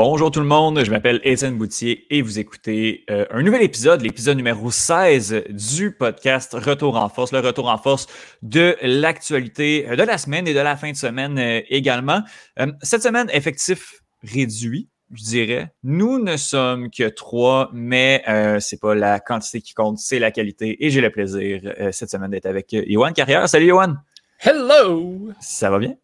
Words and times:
Bonjour 0.00 0.30
tout 0.30 0.38
le 0.38 0.46
monde, 0.46 0.84
je 0.84 0.92
m'appelle 0.92 1.20
Étienne 1.24 1.58
Boutier 1.58 2.06
et 2.14 2.22
vous 2.22 2.38
écoutez 2.38 3.04
euh, 3.10 3.26
un 3.30 3.42
nouvel 3.42 3.62
épisode, 3.62 4.00
l'épisode 4.00 4.36
numéro 4.36 4.70
16 4.70 5.46
du 5.48 5.90
podcast 5.90 6.52
Retour 6.52 6.94
en 6.94 7.08
force, 7.08 7.32
le 7.32 7.40
retour 7.40 7.68
en 7.68 7.78
force 7.78 8.06
de 8.40 8.76
l'actualité 8.80 9.88
de 9.96 10.02
la 10.04 10.16
semaine 10.16 10.46
et 10.46 10.54
de 10.54 10.60
la 10.60 10.76
fin 10.76 10.92
de 10.92 10.96
semaine 10.96 11.36
euh, 11.36 11.62
également. 11.68 12.22
Euh, 12.60 12.70
cette 12.80 13.02
semaine, 13.02 13.28
effectif 13.32 14.04
réduit, 14.22 14.88
je 15.12 15.24
dirais. 15.24 15.72
Nous 15.82 16.20
ne 16.20 16.36
sommes 16.36 16.90
que 16.92 17.08
trois, 17.08 17.68
mais 17.72 18.22
euh, 18.28 18.60
c'est 18.60 18.78
pas 18.78 18.94
la 18.94 19.18
quantité 19.18 19.60
qui 19.60 19.74
compte, 19.74 19.98
c'est 19.98 20.20
la 20.20 20.30
qualité. 20.30 20.76
Et 20.86 20.90
j'ai 20.90 21.00
le 21.00 21.10
plaisir 21.10 21.60
cette 21.90 22.10
semaine 22.10 22.30
d'être 22.30 22.46
avec 22.46 22.70
Yohan 22.70 23.12
Carrière. 23.12 23.48
Salut 23.48 23.66
Yohan! 23.66 23.96
Hello! 24.38 25.30
Ça 25.40 25.70
va 25.70 25.80
bien? 25.80 25.96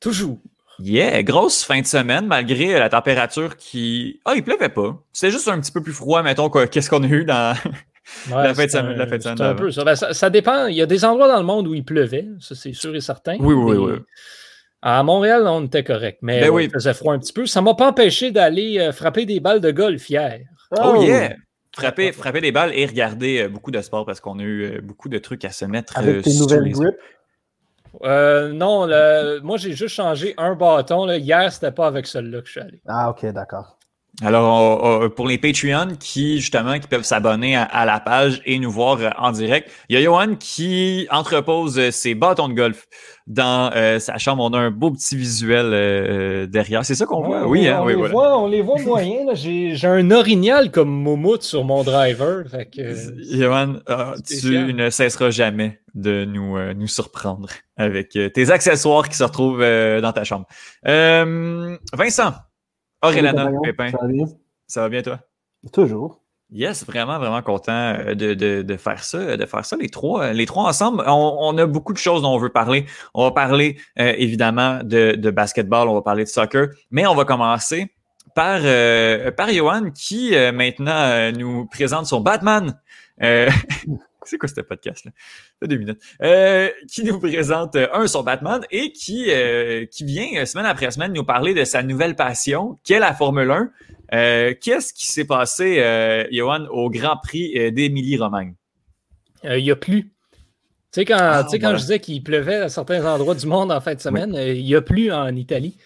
Toujours. 0.00 0.38
Yeah, 0.78 1.22
grosse 1.22 1.64
fin 1.64 1.80
de 1.80 1.86
semaine 1.86 2.26
malgré 2.26 2.78
la 2.78 2.88
température 2.88 3.56
qui. 3.56 4.20
Ah, 4.24 4.32
il 4.36 4.44
pleuvait 4.44 4.68
pas. 4.68 5.02
C'était 5.12 5.30
juste 5.32 5.48
un 5.48 5.58
petit 5.60 5.72
peu 5.72 5.82
plus 5.82 5.92
froid, 5.92 6.22
mettons, 6.22 6.50
qu'est-ce 6.50 6.90
qu'on 6.90 7.02
a 7.02 7.06
eu 7.06 7.24
dans 7.24 7.56
la 8.30 8.54
fin 8.54 8.66
de 8.66 8.70
semaine. 8.70 8.96
La 8.96 9.06
fin 9.06 9.16
de 9.16 9.22
semaine 9.22 9.40
un 9.40 9.54
peu 9.54 9.70
ça. 9.70 9.84
Ben, 9.84 9.96
ça. 9.96 10.12
ça. 10.12 10.30
dépend. 10.30 10.66
Il 10.66 10.76
y 10.76 10.82
a 10.82 10.86
des 10.86 11.04
endroits 11.04 11.28
dans 11.28 11.38
le 11.38 11.46
monde 11.46 11.66
où 11.66 11.74
il 11.74 11.84
pleuvait, 11.84 12.26
ça 12.40 12.54
c'est 12.54 12.72
sûr 12.72 12.94
et 12.94 13.00
certain. 13.00 13.36
Oui, 13.40 13.54
oui, 13.54 13.76
oui. 13.76 13.98
À 14.82 15.02
Montréal, 15.02 15.44
on 15.46 15.64
était 15.64 15.82
correct, 15.82 16.18
mais 16.22 16.40
ben 16.40 16.60
il 16.60 16.70
faisait 16.70 16.94
froid 16.94 17.14
un 17.14 17.18
petit 17.18 17.32
peu. 17.32 17.46
Ça 17.46 17.62
m'a 17.62 17.74
pas 17.74 17.88
empêché 17.88 18.30
d'aller 18.30 18.78
euh, 18.78 18.92
frapper 18.92 19.24
des 19.24 19.40
balles 19.40 19.60
de 19.60 19.70
golf 19.70 20.08
hier. 20.08 20.40
Oh, 20.72 20.94
oh 20.96 21.02
yeah! 21.02 21.34
Frapper, 21.74 22.12
frapper 22.12 22.40
des 22.40 22.52
balles 22.52 22.72
et 22.74 22.86
regarder 22.86 23.42
euh, 23.42 23.48
beaucoup 23.48 23.70
de 23.70 23.80
sport 23.82 24.06
parce 24.06 24.20
qu'on 24.20 24.38
a 24.38 24.42
eu 24.42 24.62
euh, 24.62 24.80
beaucoup 24.80 25.08
de 25.08 25.18
trucs 25.18 25.44
à 25.44 25.50
se 25.50 25.64
mettre. 25.64 25.98
Avec 25.98 26.22
tes 26.22 26.34
nouvelles 26.34 26.70
grips? 26.70 26.94
Euh, 28.02 28.52
non, 28.52 28.86
moi 29.42 29.56
j'ai 29.56 29.72
juste 29.72 29.94
changé 29.94 30.34
un 30.36 30.54
bâton. 30.54 31.04
Là. 31.04 31.16
Hier, 31.16 31.52
c'était 31.52 31.72
pas 31.72 31.86
avec 31.86 32.06
celui-là 32.06 32.40
que 32.40 32.46
je 32.46 32.52
suis 32.52 32.60
allé. 32.60 32.80
Ah, 32.86 33.10
ok, 33.10 33.26
d'accord. 33.26 33.75
Alors, 34.22 35.12
pour 35.14 35.28
les 35.28 35.36
Patreons 35.36 35.94
qui, 36.00 36.40
justement, 36.40 36.78
qui 36.78 36.88
peuvent 36.88 37.04
s'abonner 37.04 37.54
à, 37.54 37.84
la 37.84 38.00
page 38.00 38.40
et 38.46 38.58
nous 38.58 38.70
voir 38.70 38.98
euh, 38.98 39.10
en 39.18 39.30
direct, 39.30 39.70
il 39.90 39.94
y 39.94 39.98
a 39.98 40.02
Johan 40.02 40.36
qui 40.38 41.06
entrepose 41.10 41.78
euh, 41.78 41.90
ses 41.90 42.14
bâtons 42.14 42.48
de 42.48 42.54
golf 42.54 42.86
dans 43.26 43.72
sa 43.98 44.18
chambre. 44.18 44.44
On 44.44 44.52
a 44.54 44.58
un 44.58 44.70
beau 44.70 44.92
petit 44.92 45.16
visuel 45.16 46.48
derrière. 46.48 46.84
C'est 46.84 46.94
ça 46.94 47.06
qu'on 47.06 47.22
voit? 47.22 47.46
Oui, 47.48 47.66
hein, 47.66 47.80
on, 47.82 47.86
oui, 47.86 47.96
les 47.96 48.08
voit, 48.08 48.38
on 48.38 48.46
les 48.46 48.62
voit 48.62 48.80
moyens. 48.80 49.32
J'ai 49.34 49.76
un 49.84 50.12
orignal 50.12 50.70
comme 50.70 50.90
Momout 50.90 51.42
sur 51.42 51.64
mon 51.64 51.82
driver. 51.82 52.44
Fait 52.48 52.70
Johan, 53.32 53.80
ah, 53.88 54.14
tu 54.24 54.72
ne 54.72 54.90
cesseras 54.90 55.30
jamais 55.30 55.80
de 55.94 56.24
nous, 56.24 56.56
nous 56.74 56.86
surprendre 56.86 57.48
avec 57.76 58.10
tes 58.10 58.50
accessoires 58.50 59.08
qui 59.08 59.16
se 59.16 59.24
retrouvent 59.24 59.58
dans 59.58 60.12
ta 60.12 60.22
chambre. 60.22 60.46
Vincent, 60.84 62.32
Pépin. 63.62 63.90
Ça 63.90 63.98
va 64.00 64.08
bien? 64.08 64.24
Ça 64.66 64.80
va 64.82 64.88
bien, 64.88 65.02
toi? 65.02 65.20
Toujours. 65.72 66.20
Yes, 66.52 66.86
vraiment, 66.86 67.18
vraiment 67.18 67.42
content 67.42 67.72
euh, 67.72 68.14
de, 68.14 68.34
de, 68.34 68.62
de, 68.62 68.76
faire 68.76 69.02
ça, 69.02 69.36
de 69.36 69.46
faire 69.46 69.64
ça, 69.64 69.76
les 69.76 69.88
trois, 69.88 70.32
les 70.32 70.46
trois 70.46 70.64
ensemble. 70.64 71.02
On, 71.06 71.36
on, 71.40 71.58
a 71.58 71.66
beaucoup 71.66 71.92
de 71.92 71.98
choses 71.98 72.22
dont 72.22 72.34
on 72.34 72.38
veut 72.38 72.50
parler. 72.50 72.86
On 73.14 73.24
va 73.24 73.32
parler 73.32 73.78
euh, 73.98 74.14
évidemment 74.16 74.78
de, 74.84 75.16
de, 75.16 75.30
basketball, 75.30 75.88
on 75.88 75.94
va 75.94 76.02
parler 76.02 76.22
de 76.22 76.28
soccer, 76.28 76.68
mais 76.92 77.04
on 77.04 77.16
va 77.16 77.24
commencer 77.24 77.92
par, 78.36 78.60
euh, 78.62 79.32
par 79.32 79.50
Johan 79.50 79.90
qui 79.90 80.34
maintenant 80.52 81.32
nous 81.32 81.66
présente 81.66 82.06
son 82.06 82.20
Batman. 82.20 82.78
C'est 84.26 84.38
quoi 84.38 84.48
ce 84.48 84.60
podcast-là? 84.60 85.12
deux 85.66 85.76
minutes. 85.76 86.00
Euh, 86.22 86.68
qui 86.88 87.04
nous 87.04 87.18
présente 87.18 87.76
euh, 87.76 87.88
un 87.92 88.06
son 88.06 88.22
Batman 88.22 88.62
et 88.70 88.92
qui, 88.92 89.26
euh, 89.28 89.86
qui 89.86 90.04
vient 90.04 90.44
semaine 90.44 90.66
après 90.66 90.90
semaine 90.90 91.12
nous 91.12 91.24
parler 91.24 91.54
de 91.54 91.64
sa 91.64 91.82
nouvelle 91.82 92.16
passion, 92.16 92.76
qui 92.84 92.92
est 92.92 92.98
la 92.98 93.14
Formule 93.14 93.50
1. 93.50 94.54
Qu'est-ce 94.60 94.92
qui 94.92 95.06
s'est 95.06 95.24
passé, 95.24 96.26
Johan, 96.30 96.66
au 96.70 96.90
Grand 96.90 97.16
Prix 97.16 97.72
d'Émilie-Romagne? 97.72 98.54
Il 99.44 99.62
n'y 99.62 99.70
a 99.70 99.76
plus. 99.76 100.04
Tu 100.04 101.00
sais, 101.00 101.04
quand, 101.04 101.16
ah, 101.18 101.46
quand 101.50 101.72
je 101.72 101.80
disais 101.80 101.98
qu'il 101.98 102.22
pleuvait 102.22 102.56
à 102.56 102.68
certains 102.68 103.04
endroits 103.04 103.34
du 103.34 103.46
monde 103.46 103.72
en 103.72 103.80
fin 103.80 103.94
de 103.94 104.00
semaine, 104.00 104.34
il 104.34 104.64
n'y 104.64 104.74
a 104.74 104.80
plus 104.80 105.12
en 105.12 105.34
Italie. 105.34 105.76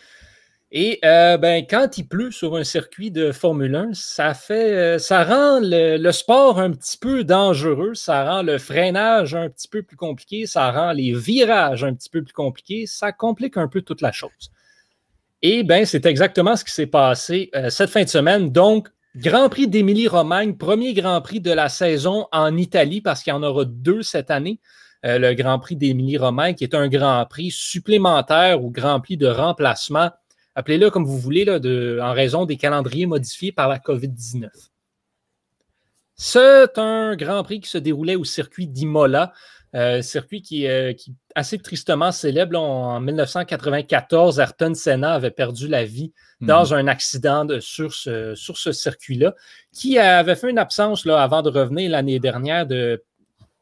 Et 0.73 1.01
euh, 1.05 1.37
ben, 1.37 1.67
quand 1.69 1.99
il 1.99 2.07
pleut 2.07 2.31
sur 2.31 2.57
un 2.57 2.63
circuit 2.63 3.11
de 3.11 3.33
Formule 3.33 3.75
1, 3.75 3.95
ça, 3.95 4.35
fait, 4.35 4.73
euh, 4.73 4.99
ça 4.99 5.25
rend 5.25 5.59
le, 5.61 6.13
sport 6.13 6.61
un 6.61 6.71
petit 6.71 6.97
peu 6.97 7.25
dangereux, 7.25 7.95
ça 7.95 8.25
rend 8.25 8.43
le 8.43 8.57
freinage 8.57 9.35
un 9.35 9.49
petit 9.49 9.67
peu 9.67 9.83
plus 9.83 9.97
compliqué, 9.97 10.47
ça 10.47 10.71
rend 10.71 10.93
les 10.93 11.13
virages 11.13 11.83
un 11.83 11.93
petit 11.93 12.09
peu 12.09 12.23
plus 12.23 12.33
compliqués, 12.33 12.87
ça 12.87 13.11
complique 13.11 13.57
un 13.57 13.67
peu 13.67 13.83
toute 13.83 14.01
la 14.01 14.13
chose. 14.13 14.53
Et 15.43 15.65
ben, 15.65 15.85
c'est 15.85 16.07
exactement 16.07 16.55
ce 16.55 16.65
qui 16.65 16.73
s'est 16.73 16.87
passé 16.87 17.51
euh, 17.57 17.69
cette 17.69 17.91
fin 17.91 18.05
de 18.05 18.09
semaine. 18.09 18.51
Donc, 18.51 18.89
Grand 19.17 19.49
Prix 19.49 19.67
d'Émilie-Romagne, 19.67 20.55
premier 20.55 20.95
Grand 20.95 21.21
Prix 21.21 21.41
de 21.41 21.51
la 21.51 21.69
saison 21.69 22.29
en 22.31 22.57
Italie, 22.57 23.01
parce 23.01 23.25
qu'il 23.25 23.33
y 23.33 23.35
en 23.35 23.43
aura 23.43 23.65
deux 23.65 24.03
cette 24.03 24.31
année. 24.31 24.61
le 25.03 25.33
Grand 25.35 25.59
Prix 25.59 25.75
d'Émilie-Romagne, 25.75 26.55
qui 26.55 26.63
est 26.63 26.77
un 26.77 26.87
Grand 26.87 27.27
Prix 27.29 27.51
supplémentaire 27.51 28.63
ou 28.63 28.71
Grand 28.71 29.01
Prix 29.01 29.17
de 29.17 29.27
remplacement 29.27 30.11
appelez-le 30.55 30.91
comme 30.91 31.05
vous 31.05 31.19
voulez, 31.19 31.45
là, 31.45 31.59
en 32.03 32.13
raison 32.13 32.47
des 32.47 32.57
calendriers 32.57 33.07
modifiés 33.07 33.53
par 33.53 33.69
la 33.69 33.79
COVID-19. 33.79 34.49
C'est 36.15 36.77
un 36.77 37.17
Grand 37.17 37.43
Prix 37.43 37.61
qui 37.61 37.71
se 37.71 37.79
déroulait 37.79 38.17
au 38.17 38.25
circuit 38.25 38.67
d'Imola, 38.67 39.33
euh, 39.75 40.03
circuit 40.03 40.43
qui, 40.43 40.65
est 40.65 40.93
euh, 40.93 41.13
assez 41.35 41.57
tristement 41.59 42.13
célèbre. 42.13 42.59
en 42.59 43.01
1994, 43.01 44.41
Ayrton 44.41 44.75
Senna 44.75 45.15
avait 45.15 45.31
perdu 45.31 45.69
la 45.69 45.85
vie 45.85 46.13
mhm. 46.41 46.49
dans 46.49 46.75
un 46.75 46.89
accident 46.89 47.47
sur 47.61 47.95
ce, 47.95 48.35
sur 48.35 48.59
ce 48.59 48.73
circuit-là, 48.73 49.35
qui 49.73 49.99
avait 49.99 50.35
fait 50.35 50.51
une 50.51 50.59
absence 50.59 51.07
là, 51.07 51.23
avant 51.23 51.41
de 51.41 51.51
revenir 51.51 51.91
l'année 51.91 52.19
dernière 52.19 52.67
de 52.67 53.03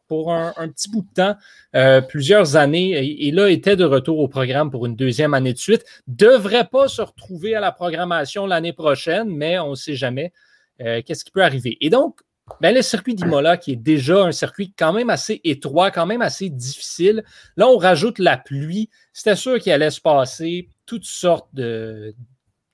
pour 0.09 0.33
un, 0.33 0.53
petit 0.69 0.91
bout 0.91 1.03
de 1.03 1.15
temps, 1.15 1.37
euh, 1.77 2.01
plusieurs 2.01 2.57
années, 2.57 3.27
et, 3.27 3.31
là 3.31 3.51
était 3.51 3.77
de 3.77 3.85
retour 3.85 4.19
au 4.19 4.29
programme 4.29 4.71
pour 4.71 4.87
une 4.87 4.97
deuxième 4.97 5.35
année 5.35 5.53
de 5.53 5.59
suite. 5.59 5.85
Devrait 6.07 6.67
pas 6.67 6.89
se 6.89 7.03
retrouver 7.03 7.55
à 7.55 7.61
la 7.61 7.73
programmation 7.73 8.47
l'année 8.47 8.73
prochaine, 8.73 9.29
mais 9.29 9.59
on 9.59 9.71
ne 9.71 9.75
sait 9.75 9.95
jamais 9.95 10.33
euh, 10.81 11.03
qu'est-ce 11.05 11.25
qui 11.25 11.31
peut 11.31 11.45
arriver. 11.45 11.77
Et 11.81 11.91
donc, 11.91 12.21
ben, 12.61 12.75
le 12.75 12.81
circuit 12.81 13.15
d'Imola, 13.15 13.59
qui 13.59 13.73
est 13.73 13.77
déjà 13.77 14.25
un 14.25 14.33
circuit 14.33 14.73
quand 14.77 14.95
même 14.95 15.11
assez 15.11 15.41
étroit, 15.45 15.91
quand 15.91 16.07
même 16.07 16.23
assez 16.23 16.49
difficile, 16.49 17.23
là, 17.57 17.69
on 17.69 17.77
rajoute 17.77 18.19
la 18.19 18.39
pluie. 18.39 18.89
C'était 19.13 19.37
sûr 19.37 19.59
qu'il 19.59 19.73
allait 19.73 19.91
se 19.91 20.01
passer 20.01 20.69
toutes 20.87 21.05
sortes 21.05 21.49
de, 21.53 22.15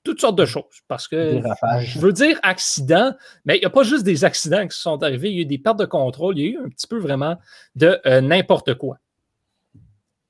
toutes 0.05 0.21
sortes 0.21 0.37
de 0.37 0.45
choses. 0.45 0.63
Parce 0.87 1.09
que 1.09 1.41
je 1.81 1.99
veux 1.99 2.13
dire 2.13 2.39
accident, 2.43 3.13
mais 3.43 3.57
il 3.57 3.59
n'y 3.59 3.65
a 3.65 3.69
pas 3.69 3.83
juste 3.83 4.03
des 4.03 4.23
accidents 4.23 4.65
qui 4.65 4.77
sont 4.77 5.03
arrivés, 5.03 5.29
il 5.29 5.35
y 5.35 5.39
a 5.39 5.41
eu 5.41 5.45
des 5.45 5.57
pertes 5.57 5.79
de 5.79 5.85
contrôle, 5.85 6.37
il 6.37 6.45
y 6.45 6.47
a 6.47 6.51
eu 6.51 6.65
un 6.65 6.69
petit 6.69 6.87
peu 6.87 6.97
vraiment 6.97 7.35
de 7.75 7.99
euh, 8.05 8.21
n'importe 8.21 8.75
quoi. 8.75 8.99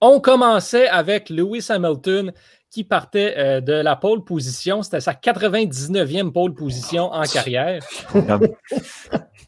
On 0.02 0.20
commençait 0.20 0.88
avec 0.88 1.30
Lewis 1.30 1.68
Hamilton 1.70 2.34
qui 2.76 2.84
partait 2.84 3.34
euh, 3.38 3.62
de 3.62 3.74
la 3.74 3.96
pole 3.96 4.24
position. 4.24 4.84
C'était 4.84 5.00
sa 5.00 5.14
99e 5.14 6.32
pole 6.32 6.54
position 6.54 7.12
en 7.12 7.24
carrière. 7.24 7.82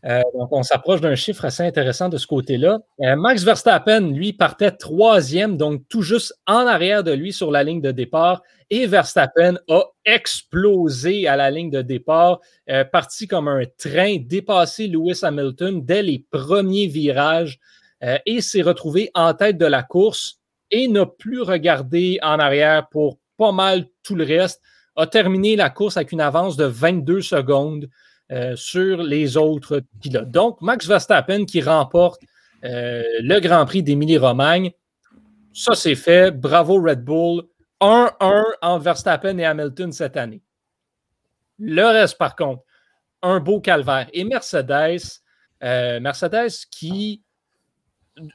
Euh, 0.05 0.21
donc, 0.35 0.49
on 0.51 0.61
s'approche 0.61 1.01
d'un 1.01 1.15
chiffre 1.15 1.43
assez 1.43 1.63
intéressant 1.63 2.07
de 2.07 2.17
ce 2.17 2.28
côté-là. 2.28 2.79
Max 2.99 3.43
Verstappen, 3.43 4.11
lui, 4.11 4.31
partait 4.31 4.72
troisième, 4.72 5.57
donc 5.57 5.81
tout 5.90 6.03
juste 6.03 6.40
en 6.46 6.67
arrière 6.67 7.03
de 7.03 7.11
lui 7.11 7.34
sur 7.34 7.52
la 7.52 7.63
ligne 7.63 7.81
de 7.81 7.91
départ 7.91 8.43
et 8.69 8.85
Verstappen 8.85 9.57
a 9.69 9.84
explosé 10.05 11.28
à 11.28 11.35
la 11.35 11.49
ligne 11.52 11.69
de 11.69 11.81
départ, 11.81 12.40
euh, 12.69 12.84
parti 12.84 13.28
comme 13.28 13.47
un 13.47 13.63
train, 13.78 14.17
dépassé 14.19 14.87
Lewis 14.87 15.19
Hamilton 15.23 15.84
dès 15.84 16.03
les 16.03 16.25
premiers 16.29 16.87
virages 16.87 17.59
euh, 18.03 18.17
et 18.25 18.41
s'est 18.41 18.61
retrouvé 18.61 19.09
en 19.13 19.34
tête 19.34 19.57
de 19.57 19.66
la 19.66 19.84
course 19.84 20.40
et 20.72 20.87
n'a 20.87 21.05
plus 21.05 21.41
regardé 21.41 22.19
en 22.22 22.40
arrière 22.40 22.87
pour 22.90 23.17
pas 23.37 23.52
mal 23.52 23.87
tout 24.03 24.16
le 24.16 24.23
reste. 24.23 24.61
A 24.96 25.08
terminé 25.08 25.55
la 25.55 25.69
course 25.69 25.97
avec 25.97 26.11
une 26.11 26.22
avance 26.22 26.58
de 26.58 26.66
22 26.66 27.22
secondes 27.22 27.90
euh, 28.31 28.55
sur 28.55 29.03
les 29.03 29.37
autres 29.37 29.84
pilotes. 30.02 30.31
Donc, 30.31 30.61
Max 30.61 30.87
Verstappen 30.87 31.46
qui 31.46 31.61
remporte 31.61 32.22
le 32.64 33.40
Grand 33.40 33.66
Prix 33.66 33.84
d'Émilie-Romagne. 33.84 34.72
Ça, 35.53 35.75
c'est 35.75 35.96
fait. 35.96 36.31
Bravo 36.31 36.81
Red 36.81 37.03
Bull. 37.03 37.43
1-1 37.79 38.43
en 38.61 38.79
Verstappen 38.79 39.37
et 39.37 39.46
Hamilton 39.46 39.91
cette 39.91 40.17
année. 40.17 40.41
Le 41.59 41.84
reste, 41.84 42.17
par 42.17 42.35
contre, 42.35 42.64
un 43.22 43.40
beau 43.40 43.59
calvaire. 43.59 44.08
Et 44.14 44.23
Mercedes, 44.23 45.22
euh, 45.64 45.99
Mercedes 45.99 46.66
qui 46.72 47.23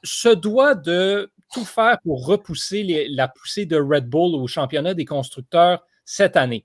se 0.03 0.29
doit 0.29 0.75
de 0.75 1.31
tout 1.53 1.65
faire 1.65 1.99
pour 2.03 2.27
repousser 2.27 3.07
la 3.11 3.29
poussée 3.29 3.67
de 3.67 3.77
Red 3.77 4.07
Bull 4.07 4.35
au 4.35 4.47
championnat 4.47 4.95
des 4.95 5.05
constructeurs 5.05 5.85
cette 6.05 6.37
année. 6.37 6.65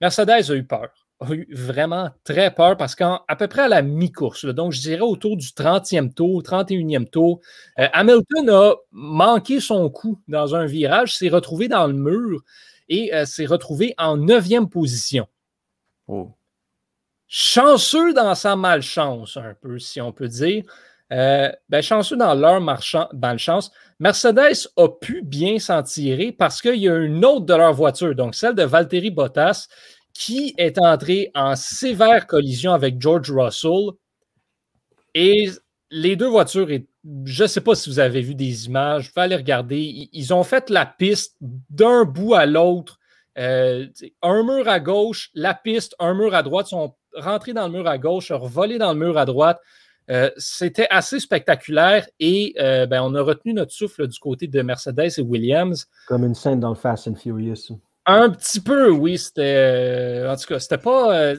Mercedes 0.00 0.50
a 0.50 0.54
eu 0.54 0.64
peur 0.64 1.04
a 1.20 1.32
eu 1.32 1.46
vraiment 1.50 2.10
très 2.24 2.52
peur 2.52 2.76
parce 2.76 2.94
qu'à 2.94 3.22
peu 3.38 3.48
près 3.48 3.62
à 3.62 3.68
la 3.68 3.82
mi-course, 3.82 4.46
donc 4.46 4.72
je 4.72 4.80
dirais 4.80 5.00
autour 5.00 5.36
du 5.36 5.46
30e 5.46 6.12
tour, 6.12 6.42
31e 6.42 7.08
tour, 7.08 7.40
euh, 7.78 7.88
Hamilton 7.92 8.50
a 8.50 8.74
manqué 8.92 9.60
son 9.60 9.88
coup 9.90 10.20
dans 10.28 10.54
un 10.54 10.66
virage, 10.66 11.16
s'est 11.16 11.28
retrouvé 11.28 11.68
dans 11.68 11.86
le 11.86 11.94
mur 11.94 12.42
et 12.88 13.14
euh, 13.14 13.24
s'est 13.24 13.46
retrouvé 13.46 13.94
en 13.98 14.16
neuvième 14.16 14.68
position. 14.68 15.26
Oh. 16.08 16.32
Chanceux 17.26 18.12
dans 18.12 18.34
sa 18.34 18.54
malchance, 18.56 19.36
un 19.36 19.54
peu, 19.54 19.78
si 19.78 20.00
on 20.00 20.12
peut 20.12 20.28
dire. 20.28 20.64
Euh, 21.12 21.52
ben, 21.68 21.82
chanceux 21.82 22.16
dans 22.16 22.34
leur 22.34 22.60
malchance, 22.60 23.70
Mercedes 24.00 24.68
a 24.76 24.88
pu 24.88 25.22
bien 25.22 25.58
s'en 25.58 25.82
tirer 25.82 26.32
parce 26.32 26.62
qu'il 26.62 26.76
y 26.76 26.88
a 26.88 26.96
une 26.96 27.24
autre 27.24 27.44
de 27.44 27.54
leur 27.54 27.74
voiture, 27.74 28.14
donc 28.14 28.34
celle 28.34 28.54
de 28.54 28.62
Valtteri 28.62 29.10
Bottas, 29.10 29.68
qui 30.14 30.54
est 30.56 30.78
entrée 30.78 31.30
en 31.34 31.56
sévère 31.56 32.26
collision 32.26 32.72
avec 32.72 33.00
George 33.00 33.30
Russell. 33.30 33.90
Et 35.14 35.50
les 35.90 36.16
deux 36.16 36.28
voitures, 36.28 36.68
je 37.24 37.42
ne 37.42 37.48
sais 37.48 37.60
pas 37.60 37.74
si 37.74 37.90
vous 37.90 37.98
avez 37.98 38.20
vu 38.20 38.34
des 38.34 38.66
images, 38.66 39.12
vous 39.14 39.20
aller 39.20 39.36
regarder. 39.36 40.08
Ils 40.12 40.32
ont 40.32 40.42
fait 40.42 40.70
la 40.70 40.86
piste 40.86 41.36
d'un 41.40 42.04
bout 42.04 42.34
à 42.34 42.46
l'autre. 42.46 42.98
Euh, 43.36 43.86
un 44.22 44.42
mur 44.42 44.68
à 44.68 44.80
gauche, 44.80 45.30
la 45.34 45.54
piste, 45.54 45.94
un 45.98 46.14
mur 46.14 46.34
à 46.34 46.42
droite, 46.42 46.68
sont 46.68 46.94
rentrés 47.14 47.52
dans 47.52 47.66
le 47.66 47.72
mur 47.72 47.86
à 47.86 47.98
gauche, 47.98 48.32
revolés 48.32 48.78
dans 48.78 48.92
le 48.92 48.98
mur 48.98 49.18
à 49.18 49.26
droite. 49.26 49.60
Euh, 50.10 50.30
c'était 50.36 50.86
assez 50.90 51.18
spectaculaire 51.18 52.06
et 52.20 52.54
euh, 52.58 52.84
ben, 52.86 53.02
on 53.02 53.14
a 53.14 53.22
retenu 53.22 53.54
notre 53.54 53.72
souffle 53.72 54.06
du 54.06 54.18
côté 54.18 54.46
de 54.46 54.60
Mercedes 54.62 55.18
et 55.18 55.22
Williams. 55.22 55.86
Comme 56.08 56.24
une 56.24 56.34
scène 56.34 56.60
dans 56.60 56.68
le 56.68 56.74
Fast 56.74 57.08
and 57.08 57.14
Furious. 57.14 57.78
Un 58.06 58.28
petit 58.30 58.60
peu, 58.60 58.90
oui. 58.90 59.16
C'était. 59.16 60.24
En 60.28 60.36
tout 60.36 60.46
cas, 60.46 60.58
c'était 60.58 60.78
pas. 60.78 61.34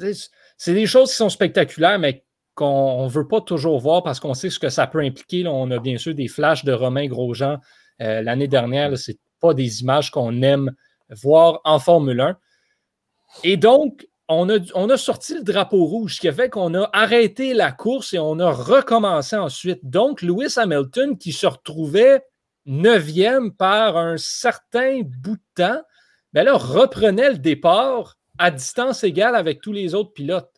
c'est 0.57 0.73
des 0.73 0.88
choses 0.88 1.12
qui 1.12 1.15
sont 1.17 1.29
spectaculaires, 1.29 2.00
mais 2.00 2.25
qu'on 2.56 3.03
ne 3.03 3.09
veut 3.09 3.27
pas 3.27 3.41
toujours 3.41 3.79
voir 3.79 4.01
parce 4.01 4.19
qu'on 4.19 4.33
sait 4.33 4.50
ce 4.50 4.57
que 4.57 4.69
ça 4.69 4.88
peut 4.88 5.01
impliquer. 5.01 5.45
on 5.45 5.69
a 5.71 5.79
bien 5.79 5.97
sûr 5.97 6.15
des 6.15 6.27
flashs 6.27 6.63
de 6.63 6.71
Romain 6.71 7.06
Grosjean 7.06 7.59
euh, 8.01 8.21
l'année 8.21 8.47
dernière. 8.47 8.97
Ce 8.97 9.12
pas 9.41 9.53
des 9.53 9.81
images 9.81 10.09
qu'on 10.09 10.41
aime 10.41 10.71
voir 11.09 11.59
en 11.65 11.77
Formule 11.77 12.21
1. 12.21 12.38
Et 13.44 13.57
donc, 13.57 14.07
on 14.27 14.50
a, 14.89 14.98
sorti 14.98 15.36
le 15.36 15.44
drapeau 15.44 15.86
rouge, 15.86 16.16
ce 16.16 16.22
qui 16.22 16.27
a 16.27 16.33
fait 16.33 16.50
qu'on 16.50 16.74
a 16.74 16.89
arrêté 16.94 17.54
la 17.54 17.72
course 17.72 18.13
et 18.13 18.19
on 18.19 18.39
a 18.39 18.51
recommencé 18.51 19.36
ensuite. 19.36 19.80
Donc, 19.83 20.22
Lewis 20.22 20.56
Hamilton, 20.57 21.18
qui 21.18 21.31
se 21.31 21.45
retrouvait 21.45 22.24
neuvième 22.66 23.54
par 23.54 23.98
un 23.98 24.18
certain 24.18 25.01
bout 25.04 25.38
de 25.38 25.63
temps, 25.63 25.81
ben 26.33 26.44
là, 26.44 26.54
reprenait 26.54 27.31
le 27.31 27.38
départ 27.38 28.18
à 28.38 28.51
distance 28.51 29.04
égale 29.04 29.36
avec 29.36 29.62
tous 29.62 29.72
les 29.72 29.94
autres 29.94 30.13
pilotes. 30.13 30.51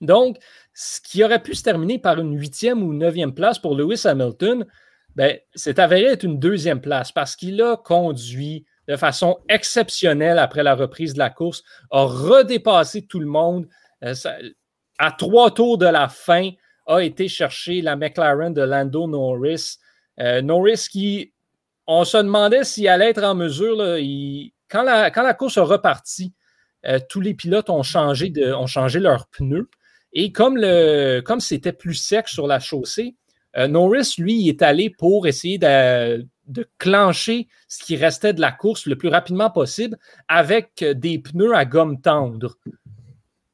Donc, 0.00 0.38
ce 0.74 1.00
qui 1.00 1.22
aurait 1.22 1.42
pu 1.42 1.54
se 1.54 1.62
terminer 1.62 1.98
par 1.98 2.18
une 2.18 2.36
huitième 2.36 2.82
ou 2.82 2.92
neuvième 2.92 3.34
place 3.34 3.58
pour 3.58 3.76
Lewis 3.76 4.02
Hamilton, 4.04 4.66
ben, 5.14 5.38
c'est 5.54 5.78
avéré 5.78 6.06
être 6.06 6.24
une 6.24 6.40
deuxième 6.40 6.80
place 6.80 7.12
parce 7.12 7.36
qu'il 7.36 7.62
a 7.62 7.76
conduit 7.76 8.66
de 8.88 8.96
façon 8.96 9.38
exceptionnelle 9.48 10.38
après 10.38 10.62
la 10.62 10.74
reprise 10.74 11.14
de 11.14 11.18
la 11.18 11.30
course, 11.30 11.62
a 11.90 12.04
redépassé 12.04 13.06
tout 13.06 13.20
le 13.20 13.26
monde. 13.26 13.68
Euh, 14.04 14.14
à 14.98 15.12
trois 15.12 15.50
tours 15.52 15.78
de 15.78 15.86
la 15.86 16.08
fin, 16.08 16.50
a 16.86 16.98
été 16.98 17.28
chercher 17.28 17.80
la 17.80 17.96
McLaren 17.96 18.52
de 18.52 18.62
Lando 18.62 19.06
Norris. 19.06 19.78
Euh, 20.20 20.42
Norris 20.42 20.86
qui, 20.90 21.32
on 21.86 22.04
se 22.04 22.18
demandait 22.18 22.64
s'il 22.64 22.88
allait 22.88 23.10
être 23.10 23.22
en 23.22 23.34
mesure, 23.34 23.76
quand, 24.68 24.82
la, 24.82 25.34
course 25.34 25.58
a 25.58 25.62
reparti, 25.62 26.34
euh, 26.86 26.98
tous 27.08 27.20
les 27.20 27.34
pilotes 27.34 27.70
ont 27.70 27.82
changé, 27.82 28.32
leurs 28.98 29.28
pneus. 29.28 29.70
Et 30.12 30.32
comme 30.32 30.58
c'était 31.40 31.72
plus 31.72 31.94
sec 31.94 32.28
sur 32.28 32.46
la 32.46 32.60
chaussée, 32.60 33.14
Norris, 33.56 34.14
lui, 34.18 34.48
est 34.48 34.62
allé 34.62 34.90
pour 34.90 35.26
essayer 35.26 35.58
de, 35.58 36.26
de 36.52 36.68
clencher 36.78 37.48
ce 37.68 37.82
qui 37.82 37.96
restait 37.96 38.34
de 38.34 38.40
la 38.40 38.52
course 38.52 38.86
le 38.86 38.96
plus 38.96 39.08
rapidement 39.08 39.50
possible 39.50 39.98
avec 40.28 40.84
des 40.84 41.18
pneus 41.18 41.54
à 41.54 41.64
gomme 41.64 42.00
tendre. 42.00 42.56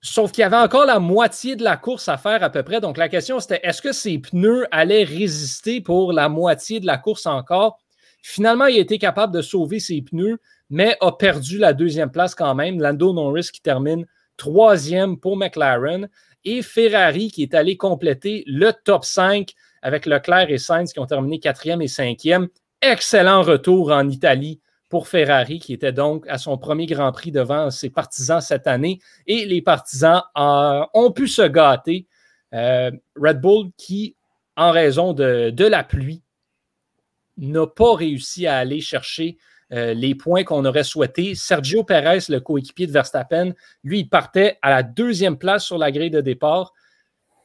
Sauf 0.01 0.31
qu'il 0.31 0.43
y 0.43 0.45
avait 0.45 0.57
encore 0.57 0.87
la 0.87 1.01
moitié 1.01 1.57
de 1.57 1.65
la 1.65 1.77
course 1.77 2.09
à 2.09 2.17
faire 2.17 2.43
à 2.43 2.51
peu 2.51 2.63
près. 2.63 2.81
Donc 2.81 2.97
la 2.97 3.09
question 3.09 3.41
c'était 3.41 3.61
est-ce 3.63 3.83
que 3.83 3.93
ces 3.93 4.19
pneus 4.19 4.67
allaient 4.71 5.05
résister 5.05 5.81
pour 5.81 6.13
la 6.13 6.29
moitié 6.29 6.81
de 6.81 6.87
la 6.87 6.99
course 6.99 7.27
encore? 7.27 7.79
Finalement, 8.23 8.67
il 8.67 8.77
a 8.77 8.81
été 8.81 8.99
capable 8.99 9.33
de 9.33 9.43
sauver 9.43 9.81
ses 9.81 10.03
pneus, 10.03 10.39
mais 10.71 10.97
a 11.01 11.13
perdu 11.13 11.59
la 11.59 11.73
deuxième 11.73 12.11
place 12.11 12.35
quand 12.35 12.55
même. 12.55 12.81
Lando 12.81 13.13
Norris 13.13 13.51
qui 13.53 13.61
termine 13.61 14.07
troisième 14.37 15.19
pour 15.19 15.37
McLaren 15.37 16.09
et 16.45 16.63
Ferrari 16.63 17.31
qui 17.31 17.43
est 17.43 17.55
allé 17.55 17.77
compléter 17.77 18.45
le 18.47 18.73
top 18.73 19.05
5 19.05 19.53
avec 19.83 20.07
Leclerc 20.07 20.51
et 20.51 20.59
Sainz 20.59 20.93
qui 20.93 21.01
ont 21.01 21.07
terminé 21.07 21.39
quatrième 21.41 21.83
et 21.83 21.89
cinquième 21.89 22.49
excellent 22.83 23.43
retour 23.43 23.93
en 23.93 24.09
Italie 24.09 24.61
pour 24.89 25.09
Ferrari, 25.09 25.59
qui 25.59 25.73
était 25.73 25.93
donc 25.93 26.27
à 26.29 26.39
son 26.39 26.57
premier 26.57 26.87
Grand 26.87 27.13
Prix 27.13 27.33
devant 27.33 27.71
ses 27.71 27.91
partisans 27.91 28.41
cette 28.41 28.67
année. 28.67 29.01
Et 29.27 29.45
les 29.45 29.63
partisans 29.63 30.23
ont 30.35 31.13
pu 31.13 31.29
se 31.29 31.43
gâter. 31.43 32.07
Euh, 32.55 32.91
Red 33.17 33.41
Bull, 33.41 33.71
qui, 33.77 34.17
en 34.57 34.71
raison 34.71 35.13
de, 35.13 35.53
la 35.59 35.85
pluie, 35.85 36.23
n'a 37.37 37.67
pas 37.67 37.95
réussi 37.95 38.47
à 38.47 38.57
aller 38.57 38.81
chercher 38.81 39.37
euh, 39.73 39.93
les 39.93 40.15
points 40.15 40.45
qu'on 40.45 40.65
aurait 40.65 40.85
souhaité. 40.85 41.35
Sergio 41.35 41.85
Perez, 41.85 42.21
le 42.31 42.41
coéquipier 42.41 42.87
de 42.87 42.93
Verstappen, 42.93 43.53
lui, 43.85 44.01
il 44.01 44.09
partait 44.09 44.59
à 44.63 44.71
la 44.71 44.83
deuxième 44.83 45.37
place 45.37 45.65
sur 45.65 45.77
la 45.77 45.93
grille 45.93 46.11
de 46.11 46.23
départ. 46.23 46.73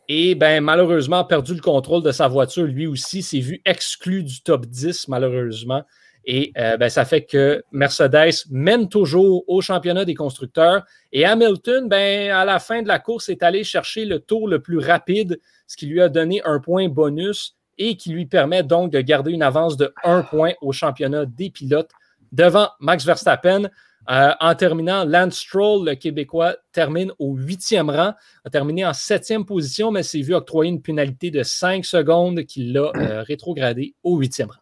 Et 0.09 0.35
ben, 0.35 0.61
malheureusement, 0.61 1.17
a 1.17 1.23
perdu 1.23 1.53
le 1.53 1.61
contrôle 1.61 2.03
de 2.03 2.11
sa 2.11 2.27
voiture. 2.27 2.65
Lui 2.65 2.87
aussi 2.87 3.21
s'est 3.23 3.39
vu 3.39 3.61
exclu 3.65 4.23
du 4.23 4.41
top 4.41 4.65
10, 4.65 5.07
malheureusement. 5.07 5.83
Et 6.25 6.53
euh, 6.57 6.77
ben, 6.77 6.89
ça 6.89 7.05
fait 7.05 7.23
que 7.23 7.63
Mercedes 7.71 8.45
mène 8.49 8.87
toujours 8.87 9.43
au 9.47 9.61
championnat 9.61 10.05
des 10.05 10.15
constructeurs. 10.15 10.83
Et 11.11 11.25
Hamilton, 11.25 11.89
ben, 11.89 12.31
à 12.31 12.45
la 12.45 12.59
fin 12.59 12.81
de 12.81 12.87
la 12.87 12.99
course, 12.99 13.29
est 13.29 13.43
allé 13.43 13.63
chercher 13.63 14.05
le 14.05 14.19
tour 14.19 14.47
le 14.47 14.61
plus 14.61 14.79
rapide, 14.79 15.39
ce 15.67 15.75
qui 15.75 15.85
lui 15.85 16.01
a 16.01 16.09
donné 16.09 16.41
un 16.45 16.59
point 16.59 16.87
bonus 16.87 17.55
et 17.77 17.97
qui 17.97 18.11
lui 18.11 18.25
permet 18.25 18.63
donc 18.63 18.91
de 18.91 19.01
garder 19.01 19.31
une 19.31 19.41
avance 19.41 19.77
de 19.77 19.93
un 20.03 20.21
point 20.21 20.53
au 20.61 20.71
championnat 20.71 21.25
des 21.25 21.49
pilotes 21.49 21.91
devant 22.31 22.69
Max 22.79 23.05
Verstappen. 23.05 23.69
Euh, 24.09 24.31
en 24.39 24.55
terminant, 24.55 25.05
Lance 25.05 25.37
Stroll, 25.37 25.87
le 25.87 25.95
Québécois, 25.95 26.55
termine 26.71 27.11
au 27.19 27.35
huitième 27.35 27.89
rang, 27.89 28.13
a 28.43 28.49
terminé 28.49 28.85
en 28.85 28.93
septième 28.93 29.45
position, 29.45 29.91
mais 29.91 30.03
s'est 30.03 30.21
vu 30.21 30.33
octroyer 30.33 30.71
une 30.71 30.81
pénalité 30.81 31.31
de 31.31 31.43
cinq 31.43 31.85
secondes 31.85 32.43
qui 32.43 32.65
l'a 32.71 32.91
euh, 32.95 33.23
rétrogradé 33.23 33.95
au 34.03 34.17
huitième 34.17 34.49
rang. 34.49 34.59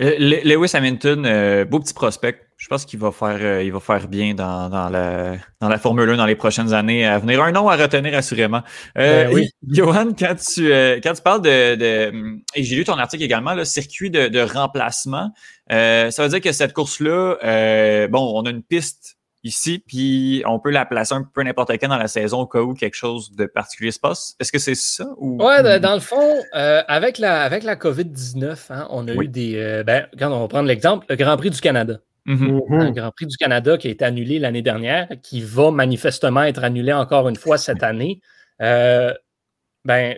Euh, 0.00 0.16
Lewis 0.18 0.70
Hamilton, 0.74 1.64
beau 1.64 1.80
petit 1.80 1.94
prospect. 1.94 2.47
Je 2.58 2.66
pense 2.66 2.84
qu'il 2.84 2.98
va 2.98 3.12
faire, 3.12 3.62
il 3.62 3.72
va 3.72 3.80
faire 3.80 4.08
bien 4.08 4.34
dans, 4.34 4.68
la, 4.90 5.36
dans 5.60 5.68
la 5.68 5.78
Formule 5.78 6.10
1 6.10 6.16
dans 6.16 6.26
les 6.26 6.34
prochaines 6.34 6.74
années 6.74 7.06
à 7.06 7.18
venir. 7.18 7.42
Un 7.42 7.52
nom 7.52 7.68
à 7.68 7.76
retenir 7.76 8.16
assurément. 8.16 8.62
Ben 8.96 9.30
oui. 9.32 9.48
Johan, 9.68 10.08
quand 10.18 10.34
tu, 10.34 10.68
quand 11.02 11.12
tu 11.14 11.22
parles 11.22 11.42
de, 11.42 12.40
et 12.56 12.62
j'ai 12.64 12.76
lu 12.76 12.84
ton 12.84 12.98
article 12.98 13.22
également, 13.22 13.54
le 13.54 13.64
circuit 13.64 14.10
de, 14.10 14.26
de 14.26 14.40
remplacement, 14.40 15.32
euh, 15.72 16.10
ça 16.10 16.22
veut 16.22 16.28
dire 16.28 16.40
que 16.40 16.52
cette 16.52 16.72
course-là, 16.72 17.36
euh, 17.44 18.08
bon, 18.08 18.32
on 18.34 18.44
a 18.46 18.50
une 18.50 18.62
piste 18.62 19.16
ici, 19.44 19.82
puis 19.86 20.42
on 20.46 20.58
peut 20.58 20.70
la 20.70 20.84
placer 20.84 21.14
un 21.14 21.22
peu 21.22 21.42
n'importe 21.42 21.70
quand 21.72 21.88
dans 21.88 21.96
la 21.96 22.08
saison 22.08 22.40
au 22.40 22.46
cas 22.46 22.60
où 22.60 22.74
quelque 22.74 22.96
chose 22.96 23.32
de 23.32 23.46
particulier 23.46 23.92
se 23.92 24.00
passe. 24.00 24.34
Est-ce 24.40 24.50
que 24.50 24.58
c'est 24.58 24.74
ça? 24.74 25.06
Ou... 25.18 25.38
Oui, 25.40 25.80
dans 25.80 25.94
le 25.94 26.00
fond, 26.00 26.42
euh, 26.54 26.82
avec, 26.88 27.18
la, 27.18 27.42
avec 27.42 27.62
la 27.62 27.76
COVID-19, 27.76 28.56
hein, 28.70 28.88
on 28.90 29.06
a 29.06 29.12
eu 29.12 29.28
des. 29.28 29.82
ben, 29.86 30.06
quand 30.18 30.32
on 30.32 30.40
va 30.40 30.48
prendre 30.48 30.66
l'exemple, 30.66 31.06
le 31.08 31.16
Grand 31.16 31.36
Prix 31.36 31.50
du 31.50 31.60
Canada. 31.60 31.98
Le 32.28 32.74
hein, 32.74 32.90
Grand 32.90 33.10
Prix 33.10 33.26
du 33.26 33.36
Canada 33.36 33.78
qui 33.78 33.88
a 33.88 33.90
été 33.90 34.04
annulé 34.04 34.38
l'année 34.38 34.62
dernière, 34.62 35.08
qui 35.22 35.40
va 35.40 35.70
manifestement 35.70 36.42
être 36.42 36.62
annulé 36.62 36.92
encore 36.92 37.28
une 37.28 37.36
fois 37.36 37.58
cette 37.58 37.82
année. 37.82 38.20
ben, 38.60 40.14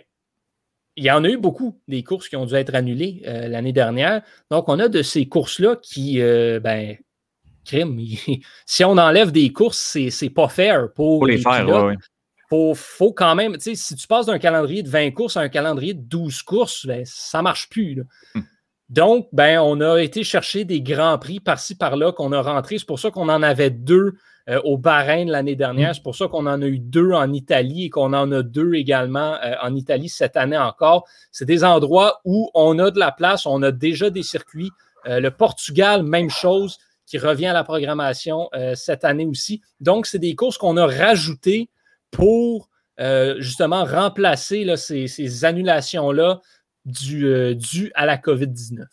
il 0.95 1.05
y 1.05 1.11
en 1.11 1.23
a 1.23 1.29
eu 1.29 1.37
beaucoup 1.37 1.79
des 1.87 2.03
courses 2.03 2.27
qui 2.29 2.35
ont 2.35 2.45
dû 2.45 2.53
être 2.55 2.75
annulées 2.75 3.23
euh, 3.25 3.47
l'année 3.47 3.73
dernière. 3.73 4.21
Donc, 4.49 4.67
on 4.67 4.79
a 4.79 4.87
de 4.87 5.01
ces 5.01 5.27
courses-là 5.27 5.77
qui, 5.81 6.21
euh, 6.21 6.59
ben, 6.59 6.97
crime. 7.65 7.99
si 8.65 8.83
on 8.83 8.97
enlève 8.97 9.31
des 9.31 9.51
courses, 9.51 9.97
c'est 10.09 10.29
pas 10.29 10.49
fair 10.49 10.91
pour, 10.93 11.25
les, 11.25 11.37
faire. 11.37 11.67
Ouais, 11.67 11.95
Faut, 12.75 13.13
quand 13.13 13.35
même, 13.35 13.53
tu 13.53 13.61
sais, 13.61 13.75
si 13.75 13.95
tu 13.95 14.07
passes 14.07 14.25
d'un 14.25 14.39
calendrier 14.39 14.83
de 14.83 14.89
20 14.89 15.11
courses 15.11 15.37
à 15.37 15.41
un 15.41 15.49
calendrier 15.49 15.93
de 15.93 16.01
12 16.01 16.43
courses, 16.43 16.85
ben, 16.85 17.03
ça 17.05 17.41
marche 17.41 17.69
plus. 17.69 18.03
Hmm. 18.35 18.41
Donc, 18.91 19.29
ben, 19.31 19.57
on 19.59 19.79
a 19.79 20.01
été 20.01 20.25
chercher 20.25 20.65
des 20.65 20.81
grands 20.81 21.17
prix 21.17 21.39
par-ci, 21.39 21.75
par-là 21.75 22.11
qu'on 22.11 22.33
a 22.33 22.41
rentrés. 22.41 22.77
C'est 22.77 22.85
pour 22.85 22.99
ça 22.99 23.09
qu'on 23.09 23.29
en 23.29 23.41
avait 23.41 23.69
deux 23.69 24.15
euh, 24.49 24.59
au 24.65 24.77
Bahreïn 24.77 25.29
l'année 25.29 25.55
dernière. 25.55 25.91
Mm. 25.91 25.93
C'est 25.93 26.03
pour 26.03 26.15
ça 26.15 26.27
qu'on 26.27 26.45
en 26.45 26.61
a 26.61 26.65
eu 26.65 26.77
deux 26.77 27.13
en 27.13 27.31
Italie 27.31 27.85
et 27.85 27.89
qu'on 27.89 28.11
en 28.11 28.29
a 28.33 28.43
deux 28.43 28.73
également 28.73 29.37
euh, 29.45 29.53
en 29.61 29.75
Italie 29.75 30.09
cette 30.09 30.35
année 30.35 30.57
encore. 30.57 31.07
C'est 31.31 31.45
des 31.45 31.63
endroits 31.63 32.19
où 32.25 32.51
on 32.53 32.79
a 32.79 32.91
de 32.91 32.99
la 32.99 33.13
place, 33.13 33.45
on 33.45 33.63
a 33.63 33.71
déjà 33.71 34.09
des 34.09 34.23
circuits. 34.23 34.71
Euh, 35.07 35.21
le 35.21 35.31
Portugal, 35.31 36.03
même 36.03 36.29
chose, 36.29 36.77
qui 37.05 37.17
revient 37.17 37.47
à 37.47 37.53
la 37.53 37.63
programmation 37.63 38.49
cette 38.73 39.03
année 39.03 39.25
aussi. 39.25 39.61
Donc, 39.81 40.05
c'est 40.05 40.17
des 40.17 40.33
courses 40.33 40.57
qu'on 40.57 40.77
a 40.77 40.85
rajoutées 40.85 41.69
pour 42.09 42.69
justement 43.37 43.83
remplacer 43.83 44.63
là, 44.63 44.77
ces, 44.77 45.43
annulations-là 45.43 46.39
dues 46.85 47.91
à 47.95 48.05
la 48.05 48.17
COVID-19. 48.17 48.83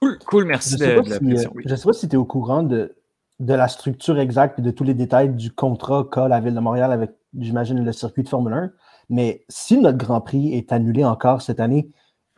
Cool, 0.00 0.18
cool 0.26 0.44
merci 0.46 0.76
je 0.78 0.84
ne 0.84 1.76
sais, 1.76 1.84
pas 1.84 1.92
si 1.92 2.08
tu 2.08 2.14
es 2.14 2.18
au 2.18 2.24
courant 2.24 2.62
de, 2.62 2.96
de 3.38 3.54
la 3.54 3.68
structure 3.68 4.18
exacte 4.18 4.58
et 4.58 4.62
de 4.62 4.70
tous 4.70 4.84
les 4.84 4.94
détails 4.94 5.30
du 5.30 5.50
contrat 5.50 6.08
qu'a 6.10 6.28
la 6.28 6.40
Ville 6.40 6.54
de 6.54 6.60
Montréal 6.60 6.92
avec, 6.92 7.10
j'imagine, 7.38 7.84
le 7.84 7.92
circuit 7.92 8.22
de 8.22 8.28
Formule 8.28 8.52
1. 8.52 8.72
Mais 9.10 9.44
si 9.48 9.78
notre 9.78 9.98
Grand 9.98 10.20
Prix 10.20 10.54
est 10.54 10.72
annulé 10.72 11.04
encore 11.04 11.42
cette 11.42 11.60
année, 11.60 11.90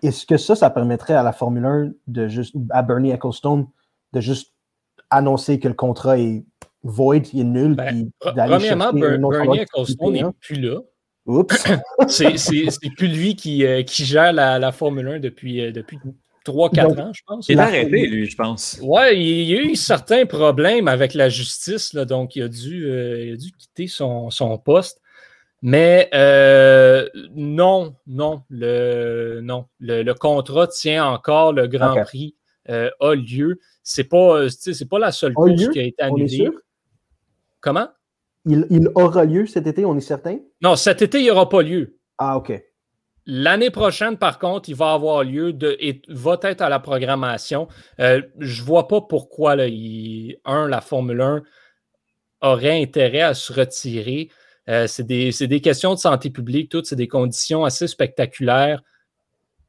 est-ce 0.02 0.26
que 0.26 0.36
ça, 0.36 0.56
ça 0.56 0.70
permettrait 0.70 1.14
à 1.14 1.22
la 1.22 1.32
Formule 1.32 1.64
1 1.64 1.92
de 2.08 2.28
juste, 2.28 2.56
à 2.70 2.82
Bernie 2.82 3.10
Ecclestone, 3.10 3.66
de 4.12 4.20
juste 4.20 4.52
annoncer 5.10 5.60
que 5.60 5.68
le 5.68 5.74
contrat 5.74 6.18
est 6.18 6.44
void, 6.82 7.16
il 7.32 7.40
est 7.40 7.44
nul, 7.44 7.74
ben, 7.74 8.10
Premièrement, 8.20 8.92
Bernie 8.92 9.58
Ecclestone 9.58 10.12
n'est 10.12 10.24
plus 10.40 10.60
là. 10.60 10.80
Oups! 11.26 11.64
c'est 12.08 12.90
plus 12.96 13.08
lui 13.08 13.36
qui, 13.36 13.64
euh, 13.64 13.82
qui 13.82 14.04
gère 14.04 14.32
la, 14.32 14.58
la, 14.58 14.72
Formule 14.72 15.08
1 15.08 15.20
depuis, 15.20 15.60
euh, 15.60 15.72
depuis 15.72 15.98
3-4 16.44 17.00
ans, 17.00 17.12
je 17.12 17.22
pense. 17.26 17.48
Il 17.48 17.58
a 17.60 17.64
arrêté, 17.64 18.06
lui, 18.06 18.28
je 18.28 18.36
pense. 18.36 18.78
Oui, 18.82 19.02
il 19.14 19.50
y 19.50 19.56
a 19.56 19.62
eu 19.62 19.76
certains 19.76 20.26
problèmes 20.26 20.88
avec 20.88 21.14
la 21.14 21.28
justice, 21.28 21.92
là, 21.94 22.04
donc 22.04 22.36
il 22.36 22.42
a 22.42 22.48
dû, 22.48 22.86
euh, 22.86 23.26
il 23.26 23.32
a 23.34 23.36
dû 23.36 23.52
quitter 23.52 23.86
son, 23.86 24.30
son 24.30 24.58
poste. 24.58 25.00
Mais 25.64 26.08
euh, 26.12 27.08
non, 27.36 27.94
non, 28.08 28.42
le, 28.48 29.40
non. 29.42 29.66
Le, 29.78 30.02
le, 30.02 30.14
contrat 30.14 30.66
tient 30.66 31.06
encore, 31.06 31.52
le 31.52 31.68
Grand 31.68 32.02
Prix 32.02 32.34
euh, 32.68 32.90
a 32.98 33.14
lieu. 33.14 33.60
C'est 33.84 34.04
pas, 34.04 34.48
c'est 34.50 34.88
pas 34.88 34.98
la 34.98 35.12
seule 35.12 35.34
course 35.34 35.68
qui 35.68 35.78
a 35.78 35.84
été 35.84 36.02
annulée. 36.02 36.50
Comment? 37.60 37.88
Il, 38.44 38.66
il, 38.70 38.88
aura 38.94 39.24
lieu 39.24 39.46
cet 39.46 39.66
été, 39.66 39.84
on 39.84 39.96
est 39.96 40.00
certain? 40.00 40.38
Non, 40.62 40.74
cet 40.76 41.02
été, 41.02 41.18
il 41.18 41.24
n'y 41.24 41.30
aura 41.30 41.48
pas 41.48 41.62
lieu. 41.62 41.98
Ah, 42.18 42.36
OK. 42.36 42.52
L'année 43.24 43.70
prochaine, 43.70 44.16
par 44.16 44.40
contre, 44.40 44.68
il 44.68 44.74
va 44.74 44.92
avoir 44.92 45.22
lieu 45.22 45.52
de, 45.52 45.76
et 45.78 46.02
va 46.08 46.38
être 46.42 46.60
à 46.60 46.68
la 46.68 46.80
programmation. 46.80 47.68
Euh, 48.00 48.20
je 48.38 48.60
ne 48.60 48.66
vois 48.66 48.88
pas 48.88 49.00
pourquoi, 49.00 49.54
là, 49.54 49.66
un, 50.44 50.66
la 50.66 50.80
Formule 50.80 51.20
1 51.20 51.42
aurait 52.40 52.82
intérêt 52.82 53.20
à 53.20 53.34
se 53.34 53.52
retirer. 53.52 54.28
Euh, 54.68 54.88
c'est 54.88 55.04
des, 55.04 55.30
des, 55.30 55.60
questions 55.60 55.94
de 55.94 55.98
santé 55.98 56.30
publique, 56.30 56.68
toutes, 56.68 56.86
c'est 56.86 56.96
des 56.96 57.08
conditions 57.08 57.64
assez 57.64 57.86
spectaculaires. 57.86 58.82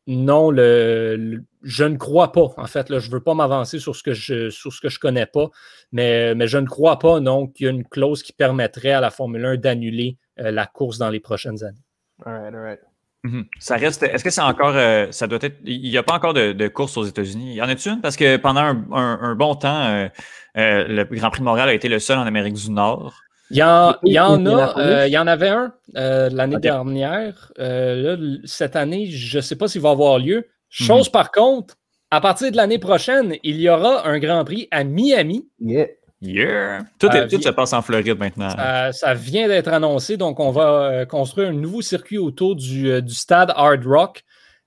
Non, 0.08 0.50
le, 0.50 1.44
je 1.64 1.84
ne 1.84 1.98
crois 1.98 2.32
pas, 2.32 2.50
en 2.58 2.68
fait, 2.68 2.90
là, 2.90 3.00
je 3.00 3.08
ne 3.08 3.14
veux 3.14 3.24
pas 3.24 3.34
m'avancer 3.34 3.80
sur 3.80 3.96
ce 3.96 4.04
que 4.04 4.14
je 4.14 4.50
sur 4.50 4.72
ce 4.74 4.82
que 4.82 4.90
je 4.90 5.00
connais 5.00 5.26
pas, 5.26 5.50
mais, 5.92 6.36
mais 6.36 6.48
je 6.48 6.58
ne 6.58 6.68
crois 6.68 7.00
pas, 7.00 7.20
non, 7.20 7.48
qu'il 7.48 7.66
y 7.66 7.70
a 7.70 7.72
une 7.72 7.86
clause 7.86 8.22
qui 8.22 8.34
permettrait 8.34 8.92
à 8.92 9.02
la 9.02 9.10
Formule 9.10 9.46
1 9.46 9.58
d'annuler 9.58 10.18
euh, 10.40 10.52
la 10.52 10.66
course 10.66 10.98
dans 10.98 11.10
les 11.10 11.20
prochaines 11.20 11.64
années. 11.64 11.84
All 12.26 12.34
right, 12.34 12.54
all 12.54 12.62
right. 12.62 12.80
Mhm. 13.24 13.46
Ça 13.58 13.78
reste. 13.78 14.04
Est-ce 14.04 14.24
que 14.24 14.30
c'est 14.30 14.42
encore. 14.42 14.74
Euh, 14.76 15.08
ça 15.12 15.28
doit 15.28 15.40
être. 15.42 15.58
Il 15.64 15.90
n'y 15.90 15.98
a 15.98 16.04
pas 16.04 16.14
encore 16.14 16.34
de, 16.34 16.52
de, 16.52 16.68
course 16.68 16.98
aux 16.98 17.06
États-Unis? 17.06 17.56
Y 17.56 17.62
en 17.62 17.70
a-tu 17.70 17.90
une? 17.90 18.02
Parce 18.02 18.18
que 18.18 18.36
pendant 18.38 18.62
un, 18.62 18.86
un, 18.92 19.36
bon 19.36 19.56
temps, 19.56 19.86
euh, 19.86 20.10
euh, 20.58 20.86
le 20.88 21.04
Grand 21.06 21.30
Prix 21.30 21.40
de 21.40 21.46
Montréal 21.46 21.70
a 21.70 21.74
été 21.74 21.88
le 21.88 22.00
seul 22.00 22.18
en 22.18 22.26
Amérique 22.26 22.56
du 22.56 22.70
Nord. 22.70 23.14
Il 23.50 23.58
y 23.58 23.64
en, 23.64 23.96
il 24.04 24.14
y 24.14 24.20
en 24.20 24.46
a. 24.46 25.08
il 25.08 25.14
y 25.14 25.18
en 25.18 25.28
avait 25.28 25.50
un 25.50 25.74
l'année 25.96 26.60
dernière. 26.60 27.54
Là, 27.58 28.18
cette 28.44 28.76
année, 28.76 29.06
je 29.08 29.38
ne 29.38 29.42
sais 29.42 29.56
pas 29.56 29.68
s'il 29.70 29.82
va 29.82 29.92
avoir 29.92 30.20
lieu. 30.20 30.48
Chose 30.74 31.08
mhm. 31.08 31.12
par 31.12 31.32
contre, 31.32 31.76
à 32.10 32.20
partir 32.20 32.52
de 32.52 32.58
l'année 32.58 32.80
prochaine, 32.80 33.36
il 33.44 33.62
y 33.62 33.70
aura 33.70 34.08
un 34.08 34.18
Grand 34.18 34.44
Prix 34.44 34.68
à 34.72 34.84
Miami. 34.84 35.48
Yeah. 35.60 35.88
Yeah! 36.20 36.80
Tout, 36.98 37.10
est, 37.10 37.28
tout 37.28 37.42
se 37.42 37.50
passe 37.50 37.74
en 37.74 37.82
Floride 37.84 38.18
maintenant. 38.18 38.50
Ça, 38.92 39.14
vient 39.14 39.48
d'être 39.48 39.68
annoncé, 39.68 40.18
donc 40.18 40.40
on 40.40 40.50
va 40.50 40.84
euh, 40.84 41.06
construire 41.06 41.50
un 41.50 41.54
nouveau 41.54 41.82
circuit 41.82 42.18
autour 42.18 42.56
du, 42.56 42.90
euh, 42.90 43.02
du 43.02 43.14
stade 43.14 43.52
Hard 43.56 43.86
Rock 43.86 44.24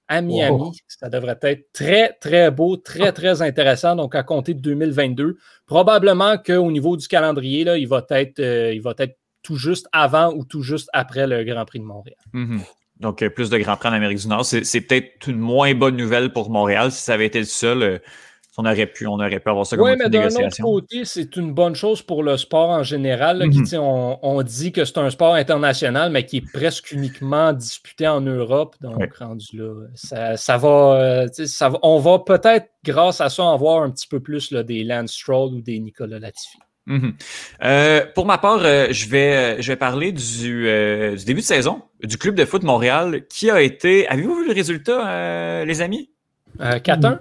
à 0.07 0.21
Miami. 0.21 0.79
Ça 0.87 1.09
devrait 1.09 1.39
être 1.43 1.73
très, 1.73 2.13
très 2.21 2.53
beau, 2.53 2.77
très, 2.77 3.11
très 3.13 3.43
intéressant, 3.43 3.97
donc 3.97 4.15
à 4.15 4.23
compter 4.23 4.55
de 4.55 4.61
2022. 4.61 5.39
Probablement 5.67 6.39
qu'au 6.39 6.71
niveau 6.71 6.97
du 6.97 7.09
calendrier, 7.09 7.65
là, 7.65 7.79
il, 7.79 7.89
va 7.89 8.05
être, 8.11 8.39
euh, 8.39 8.73
il 8.73 8.83
va 8.83 8.95
être 8.99 9.19
tout 9.43 9.57
juste 9.57 9.89
avant 9.93 10.33
ou 10.35 10.45
tout 10.45 10.63
juste 10.63 10.89
après 10.93 11.27
le 11.27 11.43
Grand 11.43 11.65
Prix 11.65 11.81
de 11.81 11.85
Montréal. 11.85 12.19
Mm-hmm. 12.33 12.61
Donc, 13.01 13.27
plus 13.29 13.51
de 13.51 13.59
Grand 13.59 13.77
Prix 13.77 13.89
en 13.89 13.93
Amérique 13.93 14.19
du 14.19 14.29
Nord. 14.29 14.45
C'est 14.45 14.81
peut-être 14.81 15.29
une 15.29 15.39
moins 15.39 15.75
bonne 15.75 15.97
nouvelle 15.97 16.33
pour 16.33 16.51
Montréal 16.51 16.91
si 16.91 17.03
ça 17.03 17.15
avait 17.15 17.27
été 17.27 17.39
le 17.39 17.45
seul 17.45 18.01
on 18.59 18.65
aurait 18.65 18.87
pu, 18.87 19.07
on 19.07 19.15
aurait 19.15 19.39
pu 19.39 19.51
avoir 19.51 19.67
ça 19.67 19.77
comme 19.77 19.87
Oui, 19.87 19.97
mais 19.99 20.09
d'un 20.09 20.29
autre 20.29 20.63
côté, 20.63 21.05
c'est 21.05 21.37
une 21.37 21.53
bonne 21.53 21.75
chose 21.75 22.03
pour 22.03 22.23
le 22.23 22.37
sport 22.37 22.71
en 22.71 22.83
général. 22.83 23.47
Mhm. 23.47 23.79
on, 23.81 24.43
dit 24.43 24.73
que 24.73 24.85
c'est 24.85 24.99
un 24.99 25.11
sport 25.11 25.35
international, 25.35 26.11
mais 26.11 26.25
qui 26.25 26.39
est 26.39 26.53
presque 26.53 26.93
uniquement 26.93 27.53
disputé 27.53 28.09
en 28.09 28.21
Europe. 28.21 28.77
Donc, 28.81 29.15
rendu 29.15 29.59
là, 29.59 29.75
ça, 30.37 30.57
va, 30.57 31.27
ça 31.33 31.73
on 31.83 31.99
va 31.99 32.19
peut-être, 32.21 32.69
grâce 32.85 33.21
à 33.21 33.29
ça, 33.29 33.43
en 33.43 33.57
voir 33.57 33.83
un 33.83 33.91
petit 33.91 34.09
peu 34.09 34.21
plus 34.21 34.51
là, 34.51 34.63
des 34.63 34.85
Lance 34.85 35.13
Stroll 35.13 35.55
ou 35.55 35.61
des 35.61 35.79
Nicolas 35.79 36.19
Latifi. 36.19 36.59
Mhm. 36.87 37.15
Euh, 37.65 38.07
pour 38.15 38.27
ma 38.27 38.39
part, 38.39 38.61
euh, 38.63 38.87
je, 38.91 39.09
vais, 39.09 39.37
euh, 39.37 39.57
je 39.61 39.73
vais 39.73 39.77
parler 39.77 40.13
du, 40.13 40.63
du, 41.17 41.25
début 41.25 41.41
de 41.41 41.47
saison 41.47 41.83
du 42.03 42.17
club 42.17 42.37
de 42.37 42.45
foot 42.45 42.63
Montréal 42.63 43.27
qui 43.29 43.51
a 43.51 43.61
été. 43.61 44.07
Avez-vous 44.09 44.37
vu 44.37 44.47
le 44.47 44.55
résultat, 44.55 45.65
les 45.65 45.83
amis? 45.83 46.11
4-1? 46.61 47.19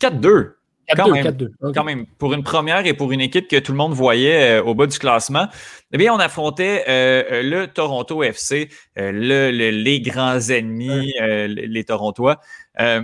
4-2. 0.00 0.54
Quand, 0.96 1.10
même, 1.10 1.36
quand 1.74 1.84
même, 1.84 2.06
pour 2.06 2.32
une 2.32 2.42
première 2.42 2.86
et 2.86 2.94
pour 2.94 3.12
une 3.12 3.20
équipe 3.20 3.46
que 3.46 3.58
tout 3.58 3.72
le 3.72 3.76
monde 3.76 3.92
voyait 3.92 4.58
au 4.60 4.74
bas 4.74 4.86
du 4.86 4.98
classement, 4.98 5.48
eh 5.92 5.98
bien, 5.98 6.14
on 6.14 6.18
affrontait 6.18 6.84
le 6.88 7.66
Toronto 7.66 8.22
FC, 8.22 8.70
le, 8.96 9.50
les 9.50 10.00
grands 10.00 10.40
ennemis, 10.40 11.12
les 11.20 11.84
Torontois, 11.84 12.40
dans, 12.78 13.02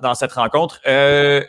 dans, 0.00 0.14
cette 0.14 0.32
rencontre. 0.32 0.80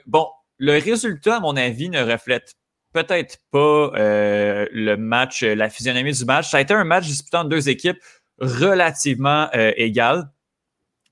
bon, 0.05 0.27
le 0.57 0.73
résultat, 0.73 1.37
à 1.37 1.39
mon 1.39 1.55
avis, 1.55 1.89
ne 1.89 2.03
reflète 2.03 2.55
peut-être 2.93 3.39
pas 3.51 3.91
le 3.95 4.95
match, 4.95 5.43
la 5.43 5.69
physionomie 5.69 6.13
du 6.13 6.25
match. 6.25 6.49
Ça 6.49 6.57
a 6.57 6.61
été 6.61 6.73
un 6.73 6.83
match 6.83 7.05
disputant 7.05 7.43
deux 7.43 7.69
équipes 7.69 7.97
relativement 8.39 9.49
égales. 9.53 10.29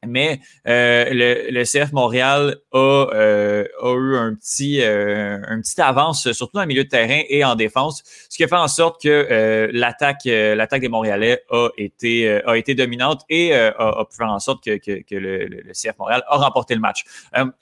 Mais 0.07 0.39
euh, 0.67 1.05
le, 1.11 1.51
le, 1.51 1.63
CF 1.63 1.91
Montréal 1.91 2.57
a, 2.73 2.77
euh, 2.77 3.65
a 3.81 3.93
eu 3.93 4.15
un 4.17 4.33
petit, 4.33 4.81
euh, 4.81 5.39
un 5.47 5.61
petit 5.61 5.79
avance, 5.79 6.31
surtout 6.31 6.53
dans 6.55 6.61
le 6.61 6.67
milieu 6.67 6.83
de 6.83 6.89
terrain 6.89 7.21
et 7.29 7.45
en 7.45 7.53
défense, 7.53 8.01
ce 8.27 8.35
qui 8.35 8.43
a 8.43 8.47
fait 8.47 8.55
en 8.55 8.67
sorte 8.67 9.01
que 9.01 9.69
l'attaque, 9.73 10.25
l'attaque 10.25 10.81
des 10.81 10.89
Montréalais 10.89 11.43
a 11.51 11.69
été, 11.77 12.41
a 12.45 12.57
été 12.57 12.73
dominante 12.73 13.21
et 13.29 13.53
a, 13.53 13.69
a, 13.77 14.05
pu 14.05 14.15
faire 14.15 14.31
en 14.31 14.39
sorte 14.39 14.63
que, 14.63 14.77
que, 14.77 15.03
que 15.03 15.15
le, 15.15 15.45
le, 15.45 15.71
CF 15.71 15.97
Montréal 15.99 16.23
a 16.27 16.37
remporté 16.37 16.73
le 16.73 16.81
match. 16.81 17.03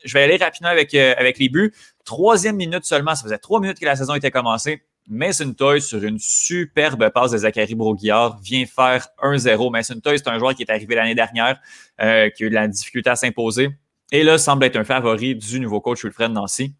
je 0.05 0.13
vais 0.13 0.23
aller 0.23 0.37
rapidement 0.37 0.69
avec, 0.69 0.95
avec 0.95 1.39
les 1.39 1.49
buts. 1.49 1.73
Troisième 2.05 2.55
minute 2.55 2.85
seulement, 2.85 3.15
ça 3.15 3.23
faisait 3.23 3.37
trois 3.37 3.59
minutes 3.59 3.79
que 3.79 3.85
la 3.85 3.95
saison 3.97 4.15
était 4.15 4.31
commencée. 4.31 4.81
Mason 5.09 5.53
Toy, 5.53 5.81
sur 5.81 6.03
une 6.03 6.19
superbe 6.19 7.09
passe 7.09 7.31
de 7.31 7.37
Zachary 7.39 7.75
Broguillard, 7.75 8.39
vient 8.41 8.65
faire 8.65 9.07
1-0. 9.21 9.71
Mason 9.71 9.99
Toy, 9.99 10.17
c'est 10.17 10.29
un 10.29 10.37
joueur 10.37 10.53
qui 10.55 10.63
est 10.63 10.71
arrivé 10.71 10.95
l'année 10.95 11.15
dernière, 11.15 11.59
euh, 12.01 12.29
qui 12.29 12.43
a 12.43 12.47
eu 12.47 12.49
de 12.49 12.55
la 12.55 12.67
difficulté 12.67 13.09
à 13.09 13.15
s'imposer. 13.15 13.69
Et 14.11 14.23
là, 14.23 14.37
semble 14.37 14.65
être 14.65 14.77
un 14.77 14.83
favori 14.83 15.35
du 15.35 15.59
nouveau 15.59 15.81
coach 15.81 16.03
Wilfred 16.03 16.31
Nancy. 16.31 16.73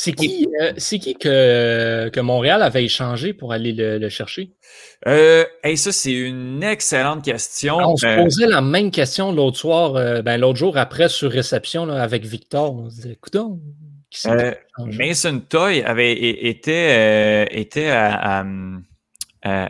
C'est 0.00 0.12
qui, 0.12 0.46
euh, 0.60 0.72
c'est 0.76 1.00
qui 1.00 1.14
que, 1.14 2.08
que, 2.10 2.20
Montréal 2.20 2.62
avait 2.62 2.84
échangé 2.84 3.32
pour 3.32 3.52
aller 3.52 3.72
le, 3.72 4.08
chercher? 4.08 4.52
Euh, 5.08 5.44
ça, 5.74 5.90
c'est 5.90 6.12
une 6.12 6.62
excellente 6.62 7.24
question. 7.24 7.78
on 7.78 7.96
se 7.96 8.06
euh, 8.06 8.22
posait 8.22 8.46
la 8.46 8.60
même 8.60 8.92
question 8.92 9.32
l'autre 9.32 9.56
soir, 9.56 10.22
ben, 10.22 10.38
l'autre 10.40 10.56
jour 10.56 10.76
après 10.76 11.08
sur 11.08 11.32
réception 11.32 11.88
avec 11.88 12.24
Victor. 12.24 12.76
On 12.76 12.88
se 12.88 12.94
disait, 12.94 13.18
euh, 14.26 14.54
Mason 14.78 15.40
Toy 15.40 15.82
avait 15.82 16.12
été, 16.12 16.86
euh, 16.90 17.44
était 17.50 17.92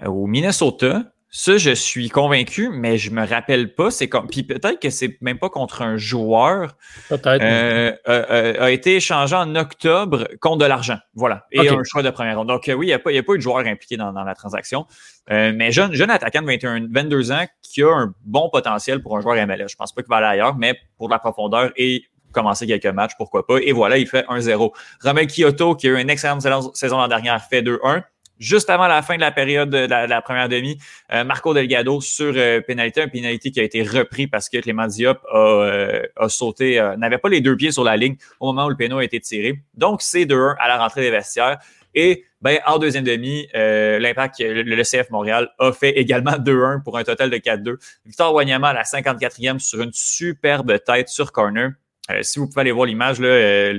au 0.06 0.26
Minnesota. 0.26 1.02
Ça, 1.30 1.58
je 1.58 1.72
suis 1.72 2.08
convaincu, 2.08 2.70
mais 2.70 2.96
je 2.96 3.10
me 3.10 3.24
rappelle 3.26 3.74
pas. 3.74 3.90
C'est 3.90 4.08
comme, 4.08 4.28
puis 4.28 4.44
peut-être 4.44 4.80
que 4.80 4.88
c'est 4.88 5.18
même 5.20 5.38
pas 5.38 5.50
contre 5.50 5.82
un 5.82 5.98
joueur. 5.98 6.74
Peut-être. 7.10 7.42
Euh, 7.42 8.54
a 8.58 8.70
été 8.70 8.96
échangé 8.96 9.36
en 9.36 9.54
octobre 9.54 10.26
contre 10.40 10.58
de 10.58 10.64
l'argent, 10.64 10.96
voilà, 11.14 11.46
et 11.52 11.68
un 11.68 11.84
choix 11.84 12.02
de 12.02 12.08
première 12.10 12.38
ronde. 12.38 12.48
Donc 12.48 12.64
oui, 12.66 12.86
il 12.86 12.88
n'y 12.88 12.92
a 12.94 12.98
pas, 12.98 13.10
a 13.10 13.22
pas 13.22 13.34
eu 13.34 13.36
de 13.36 13.42
joueur 13.42 13.58
impliqué 13.58 13.98
dans, 13.98 14.10
la 14.10 14.34
transaction. 14.34 14.86
mais 15.28 15.70
jeune, 15.70 15.92
jeune 15.92 16.10
attaquant 16.10 16.40
de 16.40 16.46
21, 16.46 16.88
22 16.90 17.30
ans 17.30 17.44
qui 17.62 17.82
a 17.82 17.92
un 17.92 18.14
bon 18.24 18.48
potentiel 18.48 19.02
pour 19.02 19.16
un 19.18 19.20
joueur 19.20 19.36
MLS. 19.46 19.68
Je 19.68 19.76
pense 19.76 19.92
pas 19.92 20.02
qu'il 20.02 20.08
va 20.08 20.16
aller 20.16 20.26
ailleurs, 20.26 20.56
mais 20.56 20.78
pour 20.96 21.10
la 21.10 21.18
profondeur 21.18 21.72
et 21.76 22.04
commencer 22.32 22.66
quelques 22.66 22.86
matchs, 22.86 23.12
pourquoi 23.16 23.46
pas. 23.46 23.58
Et 23.62 23.72
voilà, 23.72 23.98
il 23.98 24.06
fait 24.06 24.26
1-0. 24.26 24.72
Romel 25.02 25.26
Kyoto, 25.26 25.74
qui 25.74 25.88
a 25.88 25.90
eu 25.90 26.00
une 26.00 26.10
excellente 26.10 26.42
saison 26.74 26.96
l'an 26.96 27.08
dernière, 27.08 27.42
fait 27.42 27.62
2-1. 27.62 28.02
Juste 28.38 28.70
avant 28.70 28.86
la 28.86 29.02
fin 29.02 29.16
de 29.16 29.20
la 29.20 29.32
période 29.32 29.70
de 29.70 29.86
la, 29.88 30.22
première 30.22 30.48
demi, 30.48 30.78
euh, 31.12 31.24
Marco 31.24 31.52
Delgado 31.54 32.00
sur 32.00 32.32
euh, 32.36 32.60
pénalité, 32.60 33.02
un 33.02 33.08
pénalité 33.08 33.50
qui 33.50 33.58
a 33.58 33.64
été 33.64 33.82
repris 33.82 34.28
parce 34.28 34.48
que 34.48 34.58
Clément 34.58 34.86
Diop 34.86 35.18
a, 35.32 35.36
euh, 35.36 36.02
a 36.16 36.28
sauté, 36.28 36.80
n'avait 36.98 37.18
pas 37.18 37.28
les 37.28 37.40
deux 37.40 37.56
pieds 37.56 37.72
sur 37.72 37.82
la 37.82 37.96
ligne 37.96 38.16
au 38.38 38.46
moment 38.46 38.66
où 38.66 38.70
le 38.70 38.76
péno 38.76 38.98
a 38.98 39.04
été 39.04 39.18
tiré. 39.20 39.60
Donc, 39.74 40.02
c'est 40.02 40.24
2-1 40.24 40.54
à 40.60 40.68
la 40.68 40.78
rentrée 40.78 41.00
des 41.00 41.10
vestiaires. 41.10 41.58
Et 41.94 42.26
ben, 42.40 42.58
en 42.66 42.78
deuxième 42.78 43.02
demi, 43.02 43.48
l'impact, 43.54 44.36
le, 44.38 44.82
CF 44.84 45.10
Montréal 45.10 45.50
a 45.58 45.72
fait 45.72 45.90
également 45.98 46.32
2-1 46.38 46.84
pour 46.84 46.96
un 46.96 47.02
total 47.02 47.30
de 47.30 47.38
4-2. 47.38 47.76
Victor 48.06 48.32
Wanyama 48.32 48.68
à 48.68 48.74
la 48.74 48.82
54e 48.82 49.58
sur 49.58 49.80
une 49.80 49.90
superbe 49.92 50.78
tête 50.84 51.08
sur 51.08 51.32
corner 51.32 51.72
Euh, 52.10 52.22
si 52.22 52.38
vous 52.38 52.48
pouvez 52.48 52.62
aller 52.62 52.72
voir 52.72 52.86
l'image, 52.86 53.20
là, 53.20 53.72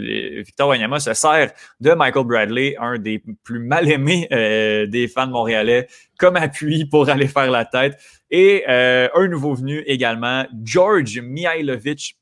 Victor 0.44 0.70
Wanyama 0.70 1.00
se 1.00 1.14
sert 1.14 1.52
de 1.80 1.92
Michael 1.92 2.26
Bradley, 2.26 2.76
un 2.80 2.98
des 2.98 3.24
plus 3.44 3.60
mal 3.60 3.90
aimés 3.90 4.28
des 4.30 5.08
fans 5.08 5.28
montréalais, 5.28 5.88
comme 6.18 6.36
appui 6.36 6.86
pour 6.86 7.10
aller 7.10 7.28
faire 7.28 7.50
la 7.50 7.66
tête. 7.66 7.98
Et 8.30 8.66
un 8.68 9.28
nouveau 9.28 9.56
venu 9.56 9.80
également, 9.88 10.46
George 10.64 11.20
Mihailovic, 11.20 12.19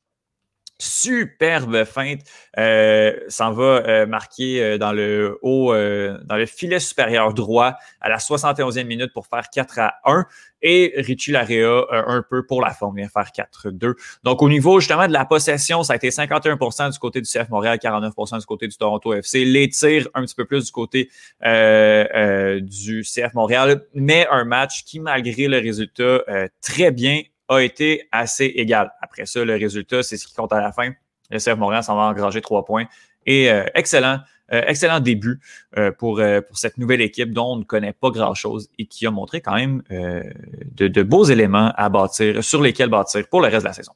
superbe 0.78 1.84
feinte, 1.84 2.20
euh, 2.56 3.12
va 3.38 3.62
euh, 3.62 4.06
marquer 4.06 4.62
euh, 4.62 4.78
dans 4.78 4.92
le 4.92 5.38
haut, 5.42 5.72
euh, 5.72 6.18
dans 6.24 6.36
le 6.36 6.46
filet 6.46 6.78
supérieur 6.78 7.34
droit 7.34 7.74
à 8.00 8.08
la 8.08 8.18
71e 8.18 8.84
minute 8.84 9.12
pour 9.12 9.26
faire 9.26 9.50
4 9.50 9.78
à 9.80 9.94
1. 10.04 10.24
Et 10.60 10.94
Richie 10.96 11.30
Larea 11.30 11.84
un 11.90 12.24
peu 12.28 12.44
pour 12.44 12.60
la 12.60 12.70
forme, 12.70 12.96
vient 12.96 13.08
faire 13.08 13.30
4-2. 13.64 13.94
Donc 14.24 14.42
au 14.42 14.48
niveau 14.48 14.80
justement 14.80 15.06
de 15.06 15.12
la 15.12 15.24
possession, 15.24 15.84
ça 15.84 15.92
a 15.92 15.96
été 15.96 16.08
51% 16.08 16.92
du 16.92 16.98
côté 16.98 17.20
du 17.20 17.28
CF 17.28 17.48
Montréal, 17.48 17.78
49% 17.80 18.40
du 18.40 18.46
côté 18.46 18.66
du 18.66 18.76
Toronto 18.76 19.14
FC. 19.14 19.44
Les 19.44 19.68
tirs 19.68 20.08
un 20.14 20.22
petit 20.22 20.34
peu 20.34 20.46
plus 20.46 20.64
du 20.64 20.72
côté 20.72 21.10
du 21.40 23.04
CF 23.04 23.34
Montréal, 23.34 23.84
mais 23.94 24.26
un 24.32 24.44
match 24.44 24.82
qui 24.84 24.98
malgré 24.98 25.46
le 25.46 25.58
résultat 25.58 26.24
très 26.60 26.90
bien 26.90 27.22
a 27.48 27.60
été 27.60 28.08
assez 28.12 28.44
égal. 28.44 28.92
Après 29.00 29.26
ça, 29.26 29.44
le 29.44 29.54
résultat, 29.54 30.02
c'est 30.02 30.16
ce 30.16 30.26
qui 30.26 30.34
compte 30.34 30.52
à 30.52 30.60
la 30.60 30.72
fin. 30.72 30.92
Le 31.30 31.38
CF 31.38 31.56
Montréal 31.56 31.82
s'en 31.82 31.96
va 31.96 32.02
engranger 32.02 32.40
trois 32.40 32.64
points. 32.64 32.86
Et 33.26 33.50
euh, 33.50 33.64
excellent, 33.74 34.20
euh, 34.52 34.62
excellent 34.66 35.00
début 35.00 35.40
euh, 35.76 35.92
pour, 35.92 36.22
pour 36.46 36.58
cette 36.58 36.78
nouvelle 36.78 37.02
équipe 37.02 37.32
dont 37.32 37.52
on 37.52 37.56
ne 37.56 37.64
connaît 37.64 37.92
pas 37.92 38.10
grand-chose 38.10 38.70
et 38.78 38.86
qui 38.86 39.06
a 39.06 39.10
montré 39.10 39.40
quand 39.40 39.54
même 39.54 39.82
de, 39.90 40.88
de, 40.88 41.02
beaux 41.02 41.24
éléments 41.24 41.72
à 41.76 41.88
bâtir, 41.90 42.42
sur 42.42 42.62
lesquels 42.62 42.88
bâtir 42.88 43.24
pour 43.28 43.42
le 43.42 43.48
reste 43.48 43.64
de 43.64 43.68
la 43.68 43.74
saison. 43.74 43.92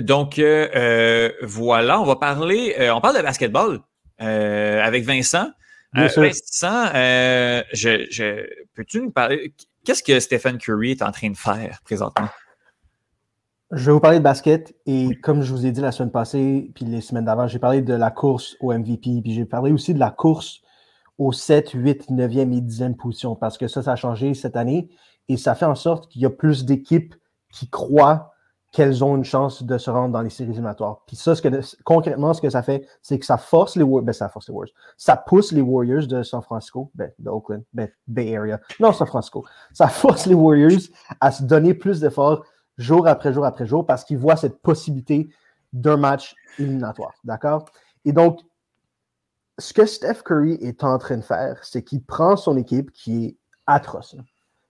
donc 0.00 0.40
voilà, 1.42 2.00
on 2.00 2.04
va 2.04 2.16
parler, 2.16 2.76
on 2.94 3.00
parle 3.00 3.16
de 3.16 3.22
basketball 3.22 3.80
avec 4.18 5.04
Vincent. 5.04 5.50
Vincent, 5.92 6.90
je, 7.72 8.06
je, 8.10 8.46
peux-tu 8.74 9.00
nous 9.00 9.10
parler 9.10 9.52
Qu'est-ce 9.86 10.02
que 10.02 10.18
Stephen 10.18 10.58
Curry 10.58 10.90
est 10.90 11.02
en 11.02 11.12
train 11.12 11.30
de 11.30 11.36
faire 11.36 11.80
présentement? 11.84 12.26
Je 13.70 13.86
vais 13.86 13.92
vous 13.92 14.00
parler 14.00 14.18
de 14.18 14.24
basket 14.24 14.74
et 14.84 15.14
comme 15.22 15.42
je 15.42 15.52
vous 15.52 15.64
ai 15.64 15.70
dit 15.70 15.80
la 15.80 15.92
semaine 15.92 16.10
passée, 16.10 16.72
puis 16.74 16.84
les 16.84 17.00
semaines 17.00 17.24
d'avant, 17.24 17.46
j'ai 17.46 17.60
parlé 17.60 17.82
de 17.82 17.94
la 17.94 18.10
course 18.10 18.56
au 18.58 18.72
MVP, 18.72 19.22
puis 19.22 19.32
j'ai 19.32 19.44
parlé 19.44 19.70
aussi 19.70 19.94
de 19.94 20.00
la 20.00 20.10
course 20.10 20.60
aux 21.18 21.30
7, 21.30 21.70
8, 21.70 22.10
9e 22.10 22.52
et 22.52 22.60
10e 22.62 22.96
position 22.96 23.36
parce 23.36 23.56
que 23.56 23.68
ça, 23.68 23.80
ça 23.80 23.92
a 23.92 23.96
changé 23.96 24.34
cette 24.34 24.56
année 24.56 24.90
et 25.28 25.36
ça 25.36 25.54
fait 25.54 25.66
en 25.66 25.76
sorte 25.76 26.10
qu'il 26.10 26.20
y 26.20 26.26
a 26.26 26.30
plus 26.30 26.64
d'équipes 26.64 27.14
qui 27.52 27.70
croient 27.70 28.32
qu'elles 28.76 29.02
ont 29.02 29.16
une 29.16 29.24
chance 29.24 29.62
de 29.62 29.78
se 29.78 29.88
rendre 29.88 30.12
dans 30.12 30.20
les 30.20 30.28
séries 30.28 30.50
éliminatoires. 30.50 31.00
Puis 31.06 31.16
ça, 31.16 31.34
ce 31.34 31.40
que, 31.40 31.48
concrètement, 31.82 32.34
ce 32.34 32.42
que 32.42 32.50
ça 32.50 32.62
fait, 32.62 32.86
c'est 33.00 33.18
que 33.18 33.24
ça 33.24 33.38
force 33.38 33.74
les 33.74 33.82
Warriors, 33.82 34.04
ben, 34.04 34.12
ça 34.12 34.28
force 34.28 34.48
les 34.48 34.54
Warriors, 34.54 34.74
ça 34.98 35.16
pousse 35.16 35.50
les 35.52 35.62
Warriors 35.62 36.06
de 36.06 36.22
San 36.22 36.42
Francisco, 36.42 36.90
ben, 36.94 37.10
de 37.18 37.30
Oakland, 37.30 37.62
ben, 37.72 37.88
Bay 38.06 38.36
Area, 38.36 38.60
non, 38.78 38.92
San 38.92 39.06
Francisco, 39.06 39.46
ça 39.72 39.88
force 39.88 40.26
les 40.26 40.34
Warriors 40.34 40.82
à 41.22 41.30
se 41.30 41.44
donner 41.44 41.72
plus 41.72 42.00
d'efforts 42.00 42.44
jour 42.76 43.08
après 43.08 43.32
jour 43.32 43.46
après 43.46 43.64
jour 43.64 43.86
parce 43.86 44.04
qu'ils 44.04 44.18
voient 44.18 44.36
cette 44.36 44.60
possibilité 44.60 45.30
d'un 45.72 45.96
match 45.96 46.34
éliminatoire, 46.58 47.14
d'accord? 47.24 47.64
Et 48.04 48.12
donc, 48.12 48.40
ce 49.56 49.72
que 49.72 49.86
Steph 49.86 50.22
Curry 50.22 50.58
est 50.60 50.84
en 50.84 50.98
train 50.98 51.16
de 51.16 51.24
faire, 51.24 51.60
c'est 51.62 51.82
qu'il 51.82 52.04
prend 52.04 52.36
son 52.36 52.58
équipe 52.58 52.92
qui 52.92 53.24
est 53.24 53.36
atroce. 53.66 54.16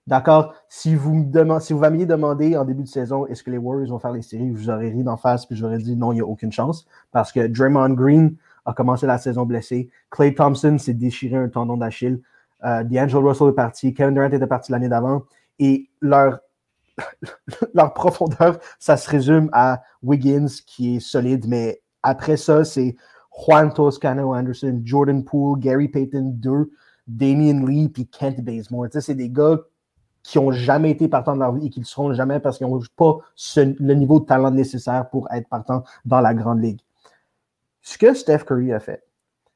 D'accord? 0.07 0.53
Si 0.69 0.95
vous 0.95 1.13
me 1.13 1.29
demandez, 1.29 1.63
si 1.65 1.73
vous 1.73 1.79
m'aviez 1.79 2.05
demandé 2.05 2.55
en 2.55 2.63
début 2.63 2.83
de 2.83 2.87
saison, 2.87 3.27
est-ce 3.27 3.43
que 3.43 3.51
les 3.51 3.57
Warriors 3.57 3.89
vont 3.89 3.99
faire 3.99 4.13
les 4.13 4.21
séries, 4.21 4.49
vous 4.49 4.69
aurais 4.69 4.89
ri 4.89 5.03
d'en 5.03 5.17
face, 5.17 5.45
puis 5.45 5.57
j'aurais 5.57 5.79
dit 5.79 5.97
non, 5.97 6.13
il 6.13 6.15
n'y 6.15 6.21
a 6.21 6.25
aucune 6.25 6.51
chance. 6.51 6.87
Parce 7.11 7.33
que 7.33 7.45
Draymond 7.45 7.89
Green 7.93 8.35
a 8.65 8.73
commencé 8.73 9.05
la 9.05 9.17
saison 9.17 9.45
blessé. 9.45 9.89
Clay 10.09 10.33
Thompson 10.33 10.77
s'est 10.77 10.93
déchiré 10.93 11.35
un 11.35 11.49
tendon 11.49 11.75
d'Achille. 11.75 12.21
Euh, 12.63 12.83
D'Angelo 12.83 13.27
Russell 13.27 13.49
est 13.49 13.53
parti. 13.53 13.93
Kevin 13.93 14.13
Durant 14.13 14.27
était 14.27 14.47
parti 14.47 14.71
l'année 14.71 14.89
d'avant. 14.89 15.23
Et 15.59 15.89
leur, 16.01 16.39
profondeur, 17.93 18.59
ça 18.79 18.95
se 18.95 19.09
résume 19.09 19.49
à 19.51 19.81
Wiggins 20.01 20.47
qui 20.65 20.95
est 20.95 20.99
solide, 20.99 21.47
mais 21.47 21.81
après 22.01 22.37
ça, 22.37 22.63
c'est 22.63 22.95
Juan 23.45 23.71
Toscano 23.73 24.33
Anderson, 24.33 24.81
Jordan 24.83 25.23
Poole, 25.23 25.59
Gary 25.59 25.89
Payton 25.89 26.31
2, 26.35 26.71
Damian 27.07 27.65
Lee, 27.65 27.89
puis 27.89 28.07
Kent 28.07 28.41
Bazemore. 28.41 28.87
c'est 28.91 29.13
des 29.13 29.29
gars 29.29 29.57
qui 30.27 30.37
n'ont 30.37 30.51
jamais 30.51 30.91
été 30.91 31.07
partants 31.07 31.35
de 31.35 31.39
leur 31.39 31.53
vie 31.53 31.67
et 31.67 31.69
qui 31.69 31.79
ne 31.79 31.85
le 31.85 31.87
seront 31.87 32.13
jamais 32.13 32.41
parce 32.41 32.57
qu'ils 32.57 32.67
n'ont 32.67 32.81
pas 32.97 33.19
le 33.55 33.93
niveau 33.93 34.19
de 34.19 34.25
talent 34.25 34.51
nécessaire 34.51 35.09
pour 35.09 35.31
être 35.31 35.47
partants 35.47 35.85
dans 36.03 36.19
la 36.19 36.33
grande 36.33 36.61
ligue. 36.61 36.81
Ce 37.81 37.97
que 37.97 38.13
Steph 38.13 38.39
Curry 38.39 38.73
a 38.73 38.81
fait, 38.81 39.05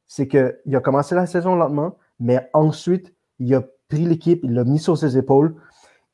c'est 0.08 0.30
qu'il 0.30 0.74
a 0.74 0.80
commencé 0.80 1.14
la 1.14 1.26
saison 1.26 1.56
lentement, 1.56 1.98
mais 2.22 2.50
ensuite, 2.54 3.14
il 3.40 3.54
a 3.54 3.64
pris 3.90 4.06
l'équipe, 4.06 4.40
il 4.46 4.54
l'a 4.54 4.64
mis 4.64 4.80
sur 4.80 4.98
ses 4.98 5.18
épaules 5.18 5.58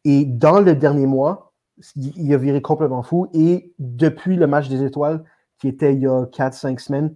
et 0.05 0.25
dans 0.25 0.59
le 0.59 0.73
dernier 0.73 1.05
mois, 1.05 1.53
il 1.95 2.33
a 2.33 2.37
viré 2.37 2.59
complètement 2.59 3.03
fou 3.03 3.29
et 3.33 3.75
depuis 3.77 4.37
le 4.37 4.47
match 4.47 4.69
des 4.69 4.83
étoiles, 4.83 5.23
qui 5.59 5.67
était 5.67 5.93
il 5.93 6.01
y 6.01 6.07
a 6.07 6.23
4-5 6.23 6.79
semaines, 6.79 7.15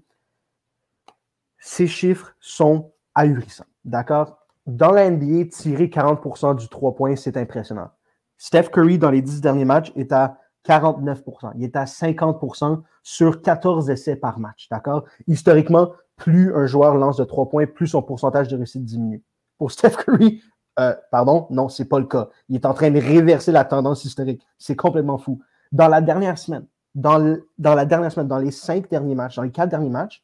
ses 1.58 1.88
chiffres 1.88 2.36
sont 2.40 2.92
ahurissants. 3.16 3.66
D'accord? 3.84 4.41
Dans 4.76 4.92
la 4.92 5.10
NBA, 5.10 5.46
tirer 5.52 5.88
40% 5.88 6.56
du 6.56 6.68
3 6.68 6.96
points, 6.96 7.16
c'est 7.16 7.38
impressionnant. 7.38 7.90
Steph 8.38 8.70
Curry, 8.70 8.98
dans 8.98 9.12
les 9.12 9.22
10 9.22 9.42
derniers 9.42 9.66
matchs, 9.66 9.92
est 9.96 10.12
à 10.12 10.38
49%. 10.68 11.52
Il 11.56 11.64
est 11.64 11.76
à 11.76 11.86
50% 11.86 12.82
sur 13.04 13.42
14 13.42 13.90
essais 13.90 14.16
par 14.16 14.40
match. 14.40 14.68
D'accord? 14.70 15.06
Historiquement, 15.28 15.92
plus 16.16 16.56
un 16.56 16.66
joueur 16.68 16.96
lance 16.96 17.18
de 17.18 17.24
3 17.24 17.50
points, 17.50 17.66
plus 17.66 17.88
son 17.88 18.02
pourcentage 18.02 18.48
de 18.48 18.56
réussite 18.56 18.86
diminue. 18.86 19.24
Pour 19.58 19.72
Steph 19.72 19.92
Curry, 19.92 20.42
euh, 20.80 20.96
pardon, 21.12 21.48
non, 21.50 21.70
c'est 21.70 21.86
pas 21.86 22.00
le 22.00 22.06
cas. 22.06 22.30
Il 22.50 22.56
est 22.56 22.66
en 22.66 22.74
train 22.74 22.92
de 22.92 23.00
réverser 23.00 23.52
la 23.52 23.66
tendance 23.66 24.06
historique. 24.06 24.42
C'est 24.58 24.76
complètement 24.76 25.18
fou. 25.18 25.42
Dans 25.72 25.88
la 25.88 26.02
dernière 26.02 26.38
semaine, 26.38 26.66
dans, 26.96 27.18
la 27.58 27.86
dernière 27.86 28.12
semaine, 28.12 28.28
dans 28.28 28.38
les 28.38 28.52
cinq 28.52 28.90
derniers 28.90 29.16
matchs, 29.16 29.36
dans 29.36 29.44
les 29.44 29.52
quatre 29.52 29.70
derniers 29.70 29.90
matchs, 29.90 30.24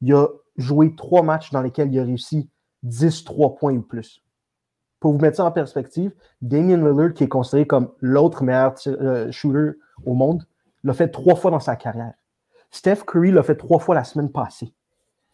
il 0.00 0.12
a 0.14 0.26
joué 0.56 0.94
trois 0.94 1.22
matchs 1.22 1.50
dans 1.50 1.62
lesquels 1.62 1.92
il 1.92 1.98
a 1.98 2.04
réussi 2.04 2.50
10 2.82 3.24
3 3.24 3.54
points 3.56 3.74
ou 3.74 3.82
plus. 3.82 4.22
Pour 5.00 5.12
vous 5.12 5.18
mettre 5.18 5.36
ça 5.36 5.44
en 5.44 5.52
perspective, 5.52 6.12
Damien 6.40 6.76
Lillard, 6.76 7.12
qui 7.12 7.24
est 7.24 7.28
considéré 7.28 7.66
comme 7.66 7.92
l'autre 8.00 8.42
meilleur 8.42 8.74
euh, 8.86 9.30
shooter 9.30 9.78
au 10.04 10.14
monde, 10.14 10.46
l'a 10.84 10.94
fait 10.94 11.08
trois 11.08 11.34
fois 11.34 11.50
dans 11.50 11.60
sa 11.60 11.76
carrière. 11.76 12.14
Steph 12.70 13.04
Curry 13.06 13.30
l'a 13.30 13.42
fait 13.42 13.56
trois 13.56 13.78
fois 13.78 13.94
la 13.94 14.04
semaine 14.04 14.30
passée. 14.30 14.72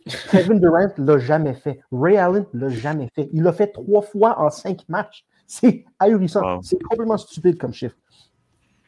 Kevin 0.30 0.58
Durant 0.58 0.88
l'a 0.98 1.18
jamais 1.18 1.54
fait. 1.54 1.80
Ray 1.92 2.16
Allen 2.16 2.46
l'a 2.52 2.68
jamais 2.68 3.08
fait. 3.14 3.28
Il 3.32 3.42
l'a 3.42 3.52
fait 3.52 3.68
trois 3.68 4.02
fois 4.02 4.40
en 4.40 4.50
cinq 4.50 4.88
matchs. 4.88 5.24
C'est 5.46 5.84
ahurissant. 5.98 6.60
C'est 6.62 6.82
complètement 6.82 7.18
stupide 7.18 7.58
comme 7.58 7.72
chiffre. 7.72 7.96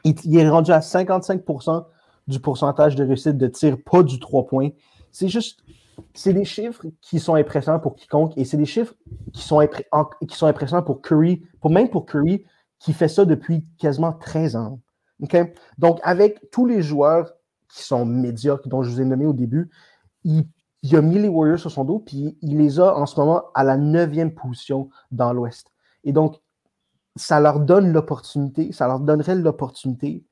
Il, 0.03 0.37
est 0.37 0.49
rendu 0.49 0.71
à 0.71 0.79
55% 0.79 1.85
du 2.27 2.39
pourcentage 2.39 2.95
de 2.95 3.03
réussite 3.03 3.37
de 3.37 3.47
tir, 3.47 3.77
pas 3.83 4.03
du 4.03 4.19
3 4.19 4.45
points. 4.45 4.69
C'est 5.11 5.27
juste 5.27 5.61
c'est 6.13 6.33
des 6.33 6.45
chiffres 6.45 6.85
qui 7.01 7.19
sont 7.19 7.35
impressionnants 7.35 7.79
pour 7.79 7.95
quiconque 7.95 8.37
et 8.37 8.45
c'est 8.45 8.57
des 8.57 8.65
chiffres 8.65 8.93
qui 9.33 9.41
sont, 9.41 9.59
impressionnants 9.59 10.83
pour 10.83 11.01
Curry, 11.01 11.45
pour 11.61 11.71
même 11.71 11.89
pour 11.89 12.05
Curry 12.05 12.45
qui 12.79 12.93
fait 12.93 13.07
ça 13.07 13.25
depuis 13.25 13.65
quasiment 13.77 14.13
13 14.13 14.55
ans. 14.55 14.79
Donc, 15.77 15.99
avec 16.03 16.51
tous 16.51 16.65
les 16.65 16.81
joueurs 16.81 17.31
qui 17.69 17.83
sont 17.83 18.05
médiocres, 18.05 18.67
dont 18.67 18.83
je 18.83 18.89
vous 18.89 19.01
ai 19.01 19.05
nommé 19.05 19.25
au 19.25 19.33
début, 19.33 19.69
il, 20.23 20.45
a 20.93 21.01
mis 21.01 21.19
les 21.19 21.27
Warriors 21.27 21.59
sur 21.59 21.71
son 21.71 21.83
dos, 21.83 21.99
puis 21.99 22.37
il 22.41 22.57
les 22.57 22.79
a 22.79 22.95
en 22.95 23.05
ce 23.05 23.19
moment 23.19 23.43
à 23.53 23.63
la 23.63 23.77
neuvième 23.77 24.33
position 24.33 24.89
dans 25.11 25.33
l'Ouest. 25.33 25.71
Et 26.03 26.11
donc, 26.11 26.39
ça 27.15 27.39
leur 27.39 27.59
donne 27.59 27.91
l'opportunité, 27.91 28.71
ça 28.71 28.87
leur 28.87 28.99
donnerait 28.99 29.35
l'opportunité 29.35 30.25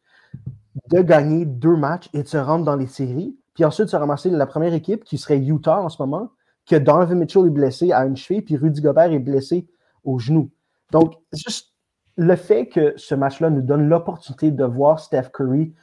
de 0.90 1.02
gagner 1.02 1.46
deux 1.46 1.76
matchs 1.76 2.10
et 2.14 2.24
de 2.24 2.28
se 2.28 2.38
rendre 2.38 2.66
dans 2.66 2.76
les 2.76 2.88
séries 2.88 3.38
puis 3.54 3.66
ensuite, 3.66 3.90
se 3.90 3.96
ramasser 3.96 4.30
la 4.30 4.46
première 4.46 4.74
équipe 4.74 5.04
qui 5.04 5.18
serait 5.18 5.38
Utah 5.38 5.82
en 5.82 5.90
ce 5.90 6.02
moment, 6.02 6.32
que 6.66 6.76
Donovan 6.76 7.18
Mitchell 7.20 7.46
est 7.46 7.52
blessé 7.52 7.92
à 7.92 8.06
une 8.06 8.16
cheville, 8.16 8.42
puis 8.42 8.56
Rudy 8.56 8.82
Gobert 8.82 9.12
est 9.12 9.20
blessé 9.20 9.68
au 10.04 10.20
genou. 10.20 10.50
Donc, 10.92 11.16
juste 11.32 11.74
le 12.16 12.36
fait 12.36 12.68
que 12.68 12.94
ce 12.98 13.16
match-là 13.16 13.50
nous 13.50 13.62
donne 13.62 13.90
l'opportunité 13.90 14.52
de 14.52 14.64
voir 14.64 15.00
Steph 15.00 15.30
Curry 15.34 15.74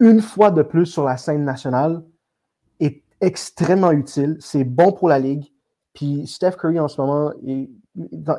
une 0.00 0.20
fois 0.20 0.50
de 0.50 0.62
plus 0.62 0.86
sur 0.86 1.04
la 1.04 1.16
scène 1.16 1.44
nationale 1.44 2.02
est 2.80 3.02
extrêmement 3.20 3.92
utile. 3.92 4.36
C'est 4.40 4.64
bon 4.64 4.92
pour 4.92 5.08
la 5.08 5.18
ligue. 5.18 5.46
Puis 5.94 6.26
Steph 6.26 6.52
Curry 6.52 6.78
en 6.78 6.88
ce 6.88 7.00
moment 7.00 7.32
est, 7.46 7.70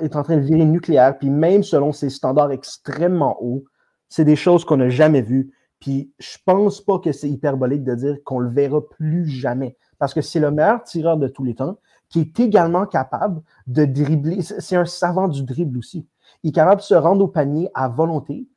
est 0.01 0.15
en 0.15 0.23
train 0.23 0.37
de 0.37 0.41
virer 0.41 0.65
nucléaire. 0.65 1.17
Puis 1.17 1.29
même 1.29 1.63
selon 1.63 1.91
ses 1.91 2.09
standards 2.09 2.51
extrêmement 2.51 3.37
hauts, 3.41 3.65
c'est 4.09 4.25
des 4.25 4.35
choses 4.35 4.65
qu'on 4.65 4.77
n'a 4.77 4.89
jamais 4.89 5.21
vues. 5.21 5.51
Puis 5.79 6.11
je 6.19 6.37
pense 6.45 6.81
pas 6.81 6.99
que 6.99 7.11
c'est 7.11 7.29
hyperbolique 7.29 7.83
de 7.83 7.95
dire 7.95 8.17
qu'on 8.23 8.39
le 8.39 8.49
verra 8.49 8.81
plus 8.81 9.27
jamais. 9.27 9.77
Parce 9.99 10.13
que 10.13 10.21
c'est 10.21 10.39
le 10.39 10.51
meilleur 10.51 10.83
tireur 10.83 11.17
de 11.17 11.27
tous 11.27 11.43
les 11.43 11.55
temps, 11.55 11.77
qui 12.09 12.21
est 12.21 12.39
également 12.39 12.85
capable 12.85 13.41
de 13.67 13.85
dribbler. 13.85 14.41
C'est 14.41 14.75
un 14.75 14.85
savant 14.85 15.27
du 15.27 15.43
dribble 15.43 15.77
aussi. 15.77 16.07
Il 16.43 16.49
est 16.49 16.53
capable 16.53 16.81
de 16.81 16.85
se 16.85 16.93
rendre 16.93 17.23
au 17.23 17.27
panier 17.27 17.69
à 17.73 17.87
volonté, 17.87 18.47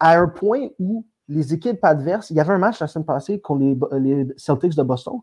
à 0.00 0.18
un 0.18 0.28
point 0.28 0.68
où 0.78 1.04
les 1.28 1.54
équipes 1.54 1.84
adverses, 1.84 2.30
il 2.30 2.36
y 2.36 2.40
avait 2.40 2.52
un 2.52 2.58
match 2.58 2.80
la 2.80 2.86
semaine 2.86 3.04
passée 3.04 3.40
contre 3.40 3.96
les, 3.98 4.26
Celtics 4.36 4.76
de 4.76 4.82
Boston. 4.82 5.20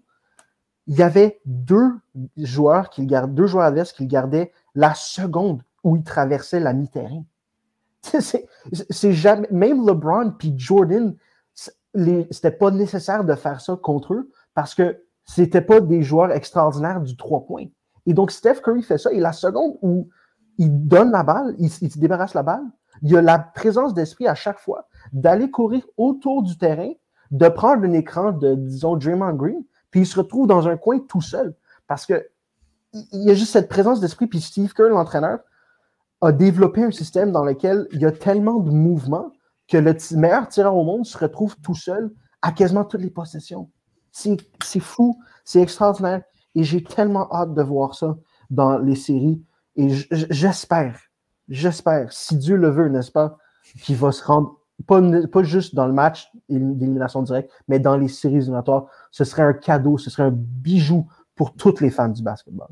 Il 0.88 0.98
y 0.98 1.02
avait 1.02 1.40
deux 1.46 1.92
joueurs 2.36 2.90
qui 2.90 3.06
deux 3.06 3.48
joueurs 3.48 3.66
adverses 3.66 3.94
qui 3.94 4.06
gardaient 4.06 4.52
la 4.76 4.94
seconde 4.96 5.64
où 5.84 5.96
ils 5.96 6.04
traversaient 6.04 6.60
la 6.60 6.74
mi-terrain. 6.74 7.24
C'est 8.20 9.14
jamais, 9.14 9.48
même 9.50 9.88
LeBron 9.88 10.32
puis 10.32 10.54
Jordan, 10.58 11.16
c'était 12.32 12.52
pas 12.52 12.72
nécessaire 12.72 13.24
de 13.24 13.36
faire 13.36 13.62
ça 13.62 13.76
contre 13.76 14.14
eux 14.14 14.32
parce 14.54 14.74
que 14.76 15.04
c'était 15.26 15.62
pas 15.62 15.80
des 15.80 16.02
joueurs 16.04 16.32
extraordinaires 16.32 17.02
du 17.02 17.16
trois 17.16 17.46
points. 17.46 17.66
Et 18.06 18.14
donc, 18.14 18.32
Steph 18.32 18.56
Curry 18.56 18.84
fait 18.84 18.98
ça. 18.98 19.12
Et 19.12 19.20
la 19.20 19.32
seconde 19.32 19.78
où 19.82 20.10
il 20.58 20.88
donne 20.88 21.12
la 21.12 21.24
balle, 21.24 21.56
il, 21.58 21.70
se 21.70 22.00
débarrasse 22.00 22.34
la 22.34 22.44
balle, 22.44 22.66
il 23.02 23.16
a 23.16 23.22
la 23.22 23.40
présence 23.40 23.94
d'esprit 23.94 24.28
à 24.28 24.36
chaque 24.36 24.60
fois 24.60 24.88
d'aller 25.12 25.50
courir 25.50 25.86
autour 25.98 26.44
du 26.44 26.58
terrain, 26.58 26.92
de 27.32 27.48
prendre 27.48 27.84
un 27.86 27.94
écran 27.94 28.32
de, 28.32 28.56
disons, 28.56 28.96
Draymond 28.96 29.34
Green, 29.34 29.64
puis 29.90 30.02
il 30.02 30.06
se 30.06 30.20
retrouve 30.20 30.48
dans 30.48 30.68
un 30.68 30.78
coin 30.78 31.00
tout 31.00 31.22
seul. 31.22 31.56
Parce 31.88 32.06
que 32.06 32.28
il 32.94 33.24
y 33.24 33.32
a 33.32 33.34
juste 33.34 33.54
cette 33.54 33.70
présence 33.70 34.00
d'esprit, 34.00 34.28
puis 34.28 34.42
Steve 34.42 34.74
Kerr, 34.74 34.90
l'entraîneur, 34.90 35.40
a 36.22 36.32
développé 36.32 36.84
un 36.84 36.92
système 36.92 37.32
dans 37.32 37.44
lequel 37.44 37.88
il 37.92 38.02
y 38.02 38.06
a 38.06 38.12
tellement 38.12 38.60
de 38.60 38.70
mouvements 38.70 39.32
que 39.74 39.78
le 39.80 39.98
meilleur 40.18 40.48
tireur 40.50 40.76
au 40.76 40.84
monde 40.84 41.04
se 41.04 41.18
retrouve 41.18 41.56
tout 41.62 41.74
seul 41.74 42.12
à 42.44 42.52
quasiment 42.52 42.86
toutes 42.86 43.02
les 43.02 43.10
possessions. 43.10 43.72
C'est 44.12 44.80
fou, 44.80 45.20
c'est 45.44 45.62
extraordinaire. 45.62 46.22
Et 46.54 46.64
j'ai 46.64 46.84
tellement 46.84 47.28
hâte 47.34 47.56
de 47.56 47.64
voir 47.64 47.96
ça 47.96 48.16
dans 48.52 48.78
les 48.78 48.96
séries. 48.96 49.44
Et 49.76 49.90
j'espère, 49.90 51.00
j'espère, 51.50 52.14
si 52.14 52.38
Dieu 52.38 52.56
le 52.56 52.70
veut, 52.70 52.88
n'est-ce 52.88 53.10
pas, 53.12 53.38
qu'il 53.82 53.96
va 53.96 54.12
se 54.12 54.24
rendre, 54.24 54.60
pas, 54.86 55.02
pas 55.32 55.42
juste 55.42 55.74
dans 55.74 55.88
le 55.88 55.94
match 55.94 56.30
d'élimination 56.48 57.24
directe, 57.24 57.52
mais 57.68 57.80
dans 57.80 57.98
les 57.98 58.10
séries 58.10 58.36
éliminatoires. 58.36 58.86
Ce 59.10 59.24
serait 59.24 59.42
un 59.42 59.54
cadeau, 59.54 59.98
ce 59.98 60.12
serait 60.12 60.24
un 60.24 60.32
bijou 60.32 61.08
pour 61.34 61.56
toutes 61.56 61.82
les 61.82 61.90
fans 61.90 62.10
du 62.10 62.22
basketball. 62.22 62.70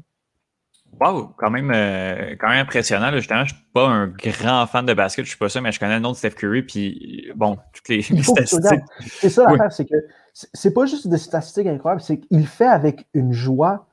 Wow, 1.02 1.34
quand 1.36 1.50
même, 1.50 1.72
euh, 1.74 2.36
quand 2.40 2.48
même 2.50 2.60
impressionnant. 2.60 3.12
Justement, 3.12 3.44
je 3.44 3.54
ne 3.54 3.58
suis 3.58 3.68
pas 3.74 3.88
un 3.88 4.08
grand 4.08 4.68
fan 4.68 4.86
de 4.86 4.94
basket, 4.94 5.26
je 5.26 5.30
ne 5.30 5.32
suis 5.32 5.40
pas 5.40 5.50
ça, 5.50 5.60
mais 5.60 5.72
je 5.72 5.80
connais 5.80 5.96
le 5.96 6.00
nom 6.00 6.12
de 6.12 6.16
Steph 6.16 6.32
Curry, 6.32 6.62
puis 6.62 7.32
bon, 7.36 7.58
toutes 7.74 7.90
les, 7.90 8.04
statistiques. 8.04 8.84
C'est 9.00 9.32
ça 9.32 9.46
l'affaire, 9.46 9.72
c'est 9.72 9.86
que 9.86 9.96
c'est 10.34 10.74
pas 10.74 10.86
juste 10.86 11.08
des 11.08 11.18
statistiques 11.18 11.66
incroyables, 11.66 12.02
c'est 12.02 12.20
qu'il 12.20 12.46
fait 12.46 12.68
avec 12.68 13.08
une 13.16 13.34
joie 13.34 13.88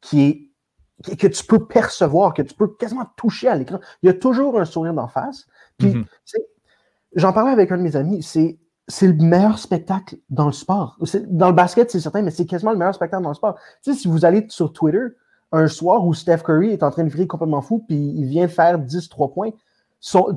qui 0.00 0.22
est 0.22 1.16
que 1.16 1.26
tu 1.26 1.44
peux 1.44 1.66
percevoir, 1.66 2.34
que 2.34 2.42
tu 2.42 2.54
peux 2.54 2.68
quasiment 2.68 3.06
toucher 3.16 3.48
à 3.48 3.56
l'écran. 3.56 3.80
Il 4.02 4.06
y 4.06 4.10
a 4.10 4.14
toujours 4.14 4.58
un 4.60 4.64
sourire 4.64 4.94
d'en 4.94 5.08
face. 5.08 5.46
Puis, 5.76 5.88
mm-hmm. 5.88 6.38
j'en 7.16 7.32
parlais 7.32 7.50
avec 7.50 7.72
un 7.72 7.78
de 7.78 7.82
mes 7.82 7.96
amis, 7.96 8.22
c'est 8.22 8.60
c'est 8.86 9.08
le 9.08 9.14
meilleur 9.14 9.58
spectacle 9.58 10.16
dans 10.30 10.46
le 10.46 10.52
sport. 10.52 10.98
Dans 11.26 11.48
le 11.48 11.54
basket, 11.54 11.90
c'est 11.90 12.00
certain, 12.00 12.22
mais 12.22 12.30
c'est 12.30 12.46
quasiment 12.46 12.70
le 12.70 12.78
meilleur 12.78 12.94
spectacle 12.94 13.24
dans 13.24 13.30
le 13.30 13.34
sport. 13.34 13.58
Tu 13.82 13.92
sais, 13.92 13.98
si 13.98 14.08
vous 14.08 14.24
allez 14.24 14.46
sur 14.50 14.72
Twitter, 14.72 15.06
un 15.54 15.68
soir 15.68 16.04
où 16.04 16.12
Steph 16.14 16.38
Curry 16.38 16.70
est 16.70 16.82
en 16.82 16.90
train 16.90 17.04
de 17.04 17.08
virer 17.08 17.26
complètement 17.26 17.62
fou, 17.62 17.84
puis 17.86 17.96
il 17.96 18.26
vient 18.26 18.48
faire 18.48 18.78
10-3 18.78 19.32
points, 19.32 19.50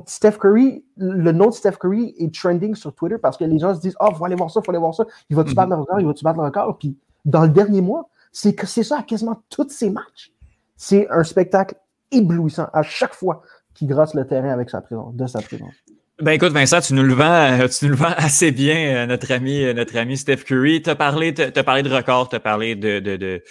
Steph 0.06 0.38
Curry, 0.40 0.82
le 0.96 1.32
nom 1.32 1.46
de 1.46 1.52
Steph 1.52 1.72
Curry 1.72 2.14
est 2.18 2.34
trending 2.34 2.74
sur 2.74 2.94
Twitter 2.94 3.18
parce 3.18 3.36
que 3.36 3.44
les 3.44 3.58
gens 3.58 3.74
se 3.74 3.80
disent 3.80 3.96
Oh, 4.00 4.14
faut 4.14 4.24
aller 4.24 4.34
voir 4.34 4.50
ça, 4.50 4.62
faut 4.62 4.70
aller 4.70 4.78
voir 4.78 4.94
ça. 4.94 5.04
Il 5.28 5.36
va-tu 5.36 5.50
mm-hmm. 5.50 5.54
battre 5.54 5.68
le 5.70 5.76
record, 5.76 6.00
il 6.00 6.06
va-tu 6.06 6.24
battre 6.24 6.38
le 6.38 6.44
record? 6.44 6.78
Puis 6.78 6.96
dans 7.26 7.42
le 7.42 7.50
dernier 7.50 7.82
mois, 7.82 8.08
c'est 8.32 8.54
que 8.54 8.66
c'est 8.66 8.82
ça 8.82 9.00
à 9.00 9.02
quasiment 9.02 9.42
tous 9.50 9.68
ces 9.68 9.90
matchs. 9.90 10.32
C'est 10.76 11.06
un 11.10 11.22
spectacle 11.22 11.74
éblouissant 12.10 12.68
à 12.72 12.82
chaque 12.82 13.12
fois 13.12 13.42
qu'il 13.74 13.88
gratte 13.88 14.14
le 14.14 14.26
terrain 14.26 14.50
avec 14.50 14.70
sa 14.70 14.80
présence, 14.80 15.14
de 15.14 15.26
sa 15.26 15.42
présence. 15.42 15.74
Ben 16.20 16.32
écoute, 16.32 16.52
Vincent, 16.52 16.80
tu 16.80 16.94
nous 16.94 17.04
le 17.04 17.14
vends, 17.14 17.60
euh, 17.60 17.68
tu 17.68 17.84
nous 17.84 17.92
le 17.92 17.96
vends 17.96 18.12
assez 18.16 18.50
bien, 18.50 18.96
euh, 18.96 19.06
notre 19.06 19.30
ami, 19.30 19.62
euh, 19.62 19.72
notre 19.72 19.96
ami 19.96 20.16
Steph 20.16 20.38
Curry. 20.38 20.82
Tu 20.82 20.90
as 20.90 20.96
parlé, 20.96 21.32
as 21.38 21.62
parlé 21.62 21.84
de 21.84 21.94
records, 21.94 22.28
tu 22.28 22.34
as 22.34 22.40
parlé 22.40 22.74
de, 22.74 22.98
de, 22.98 23.44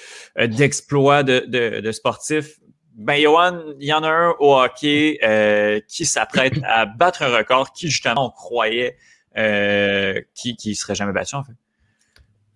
d'exploits 0.47 1.23
de, 1.23 1.45
de, 1.47 1.79
de, 1.79 1.91
sportifs. 1.93 2.59
Ben, 2.95 3.13
il 3.13 3.21
y 3.21 3.93
en 3.93 4.03
a 4.03 4.09
un 4.09 4.35
au 4.39 4.59
hockey 4.59 5.17
qui 5.87 6.05
s'apprête 6.05 6.55
à 6.63 6.85
battre 6.85 7.23
un 7.23 7.37
record 7.37 7.71
qui, 7.71 7.89
justement, 7.89 8.27
on 8.27 8.31
croyait 8.31 8.97
euh, 9.37 10.21
qui, 10.35 10.57
qui 10.57 10.75
serait 10.75 10.95
jamais 10.95 11.13
battu, 11.13 11.35
en 11.35 11.45
fait. 11.45 11.53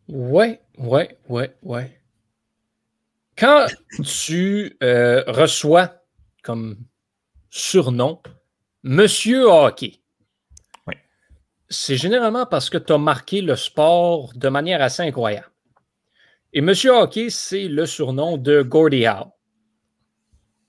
Ouais, 0.09 0.59
ouais, 0.77 1.17
ouais, 1.29 1.55
ouais. 1.63 2.01
Quand 3.37 3.65
tu 4.03 4.75
reçois 4.81 6.01
comme 6.43 6.75
surnom 7.49 8.19
Monsieur 8.83 9.47
Hockey, 9.47 10.00
c'est 11.71 11.95
généralement 11.95 12.45
parce 12.45 12.69
que 12.69 12.77
tu 12.77 12.91
as 12.91 12.97
marqué 12.97 13.41
le 13.41 13.55
sport 13.55 14.31
de 14.35 14.49
manière 14.49 14.81
assez 14.81 15.03
incroyable. 15.03 15.49
Et 16.51 16.59
Monsieur 16.59 16.91
Hockey, 16.91 17.29
c'est 17.29 17.69
le 17.69 17.85
surnom 17.85 18.37
de 18.37 18.61
Gordie 18.61 19.07
Howe. 19.07 19.31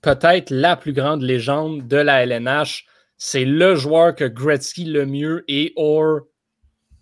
Peut-être 0.01 0.49
la 0.49 0.77
plus 0.77 0.93
grande 0.93 1.21
légende 1.21 1.87
de 1.87 1.97
la 1.97 2.23
LNH. 2.25 2.85
C'est 3.17 3.43
le 3.43 3.75
joueur 3.75 4.15
que 4.15 4.23
Gretzky 4.23 4.85
le 4.85 5.05
mieux 5.05 5.43
et 5.49 5.73
Orr 5.75 6.21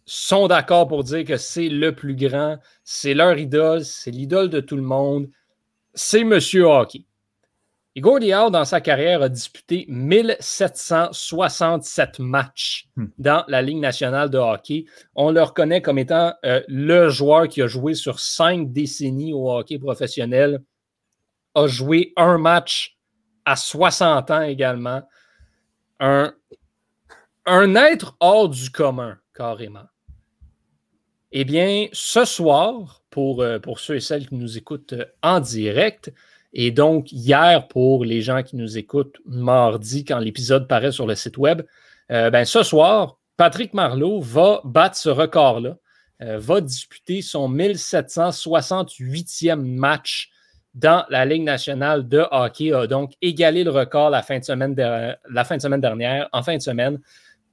sont 0.05 0.47
d'accord 0.47 0.87
pour 0.87 1.03
dire 1.03 1.23
que 1.23 1.37
c'est 1.37 1.69
le 1.69 1.93
plus 1.95 2.15
grand. 2.15 2.57
C'est 2.83 3.13
leur 3.13 3.37
idole, 3.37 3.85
c'est 3.85 4.11
l'idole 4.11 4.49
de 4.49 4.59
tout 4.61 4.75
le 4.75 4.81
monde. 4.81 5.29
C'est 5.93 6.23
Monsieur 6.23 6.65
Hockey. 6.65 7.05
Howe, 7.97 8.49
dans 8.49 8.63
sa 8.63 8.79
carrière, 8.79 9.21
a 9.21 9.29
disputé 9.29 9.85
1767 9.89 12.19
matchs 12.19 12.87
hmm. 12.95 13.07
dans 13.17 13.43
la 13.47 13.61
Ligue 13.61 13.79
nationale 13.79 14.29
de 14.29 14.37
hockey. 14.37 14.85
On 15.15 15.31
le 15.31 15.43
reconnaît 15.43 15.81
comme 15.81 15.99
étant 15.99 16.33
euh, 16.45 16.61
le 16.69 17.09
joueur 17.09 17.49
qui 17.49 17.61
a 17.61 17.67
joué 17.67 17.93
sur 17.93 18.21
cinq 18.21 18.71
décennies 18.71 19.33
au 19.33 19.51
hockey 19.51 19.77
professionnel, 19.77 20.63
a 21.53 21.67
joué 21.67 22.13
un 22.15 22.37
match 22.37 22.97
à 23.43 23.57
60 23.57 24.31
ans 24.31 24.43
également. 24.43 25.01
Un, 25.99 26.33
un 27.45 27.75
être 27.75 28.15
hors 28.21 28.47
du 28.47 28.69
commun, 28.69 29.17
carrément. 29.35 29.83
Eh 31.33 31.43
bien, 31.43 31.87
ce 31.91 32.23
soir, 32.25 33.01
pour, 33.09 33.41
euh, 33.41 33.59
pour 33.59 33.79
ceux 33.79 33.95
et 33.95 34.01
celles 34.01 34.27
qui 34.27 34.35
nous 34.35 34.57
écoutent 34.57 34.93
euh, 34.93 35.05
en 35.21 35.39
direct, 35.39 36.11
et 36.53 36.71
donc, 36.71 37.11
hier, 37.11 37.67
pour 37.67 38.03
les 38.03 38.21
gens 38.21 38.43
qui 38.43 38.55
nous 38.55 38.77
écoutent 38.77 39.17
mardi, 39.25 40.03
quand 40.03 40.19
l'épisode 40.19 40.67
paraît 40.67 40.91
sur 40.91 41.07
le 41.07 41.15
site 41.15 41.37
web, 41.37 41.61
euh, 42.11 42.29
ben, 42.29 42.43
ce 42.43 42.63
soir, 42.63 43.17
Patrick 43.37 43.73
Marleau 43.73 44.19
va 44.19 44.61
battre 44.65 44.97
ce 44.97 45.09
record-là, 45.09 45.77
euh, 46.21 46.37
va 46.39 46.59
disputer 46.59 47.21
son 47.21 47.49
1768e 47.49 49.61
match 49.61 50.29
dans 50.73 51.05
la 51.09 51.25
Ligue 51.25 51.43
nationale 51.43 52.07
de 52.07 52.25
hockey, 52.31 52.73
a 52.73 52.87
donc 52.87 53.13
égalé 53.21 53.63
le 53.63 53.71
record 53.71 54.09
la 54.09 54.21
fin 54.21 54.39
de 54.39 54.43
semaine, 54.43 54.75
dernière, 54.75 56.29
en 56.31 56.43
fin 56.43 56.57
de 56.57 56.61
semaine, 56.61 56.99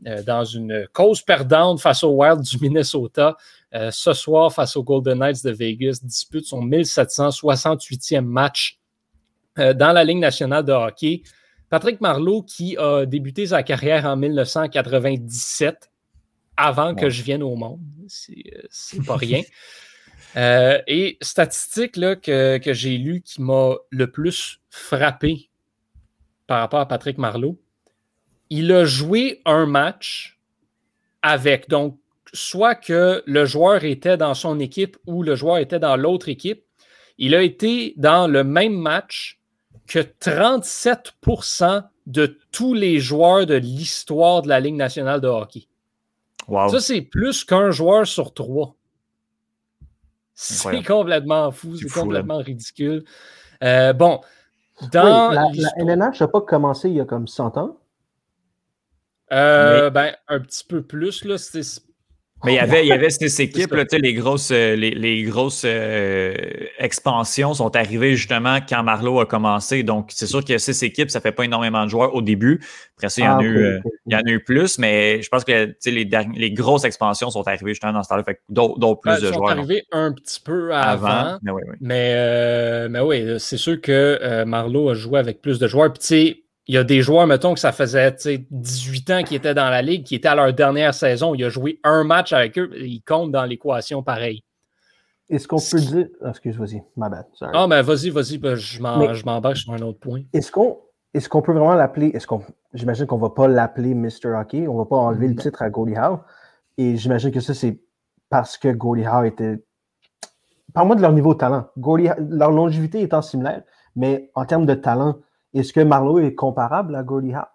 euh, 0.07 0.23
dans 0.23 0.45
une 0.45 0.87
cause 0.93 1.23
perdante 1.23 1.81
face 1.81 2.03
au 2.03 2.11
Wild 2.11 2.43
du 2.43 2.59
Minnesota. 2.59 3.37
ce 3.73 4.13
soir, 4.13 4.53
face 4.53 4.77
aux 4.77 4.83
Golden 4.83 5.19
Knights 5.19 5.45
de 5.45 5.51
Vegas, 5.51 6.01
dispute 6.03 6.47
son 6.47 6.65
1768e 6.65 8.23
match 8.23 8.79
euh, 9.59 9.75
dans 9.75 9.93
la 9.93 10.05
Ligue 10.05 10.19
nationale 10.19 10.65
de 10.65 10.73
hockey. 10.73 11.23
Patrick 11.71 12.01
Marleau, 12.01 12.43
qui 12.43 12.77
a 12.79 13.05
débuté 13.05 13.47
sa 13.49 13.63
carrière 13.63 14.07
en 14.07 14.17
1997, 14.17 15.91
avant 16.57 16.95
que 16.95 17.11
je 17.11 17.23
vienne 17.23 17.43
au 17.43 17.57
monde. 17.57 17.81
C'est 18.09 19.05
pas 19.05 19.17
rien. 19.17 19.43
Euh, 20.37 20.79
et 20.87 21.17
statistique 21.23 21.97
là, 21.97 22.15
que, 22.15 22.59
que 22.59 22.75
j'ai 22.75 22.99
lu 22.99 23.23
qui 23.23 23.41
m'a 23.41 23.77
le 23.89 24.11
plus 24.11 24.61
frappé 24.69 25.49
par 26.47 26.61
rapport 26.61 26.81
à 26.81 26.87
Patrick 26.87 27.17
Marleau, 27.17 27.59
il 28.51 28.71
a 28.73 28.85
joué 28.85 29.41
un 29.47 29.67
match 29.67 30.39
avec, 31.23 31.69
donc, 31.69 31.99
soit 32.33 32.75
que 32.75 33.23
le 33.27 33.45
joueur 33.47 33.85
était 33.85 34.17
dans 34.17 34.35
son 34.35 34.61
équipe 34.61 34.97
ou 35.07 35.23
le 35.23 35.35
joueur 35.35 35.59
était 35.59 35.79
dans 35.79 35.97
l'autre 35.97 36.29
équipe. 36.29 36.65
Il 37.17 37.35
a 37.35 37.43
été 37.43 37.95
dans 37.97 38.29
le 38.29 38.45
même 38.45 38.77
match 38.77 39.38
que 39.89 39.99
37% 39.99 41.85
de 42.07 42.39
tous 42.53 42.75
les 42.75 43.01
joueurs 43.01 43.47
de 43.47 43.55
l'histoire 43.55 44.43
de 44.43 44.49
la 44.49 44.61
Ligue 44.61 44.77
nationale 44.77 45.21
de 45.21 45.29
hockey. 45.29 45.67
Ça, 46.49 46.81
c'est 46.81 47.03
plus 47.03 47.45
qu'un 47.45 47.71
joueur 47.71 48.07
sur 48.07 48.33
trois. 48.33 48.75
C'est 50.35 50.85
complètement 50.85 51.51
fou, 51.51 51.77
c'est 51.77 51.91
complètement 51.91 52.39
ridicule. 52.39 53.05
Euh, 53.65 53.93
bon, 53.93 54.21
dans 54.93 55.33
la, 55.33 55.49
LNH 55.77 56.21
n'a 56.21 56.29
pas 56.29 56.41
commencé 56.41 56.89
il 56.89 56.95
y 56.95 57.01
a 57.01 57.05
comme 57.05 57.27
100 57.27 57.57
ans. 57.57 57.77
Euh, 59.33 59.91
ben, 59.91 60.15
un 60.29 60.41
petit 60.41 60.65
peu 60.65 60.83
plus. 60.83 61.25
Là, 61.25 61.37
Mais 62.45 62.53
il 62.53 62.57
y 62.57 62.61
avait, 62.61 62.85
il 62.85 62.89
y 62.89 62.93
avait 62.93 63.11
ces 63.11 63.43
équipes, 63.43 63.73
là, 63.73 63.85
les 63.93 64.15
grosses, 64.15 64.51
euh, 64.53 64.77
les, 64.77 64.91
les 64.91 65.23
grosses 65.25 65.65
euh, 65.65 66.35
expansions 66.79 67.55
sont 67.55 67.75
arrivées 67.75 68.15
justement 68.15 68.59
quand 68.67 68.83
Marlowe 68.83 69.21
a 69.21 69.27
commencé. 69.27 69.83
Donc, 69.83 70.11
c'est 70.13 70.27
sûr 70.27 70.45
que 70.45 70.57
ces 70.59 70.85
équipes, 70.85 71.11
ça 71.11 71.21
fait 71.21 71.33
pas 71.33 71.45
énormément 71.45 71.85
de 71.85 71.91
joueurs 71.91 72.15
au 72.15 72.23
début. 72.23 72.61
Après 72.97 73.09
ça, 73.09 73.21
il 73.21 73.25
y 73.25 73.29
en, 73.29 73.39
a, 73.39 73.41
ah, 73.41 73.45
eu, 73.45 73.57
euh, 73.59 73.81
il 74.07 74.13
y 74.13 74.17
en 74.17 74.21
a 74.21 74.31
eu 74.31 74.43
plus, 74.43 74.79
mais 74.79 75.21
je 75.21 75.29
pense 75.29 75.45
que 75.45 75.75
les, 75.87 76.09
les 76.37 76.51
grosses 76.53 76.85
expansions 76.85 77.31
sont 77.31 77.47
arrivées 77.47 77.73
justement 77.73 77.93
dans 77.93 78.03
ce 78.03 78.09
temps-là. 78.11 78.25
Fait 78.25 78.41
d'autres 78.49 79.01
plus 79.01 79.21
de 79.21 79.33
joueurs. 79.33 79.35
sont 79.35 79.47
arrivées 79.47 79.85
un 79.91 80.13
petit 80.13 80.41
peu 80.41 80.73
avant. 80.75 81.39
mais 81.43 81.51
oui, 81.51 81.63
oui. 81.67 81.77
Mais, 81.81 82.89
mais 82.89 83.01
oui, 83.01 83.37
c'est 83.39 83.57
sûr 83.57 83.81
que 83.81 84.45
Marlowe 84.45 84.91
a 84.91 84.95
joué 84.95 85.19
avec 85.19 85.43
plus 85.43 85.59
de 85.59 85.67
joueurs. 85.67 85.93
Puis, 85.93 86.45
il 86.69 86.75
y 86.75 86.79
a 86.79 86.85
des 86.85 87.01
joueurs, 87.01 87.27
mettons, 87.27 87.55
que 87.55 87.61
ça 87.61 87.73
faisait 87.73 88.15
18 88.51 89.11
ans 89.11 89.23
qu'ils 89.23 89.39
étaient 89.39 89.55
dans 89.55 89.71
la 89.71 89.81
ligue, 89.81 90.05
qui 90.05 90.15
étaient 90.15 90.29
à 90.29 90.35
leur 90.35 90.53
dernière 90.53 90.93
saison. 90.93 91.35
Il 91.35 91.43
a 91.45 91.49
joué 91.49 91.81
un 91.83 92.05
match 92.05 92.35
avec 92.35 92.59
eux. 92.59 92.71
Ils 92.77 93.01
comptent 93.01 93.33
dans 93.33 93.45
l'équation 93.45 94.03
pareil. 94.03 94.45
Est-ce 95.31 95.49
qu'on 95.49 95.59
peut 95.59 95.81
dire. 95.81 96.09
Ah, 96.23 96.31
excuse, 96.31 96.57
vas-y, 96.57 96.83
ma 96.95 97.09
bad. 97.09 97.25
Ah, 97.41 97.67
mais 97.67 97.81
vas-y, 97.83 98.11
vas-y, 98.11 98.37
ben, 98.37 98.55
je 98.55 98.81
m'embarque 98.81 99.57
sur 99.57 99.73
un 99.73 99.81
autre 99.81 99.99
point. 99.99 100.23
Est-ce 100.35 100.53
qu'on 100.53 100.79
est 101.15 101.27
qu'on 101.27 101.41
peut 101.41 101.53
vraiment 101.53 101.75
l'appeler. 101.75 102.09
Est-ce 102.09 102.27
qu'on. 102.27 102.43
J'imagine 102.75 103.07
qu'on 103.07 103.17
ne 103.17 103.23
va 103.23 103.31
pas 103.31 103.49
l'appeler 103.49 103.95
Mr. 103.95 104.35
Hockey. 104.39 104.69
On 104.69 104.75
ne 104.75 104.79
va 104.79 104.85
pas 104.85 104.97
enlever 104.97 105.29
le 105.29 105.37
titre 105.37 105.63
à 105.63 105.71
Goldie 105.71 105.97
Howe. 105.97 106.21
Et 106.77 106.97
j'imagine 106.97 107.31
que 107.31 107.41
ça, 107.41 107.55
c'est 107.55 107.81
parce 108.29 108.59
que 108.59 108.69
Goldie 108.69 109.07
Howe 109.07 109.25
était. 109.25 109.65
Parle-moi 110.75 110.97
de 110.97 111.03
leur 111.03 111.13
niveau 111.13 111.33
de 111.33 111.39
talent. 111.39 111.69
Leur 111.77 112.51
longévité 112.51 113.01
étant 113.01 113.23
similaire, 113.23 113.63
mais 113.97 114.31
en 114.35 114.45
termes 114.45 114.67
de 114.67 114.75
talent, 114.75 115.17
est-ce 115.55 115.73
que 115.73 115.81
Marlowe 115.81 116.21
est 116.21 116.35
comparable 116.35 116.95
à 116.95 117.03
Gordie 117.03 117.35
Howe? 117.35 117.47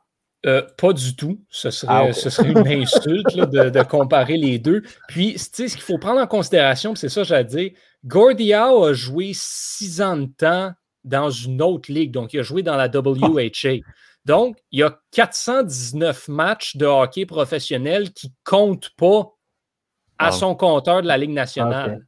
Euh, 0.46 0.62
pas 0.78 0.92
du 0.92 1.16
tout. 1.16 1.40
Ce 1.50 1.70
serait, 1.70 2.10
ah, 2.10 2.14
ce 2.14 2.30
serait 2.30 2.52
une 2.52 2.68
insulte 2.68 3.36
de, 3.38 3.84
comparer 3.84 4.36
les 4.36 4.60
deux. 4.60 4.82
Puis, 5.08 5.38
ce 5.38 5.50
qu'il 5.50 5.82
faut 5.82 5.98
prendre 5.98 6.20
en 6.20 6.28
considération, 6.28 6.96
c'est 6.96 7.08
ça, 7.08 7.24
j'allais 7.24 7.46
dire, 7.46 7.72
Gordie 8.04 8.54
Howe 8.54 8.84
a 8.84 8.94
joué 8.94 9.32
six 9.34 10.02
ans 10.02 10.18
de 10.18 10.26
temps 10.26 10.74
dans 11.06 11.30
une 11.30 11.62
autre 11.62 11.92
ligue. 11.92 12.12
Donc, 12.12 12.34
il 12.34 12.42
a 12.42 12.44
joué 12.44 12.62
dans 12.62 12.76
la 12.76 12.88
WHA. 12.88 13.80
Donc, 14.26 14.58
il 14.72 14.80
y 14.80 14.84
a 14.84 15.00
419 15.12 16.28
matchs 16.28 16.76
de 16.76 16.86
hockey 16.86 17.26
professionnel 17.26 18.12
qui 18.12 18.28
ne 18.28 18.34
comptent 18.44 18.92
pas 18.98 19.34
à 20.18 20.32
son 20.32 20.56
compteur 20.56 21.02
de 21.02 21.08
la 21.08 21.18
Ligue 21.18 21.32
nationale. 21.32 22.06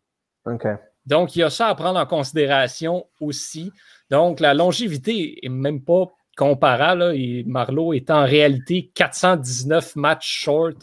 Donc, 1.05 1.35
il 1.35 1.39
y 1.39 1.43
a 1.43 1.49
ça 1.49 1.67
à 1.67 1.75
prendre 1.75 1.99
en 1.99 2.05
considération 2.05 3.05
aussi. 3.19 3.71
Donc, 4.09 4.39
la 4.39 4.53
longévité 4.53 5.39
n'est 5.43 5.49
même 5.49 5.81
pas 5.81 6.11
comparable. 6.35 7.13
Et 7.15 7.43
Marlowe 7.45 7.93
est 7.93 8.09
en 8.09 8.25
réalité 8.25 8.91
419 8.93 9.95
matchs 9.95 10.43
short 10.43 10.77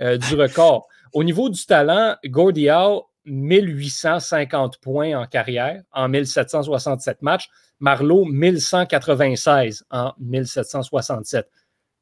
euh, 0.00 0.16
du 0.16 0.34
record. 0.34 0.88
Au 1.12 1.22
niveau 1.22 1.48
du 1.48 1.64
talent, 1.64 2.16
Gordie 2.24 2.70
Howe, 2.70 3.04
1850 3.26 4.78
points 4.78 5.18
en 5.18 5.26
carrière 5.26 5.82
en 5.92 6.08
1767 6.08 7.22
matchs. 7.22 7.48
Marlowe, 7.80 8.24
1196 8.26 9.84
en 9.90 10.12
1767. 10.18 11.48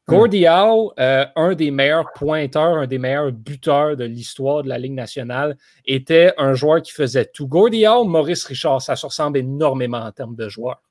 Gordie 0.08 0.46
Howe, 0.46 0.92
euh, 0.98 1.24
un 1.36 1.54
des 1.54 1.70
meilleurs 1.70 2.12
pointeurs, 2.12 2.76
un 2.76 2.86
des 2.86 2.98
meilleurs 2.98 3.32
buteurs 3.32 3.96
de 3.96 4.04
l'histoire 4.04 4.62
de 4.62 4.68
la 4.68 4.78
Ligue 4.78 4.94
nationale, 4.94 5.56
était 5.86 6.34
un 6.38 6.54
joueur 6.54 6.82
qui 6.82 6.92
faisait 6.92 7.26
tout. 7.26 7.46
Gordie 7.46 7.86
Howe, 7.86 8.04
Maurice 8.04 8.44
Richard, 8.44 8.82
ça 8.82 8.96
se 8.96 9.06
ressemble 9.06 9.38
énormément 9.38 9.98
en 9.98 10.10
termes 10.10 10.34
de 10.34 10.48
joueurs. 10.48 10.82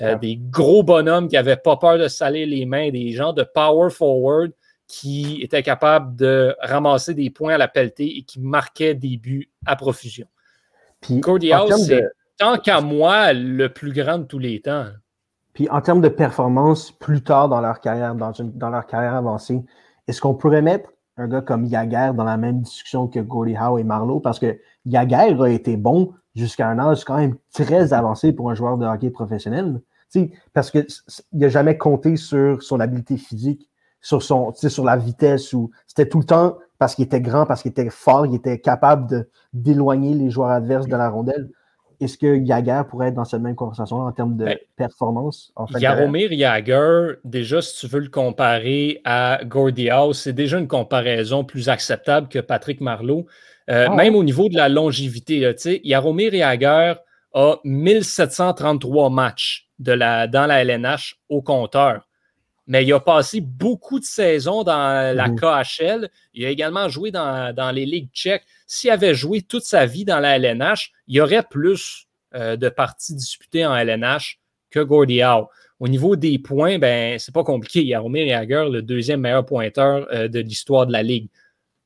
Euh, 0.00 0.16
des 0.16 0.36
gros 0.36 0.82
bonhommes 0.82 1.28
qui 1.28 1.34
n'avaient 1.34 1.56
pas 1.56 1.76
peur 1.76 1.98
de 1.98 2.08
saler 2.08 2.46
les 2.46 2.64
mains, 2.64 2.88
des 2.90 3.10
gens 3.10 3.34
de 3.34 3.42
power 3.42 3.90
forward 3.90 4.52
qui 4.86 5.40
étaient 5.42 5.62
capables 5.62 6.16
de 6.16 6.56
ramasser 6.60 7.12
des 7.12 7.28
points 7.28 7.54
à 7.54 7.58
la 7.58 7.68
pelletée 7.68 8.18
et 8.18 8.22
qui 8.22 8.40
marquaient 8.40 8.94
des 8.94 9.18
buts 9.18 9.50
à 9.66 9.76
profusion. 9.76 10.26
Puis, 11.00 11.18
Gordie 11.20 11.52
Howe, 11.52 11.76
c'est 11.76 12.04
tant 12.38 12.56
qu'à 12.58 12.80
moi 12.80 13.32
le 13.32 13.68
plus 13.68 13.92
grand 13.92 14.18
de 14.18 14.24
tous 14.24 14.38
les 14.38 14.60
temps. 14.60 14.86
Puis 15.52 15.68
en 15.68 15.80
termes 15.80 16.00
de 16.00 16.08
performance, 16.08 16.92
plus 16.92 17.22
tard 17.22 17.48
dans 17.48 17.60
leur 17.60 17.80
carrière, 17.80 18.14
dans, 18.14 18.32
dans 18.38 18.70
leur 18.70 18.86
carrière 18.86 19.14
avancée, 19.14 19.62
est-ce 20.08 20.20
qu'on 20.20 20.34
pourrait 20.34 20.62
mettre 20.62 20.90
un 21.16 21.28
gars 21.28 21.42
comme 21.42 21.64
Yaguer 21.64 22.12
dans 22.14 22.24
la 22.24 22.36
même 22.36 22.62
discussion 22.62 23.06
que 23.06 23.20
Gordie 23.20 23.56
Howe 23.56 23.78
et 23.78 23.84
Marlowe? 23.84 24.20
Parce 24.20 24.38
que 24.38 24.58
Yaguer 24.86 25.36
a 25.40 25.48
été 25.48 25.76
bon 25.76 26.12
jusqu'à 26.34 26.68
un 26.68 26.78
âge 26.78 27.04
quand 27.04 27.16
même 27.16 27.36
très 27.52 27.92
avancé 27.92 28.32
pour 28.32 28.50
un 28.50 28.54
joueur 28.54 28.78
de 28.78 28.86
hockey 28.86 29.10
professionnel. 29.10 29.80
parce 30.52 30.70
qu'il 30.70 30.86
n'a 31.32 31.48
jamais 31.48 31.76
compté 31.76 32.16
sur 32.16 32.62
son 32.62 32.80
habileté 32.80 33.16
physique, 33.16 33.68
sur, 34.00 34.22
son, 34.22 34.52
sur 34.54 34.84
la 34.84 34.96
vitesse, 34.96 35.52
ou 35.52 35.70
c'était 35.86 36.08
tout 36.08 36.18
le 36.18 36.24
temps 36.24 36.56
parce 36.78 36.96
qu'il 36.96 37.04
était 37.04 37.20
grand, 37.20 37.46
parce 37.46 37.62
qu'il 37.62 37.70
était 37.70 37.90
fort, 37.90 38.26
il 38.26 38.34
était 38.34 38.58
capable 38.58 39.28
d'éloigner 39.52 40.14
les 40.14 40.30
joueurs 40.30 40.50
adverses 40.50 40.88
de 40.88 40.96
la 40.96 41.08
rondelle. 41.08 41.50
Est-ce 42.02 42.18
que 42.18 42.36
Yager 42.36 42.82
pourrait 42.88 43.08
être 43.08 43.14
dans 43.14 43.24
cette 43.24 43.42
même 43.42 43.54
conversation 43.54 43.98
en 43.98 44.10
termes 44.10 44.36
de 44.36 44.44
ben, 44.44 44.58
performance? 44.76 45.52
En 45.54 45.66
Yaromir 45.78 46.32
Yager, 46.32 47.14
déjà, 47.24 47.62
si 47.62 47.78
tu 47.78 47.86
veux 47.86 48.00
le 48.00 48.08
comparer 48.08 49.00
à 49.04 49.40
Gordie 49.44 49.88
House, 49.88 50.20
c'est 50.22 50.32
déjà 50.32 50.58
une 50.58 50.66
comparaison 50.66 51.44
plus 51.44 51.68
acceptable 51.68 52.28
que 52.28 52.40
Patrick 52.40 52.80
Marleau. 52.80 53.26
Euh, 53.70 53.86
ah 53.88 53.94
même 53.94 54.16
au 54.16 54.24
niveau 54.24 54.48
de 54.48 54.56
la 54.56 54.68
longévité, 54.68 55.48
Yaromir 55.84 56.34
Yager 56.34 56.94
a 57.34 57.56
1733 57.62 59.10
matchs 59.10 59.68
de 59.78 59.92
la, 59.92 60.26
dans 60.26 60.46
la 60.46 60.64
LNH 60.64 61.20
au 61.28 61.40
compteur. 61.40 62.08
Mais 62.66 62.84
il 62.84 62.92
a 62.92 63.00
passé 63.00 63.40
beaucoup 63.40 63.98
de 63.98 64.04
saisons 64.04 64.62
dans 64.62 65.14
la 65.16 65.28
mhm. 65.28 65.38
KHL. 65.38 66.10
Il 66.32 66.44
a 66.44 66.48
également 66.48 66.88
joué 66.88 67.10
dans, 67.10 67.54
dans 67.54 67.70
les 67.70 67.86
ligues 67.86 68.10
tchèques 68.12 68.44
s'il 68.72 68.88
avait 68.88 69.14
joué 69.14 69.42
toute 69.42 69.64
sa 69.64 69.84
vie 69.84 70.06
dans 70.06 70.18
la 70.18 70.38
LNH, 70.38 70.92
il 71.06 71.16
y 71.16 71.20
aurait 71.20 71.42
plus 71.42 72.06
euh, 72.34 72.56
de 72.56 72.70
parties 72.70 73.14
disputées 73.14 73.66
en 73.66 73.76
LNH 73.76 74.38
que 74.70 74.80
Gordie 74.80 75.22
Howe. 75.22 75.46
Au 75.78 75.88
niveau 75.88 76.16
des 76.16 76.38
points, 76.38 76.78
ben, 76.78 77.18
c'est 77.18 77.34
pas 77.34 77.44
compliqué. 77.44 77.80
Il 77.80 77.88
y 77.88 77.94
a 77.94 78.00
Romir 78.00 78.26
Jagger, 78.26 78.68
le 78.72 78.80
deuxième 78.80 79.20
meilleur 79.20 79.44
pointeur 79.44 80.08
euh, 80.10 80.26
de 80.26 80.40
l'histoire 80.40 80.86
de 80.86 80.92
la 80.92 81.02
Ligue. 81.02 81.28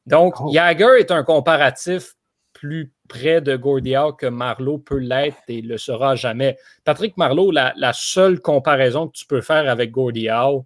Donc, 0.07 0.41
oh. 0.41 0.53
Jagger 0.53 1.01
est 1.01 1.11
un 1.11 1.25
comparatif 1.25 2.15
plus 2.53 2.93
près 3.07 3.41
de 3.41 3.57
Gordie 3.57 3.97
Howe 3.97 4.17
que 4.17 4.27
Marlowe 4.27 4.79
peut 4.79 4.99
l'être 4.99 5.39
et 5.49 5.63
le 5.63 5.79
sera 5.79 6.15
jamais. 6.15 6.57
Patrick 6.85 7.17
Marlowe, 7.17 7.53
la, 7.53 7.93
seule 7.93 8.41
comparaison 8.41 9.09
que 9.09 9.13
tu 9.13 9.27
peux 9.27 9.41
faire 9.41 9.69
avec 9.69 9.91
Gordie 9.91 10.29
Howe, 10.29 10.65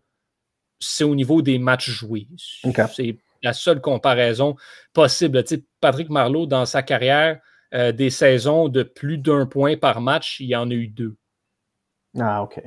c'est 0.79 1.05
au 1.05 1.14
niveau 1.14 1.42
des 1.42 1.59
matchs 1.59 1.90
joués. 1.90 2.26
C'est 2.92 3.18
la 3.42 3.53
seule 3.53 3.81
comparaison 3.81 4.57
possible. 4.92 5.42
Patrick 5.81 6.11
Marleau, 6.11 6.46
dans 6.46 6.66
sa 6.66 6.83
carrière, 6.83 7.40
euh, 7.74 7.92
des 7.92 8.11
saisons 8.11 8.68
de 8.68 8.83
plus 8.83 9.18
d'un 9.18 9.46
point 9.46 9.76
par 9.76 10.00
match, 10.00 10.40
il 10.40 10.46
y 10.46 10.57
en 10.57 10.70
a 10.70 10.74
eu 10.74 10.88
deux. 10.88 11.16
Ah, 12.18 12.42
OK. 12.42 12.61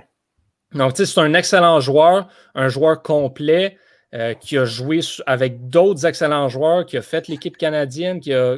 Donc, 0.74 0.94
c'est 0.96 1.20
un 1.20 1.34
excellent 1.34 1.80
joueur, 1.80 2.30
un 2.56 2.70
joueur 2.70 3.02
complet 3.02 3.78
euh, 4.14 4.34
qui 4.34 4.58
a 4.58 4.66
joué 4.66 5.02
avec 5.26 5.70
d'autres 5.70 6.06
excellents 6.06 6.50
joueurs, 6.50 6.86
qui 6.86 6.98
a 6.98 7.02
fait 7.02 7.28
l'équipe 7.28 7.58
canadienne, 7.58 8.20
qui 8.20 8.34
a, 8.34 8.58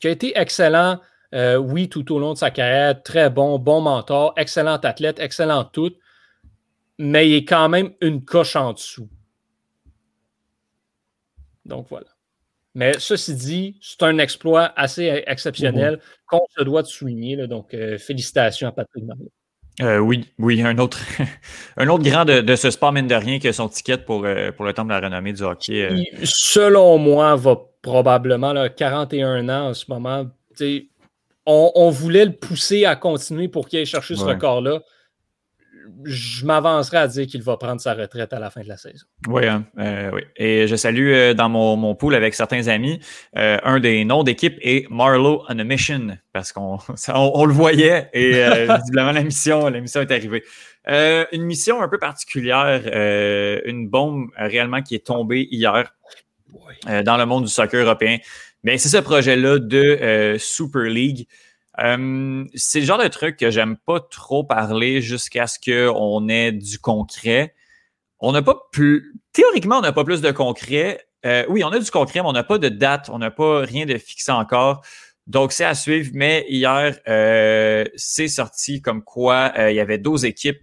qui 0.00 0.08
a 0.08 0.10
été 0.10 0.36
excellent, 0.36 1.00
euh, 1.34 1.56
oui, 1.56 1.88
tout 1.88 2.12
au 2.12 2.18
long 2.18 2.32
de 2.32 2.38
sa 2.38 2.50
carrière, 2.50 3.02
très 3.02 3.30
bon, 3.30 3.58
bon 3.58 3.80
mentor, 3.80 4.32
excellent 4.36 4.76
athlète, 4.76 5.20
excellent 5.20 5.64
tout, 5.64 5.92
mais 6.98 7.28
il 7.28 7.34
est 7.34 7.44
quand 7.44 7.68
même 7.68 7.92
une 8.00 8.24
coche 8.24 8.56
en 8.56 8.72
dessous. 8.72 9.08
Donc 11.64 11.86
voilà. 11.88 12.06
Mais 12.74 12.98
ceci 12.98 13.34
dit, 13.34 13.78
c'est 13.80 14.02
un 14.02 14.18
exploit 14.18 14.72
assez 14.76 15.22
exceptionnel 15.26 15.94
mhm. 15.94 16.00
qu'on 16.26 16.46
se 16.56 16.62
doit 16.62 16.82
de 16.82 16.86
souligner. 16.86 17.46
donc, 17.46 17.74
euh, 17.74 17.98
félicitations 17.98 18.68
à 18.68 18.72
Patrick. 18.72 19.04
Euh, 19.80 19.98
oui, 19.98 20.26
oui, 20.38 20.62
un 20.62 20.78
autre, 20.78 21.00
un 21.76 21.88
autre 21.88 22.04
grand 22.04 22.24
de, 22.24 22.56
ce 22.56 22.70
sport, 22.70 22.92
mine 22.92 23.06
de 23.06 23.14
rien, 23.14 23.38
qui 23.38 23.48
a 23.48 23.52
son 23.52 23.68
ticket 23.68 23.98
pour, 23.98 24.24
euh, 24.24 24.52
pour 24.52 24.64
le 24.64 24.72
temps 24.72 24.84
de 24.84 24.90
la 24.90 25.00
renommée 25.00 25.32
du 25.32 25.42
hockey. 25.42 26.04
selon 26.24 26.98
moi, 26.98 27.36
va 27.36 27.56
probablement 27.82 28.52
là, 28.52 28.68
41 28.68 29.48
ans 29.48 29.68
en 29.68 29.74
ce 29.74 29.86
moment. 29.88 30.26
On, 31.46 31.72
on, 31.74 31.90
voulait 31.90 32.26
le 32.26 32.32
pousser 32.32 32.84
à 32.84 32.96
continuer 32.96 33.48
pour 33.48 33.66
qu'il 33.66 33.78
aille 33.78 33.86
chercher 33.86 34.14
ce 34.14 34.24
record-là 34.24 34.80
je 36.04 36.44
m'avancerai 36.44 36.96
à 36.96 37.06
dire 37.06 37.26
qu'il 37.26 37.42
va 37.42 37.56
prendre 37.56 37.80
sa 37.80 37.94
retraite 37.94 38.32
à 38.32 38.38
la 38.38 38.50
fin 38.50 38.62
de 38.62 38.68
la 38.68 38.76
saison. 38.76 39.04
Oui, 39.28 39.46
hein, 39.46 39.64
euh, 39.78 40.10
oui. 40.12 40.22
Et 40.36 40.66
je 40.66 40.76
salue 40.76 41.12
euh, 41.12 41.34
dans 41.34 41.48
mon, 41.48 41.76
mon 41.76 41.94
pool 41.94 42.14
avec 42.14 42.34
certains 42.34 42.68
amis, 42.68 43.00
euh, 43.36 43.58
un 43.62 43.80
des 43.80 44.04
noms 44.04 44.22
d'équipe 44.22 44.56
est 44.60 44.88
Marlowe 44.90 45.44
on 45.48 45.58
a 45.58 45.64
Mission, 45.64 46.18
parce 46.32 46.52
qu'on 46.52 46.78
on, 47.14 47.44
le 47.44 47.52
voyait 47.52 48.08
et 48.12 48.32
visiblement 48.76 49.12
la 49.12 49.22
mission, 49.22 49.68
la 49.68 49.80
mission 49.80 50.00
est 50.00 50.10
arrivée. 50.10 50.44
une 50.86 51.42
mission 51.42 51.82
un 51.82 51.88
peu 51.88 51.98
particulière, 51.98 52.82
une 53.64 53.88
bombe 53.88 54.30
réellement 54.36 54.82
qui 54.82 54.94
est 54.94 55.06
tombée 55.06 55.48
hier 55.50 55.92
dans 56.86 57.16
le 57.16 57.26
monde 57.26 57.44
du 57.44 57.50
soccer 57.50 57.84
européen. 57.84 58.18
Mais 58.62 58.76
c'est 58.78 58.88
ce 58.88 58.98
projet-là 58.98 59.58
de 59.58 60.36
Super 60.38 60.82
League. 60.82 61.26
Euh, 61.80 62.44
c'est 62.54 62.80
le 62.80 62.86
genre 62.86 62.98
de 62.98 63.08
truc 63.08 63.36
que 63.36 63.50
j'aime 63.50 63.76
pas 63.76 64.00
trop 64.00 64.44
parler 64.44 65.00
jusqu'à 65.00 65.46
ce 65.46 65.58
qu'on 65.58 66.28
ait 66.28 66.52
du 66.52 66.78
concret. 66.78 67.54
On 68.18 68.32
n'a 68.32 68.42
pas 68.42 68.68
plus. 68.72 69.14
Théoriquement, 69.32 69.78
on 69.78 69.82
n'a 69.82 69.92
pas 69.92 70.04
plus 70.04 70.20
de 70.20 70.30
concret. 70.30 71.06
oui, 71.48 71.64
on 71.64 71.68
a 71.68 71.78
du 71.78 71.90
concret, 71.90 72.20
mais 72.20 72.28
on 72.28 72.32
n'a 72.32 72.44
pas 72.44 72.58
de 72.58 72.68
date, 72.68 73.08
on 73.10 73.18
n'a 73.18 73.30
pas 73.30 73.60
rien 73.60 73.86
de 73.86 73.96
fixé 73.98 74.32
encore. 74.32 74.82
Donc, 75.26 75.52
c'est 75.52 75.64
à 75.64 75.74
suivre. 75.74 76.10
Mais 76.14 76.44
hier, 76.48 76.98
c'est 77.96 78.28
sorti 78.28 78.82
comme 78.82 79.02
quoi 79.02 79.52
il 79.56 79.74
y 79.74 79.80
avait 79.80 79.98
12 79.98 80.24
équipes 80.26 80.60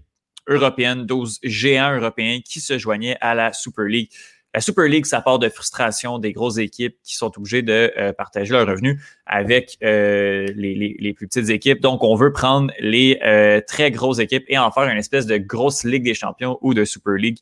européennes, 0.48 1.06
12 1.06 1.40
géants 1.44 1.96
européens 1.96 2.40
qui 2.44 2.60
se 2.60 2.78
joignaient 2.78 3.18
à 3.22 3.36
la 3.36 3.54
Super 3.54 3.86
League. 3.86 4.12
La 4.58 4.62
Super 4.62 4.86
League, 4.86 5.06
ça 5.06 5.22
part 5.22 5.38
de 5.38 5.50
frustration 5.50 6.18
des 6.18 6.34
grosses 6.34 6.58
équipes 6.58 6.98
qui 7.04 7.16
sont 7.16 7.32
obligées 7.38 7.62
de 7.62 7.94
euh, 7.96 8.12
partager 8.12 8.54
leurs 8.54 8.66
revenus 8.66 9.00
avec 9.28 9.78
euh, 9.84 10.48
les, 10.56 11.14
plus 11.16 11.28
petites 11.28 11.52
équipes. 11.52 11.80
Donc, 11.80 12.04
on 12.04 12.16
veut 12.16 12.34
prendre 12.34 12.74
les 12.80 13.20
euh, 13.24 13.62
très 13.62 13.92
grosses 13.92 14.18
équipes 14.18 14.46
et 14.48 14.58
en 14.58 14.72
faire 14.72 14.86
une 14.86 14.98
espèce 14.98 15.28
de 15.28 15.38
grosse 15.38 15.84
Ligue 15.84 16.06
des 16.06 16.16
champions 16.16 16.58
ou 16.62 16.74
de 16.74 16.86
Super 16.86 17.14
League. 17.18 17.38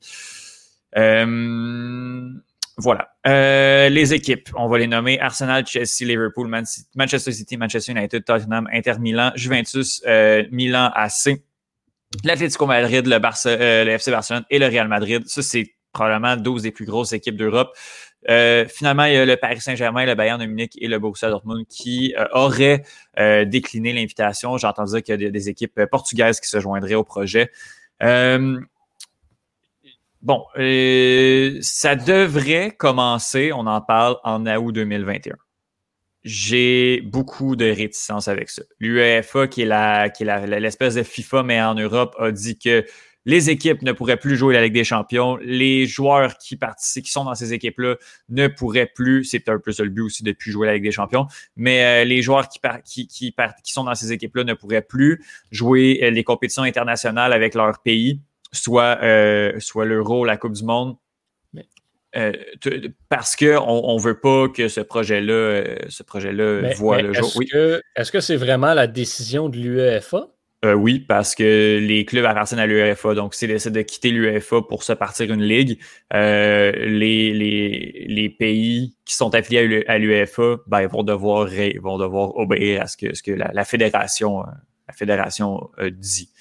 voilà. 2.77 3.07
les 3.23 4.13
équipes, 4.13 4.49
on 4.57 4.67
va 4.67 4.77
les 4.77 4.87
nommer 4.87 5.17
Arsenal, 5.17 5.65
Chelsea, 5.65 6.01
Liverpool, 6.01 6.49
Manchester 6.95 7.31
City, 7.31 7.55
Manchester 7.55 7.93
United, 7.93 8.25
Tottenham, 8.25 8.67
Inter 8.73 8.95
Milan, 8.99 9.31
Juventus, 9.35 10.03
Milan 10.51 10.91
AC, 10.93 11.41
l'Atlético 12.25 12.65
Madrid, 12.65 13.07
le, 13.07 13.19
Barça, 13.19 13.55
le 13.55 13.91
FC 13.91 14.11
Barcelone 14.11 14.43
et 14.49 14.59
le 14.59 14.65
Real 14.65 14.89
Madrid. 14.89 15.23
Ça, 15.27 15.41
c'est 15.41 15.75
probablement 15.95 16.35
12 16.35 16.63
des 16.63 16.71
plus 16.71 16.85
grosses 16.85 17.13
équipes 17.13 17.37
d'Europe. 17.37 17.75
Euh, 18.29 18.65
finalement, 18.67 19.05
il 19.05 19.13
y 19.13 19.17
a 19.17 19.25
le 19.25 19.37
Paris 19.37 19.61
Saint-Germain, 19.61 20.05
le 20.05 20.15
Bayern 20.15 20.39
de 20.39 20.45
Munich 20.45 20.73
et 20.79 20.87
le 20.87 20.99
Borussia 20.99 21.29
Dortmund 21.29 21.65
qui 21.67 22.13
euh, 22.17 22.25
auraient 22.33 22.83
euh, 23.17 23.45
décliné 23.45 23.93
l'invitation. 23.93 24.57
J'ai 24.57 24.67
entendu 24.67 25.01
qu'il 25.01 25.21
y 25.21 25.25
a 25.25 25.31
des, 25.31 25.49
équipes 25.49 25.85
portugaises 25.85 26.39
qui 26.39 26.49
se 26.49 26.59
joindraient 26.59 26.95
au 26.95 27.03
projet. 27.03 27.51
bon, 28.01 28.59
ça 31.61 31.95
devrait 31.95 32.71
commencer, 32.71 33.51
on 33.53 33.67
en 33.67 33.81
parle 33.81 34.17
en 34.23 34.45
août 34.45 34.71
2021. 34.71 35.35
J'ai 36.23 37.01
beaucoup 37.01 37.55
de 37.55 37.65
réticence 37.65 38.27
avec 38.27 38.49
ça. 38.49 38.63
L'UEFA, 38.79 39.47
qui 39.47 39.61
est 39.61 39.65
la, 39.65 40.09
qui 40.09 40.23
est 40.23 40.59
l'espèce 40.59 40.95
de 40.95 41.03
FIFA, 41.03 41.43
mais 41.43 41.61
en 41.61 41.75
Europe, 41.75 42.15
a 42.17 42.31
dit 42.31 42.57
que 42.57 42.83
les 43.25 43.49
équipes 43.49 43.81
ne 43.81 43.91
pourraient 43.91 44.17
plus 44.17 44.37
jouer 44.37 44.53
la 44.53 44.63
Ligue 44.63 44.73
des 44.73 44.83
Champions. 44.83 45.37
Les 45.41 45.87
joueurs 45.87 46.37
qui 46.37 46.55
participent, 46.55 47.05
qui 47.05 47.11
sont 47.11 47.25
dans 47.25 47.33
ces 47.33 47.53
équipes-là, 47.53 47.95
ne 48.29 48.47
pourraient 48.47 48.85
plus. 48.93 49.23
C'est 49.23 49.49
un 49.49 49.59
peu 49.59 49.71
ça 49.71 49.83
le 49.83 49.89
but 49.89 50.01
aussi 50.01 50.23
de 50.23 50.31
plus 50.31 50.51
jouer 50.51 50.67
la 50.67 50.75
Ligue 50.75 50.83
des 50.83 50.91
Champions. 50.91 51.25
Mais 51.55 52.03
euh, 52.03 52.05
les 52.05 52.21
joueurs 52.21 52.47
qui, 52.47 52.59
qui, 52.85 53.07
qui, 53.07 53.35
qui, 53.63 53.73
sont 53.73 53.83
dans 53.83 53.95
ces 53.95 54.11
équipes-là 54.11 54.43
ne 54.43 54.53
pourraient 54.53 54.83
plus 54.83 55.23
jouer 55.51 55.99
euh, 56.03 56.11
les 56.11 56.23
compétitions 56.23 56.63
internationales 56.63 57.33
avec 57.33 57.55
leur 57.55 57.79
pays, 57.81 58.21
soit, 58.51 58.99
euh, 59.01 59.53
soit 59.59 59.85
l'Euro, 59.85 60.23
la 60.23 60.37
Coupe 60.37 60.53
du 60.53 60.63
Monde. 60.63 60.95
parce 63.09 63.35
qu'on 63.35 63.57
on 63.57 63.97
veut 63.97 64.19
pas 64.19 64.49
que 64.49 64.67
ce 64.67 64.81
projet-là 64.81 65.63
ce 65.89 66.03
projet-là 66.03 66.73
voit 66.75 67.01
le 67.01 67.11
jour. 67.11 67.31
Est-ce 67.95 68.11
que 68.11 68.19
c'est 68.19 68.37
vraiment 68.37 68.75
la 68.75 68.85
décision 68.85 69.49
de 69.49 69.57
l'UEFA? 69.57 70.34
Euh, 70.63 70.73
oui, 70.73 70.99
parce 70.99 71.35
que 71.35 71.79
les 71.79 72.05
clubs 72.05 72.25
appartiennent 72.25 72.59
à 72.59 72.65
l'UEFA. 72.65 73.13
Donc, 73.13 73.35
s'ils 73.35 73.49
décident 73.49 73.75
de 73.75 73.81
quitter 73.81 74.11
l'UEFA 74.11 74.61
pour 74.61 74.83
se 74.83 74.93
partir 74.93 75.31
une 75.31 75.43
ligue, 75.43 75.79
euh, 76.13 76.71
les, 76.71 77.33
les, 77.33 78.05
les, 78.07 78.29
pays 78.29 78.95
qui 79.05 79.15
sont 79.15 79.35
affiliés 79.35 79.83
à 79.87 79.97
l'UEFA 79.97 80.57
ben, 80.65 80.87
vont, 80.87 81.03
devoir, 81.03 81.47
vont 81.81 81.97
devoir 81.97 82.35
obéir 82.37 82.81
à 82.81 82.87
ce 82.87 82.97
que, 82.97 83.13
ce 83.13 83.21
que 83.21 83.31
la, 83.31 83.65
fédération, 83.65 84.39
la 84.39 84.93
fédération 84.93 85.69
euh, 85.79 85.91
dit. 85.91 86.31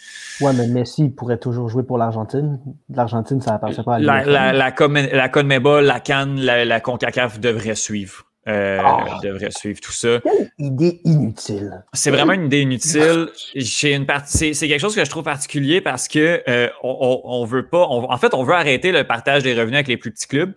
Oui, 0.40 0.52
mais 0.56 0.68
Messi 0.68 1.10
pourrait 1.10 1.38
toujours 1.38 1.68
jouer 1.68 1.82
pour 1.82 1.98
l'Argentine. 1.98 2.60
L'Argentine, 2.88 3.40
ça 3.40 3.54
appartient 3.54 3.82
pas 3.82 3.96
à 3.96 3.98
l'UEFA. 3.98 4.24
La, 4.24 4.52
la, 4.52 4.52
la, 4.52 5.12
la 5.12 5.28
CONMEBOL, 5.28 5.84
la 5.84 6.00
Cannes, 6.00 6.40
la, 6.40 6.64
la 6.64 6.80
CONCACAF 6.80 7.40
devraient 7.40 7.74
suivre. 7.74 8.24
Euh, 8.46 8.78
ah. 8.84 9.20
devrait 9.22 9.50
suivre 9.50 9.80
tout 9.80 9.92
ça. 9.92 10.20
Quelle 10.20 10.50
idée 10.58 11.00
inutile. 11.04 11.82
C'est 11.94 12.10
vraiment 12.10 12.34
une 12.34 12.46
idée 12.46 12.60
inutile. 12.60 13.28
J'ai 13.54 13.94
une 13.94 14.04
partie, 14.04 14.54
c'est 14.54 14.68
quelque 14.68 14.80
chose 14.80 14.94
que 14.94 15.02
je 15.02 15.08
trouve 15.08 15.24
particulier 15.24 15.80
parce 15.80 16.08
que 16.08 16.42
euh, 16.46 16.68
on, 16.82 17.22
on, 17.24 17.44
veut 17.46 17.66
pas, 17.66 17.86
en 17.86 18.18
fait, 18.18 18.34
on 18.34 18.42
veut 18.42 18.52
arrêter 18.52 18.92
le 18.92 19.04
partage 19.04 19.44
des 19.44 19.54
revenus 19.54 19.76
avec 19.76 19.88
les 19.88 19.96
plus 19.96 20.10
petits 20.10 20.26
clubs. 20.26 20.52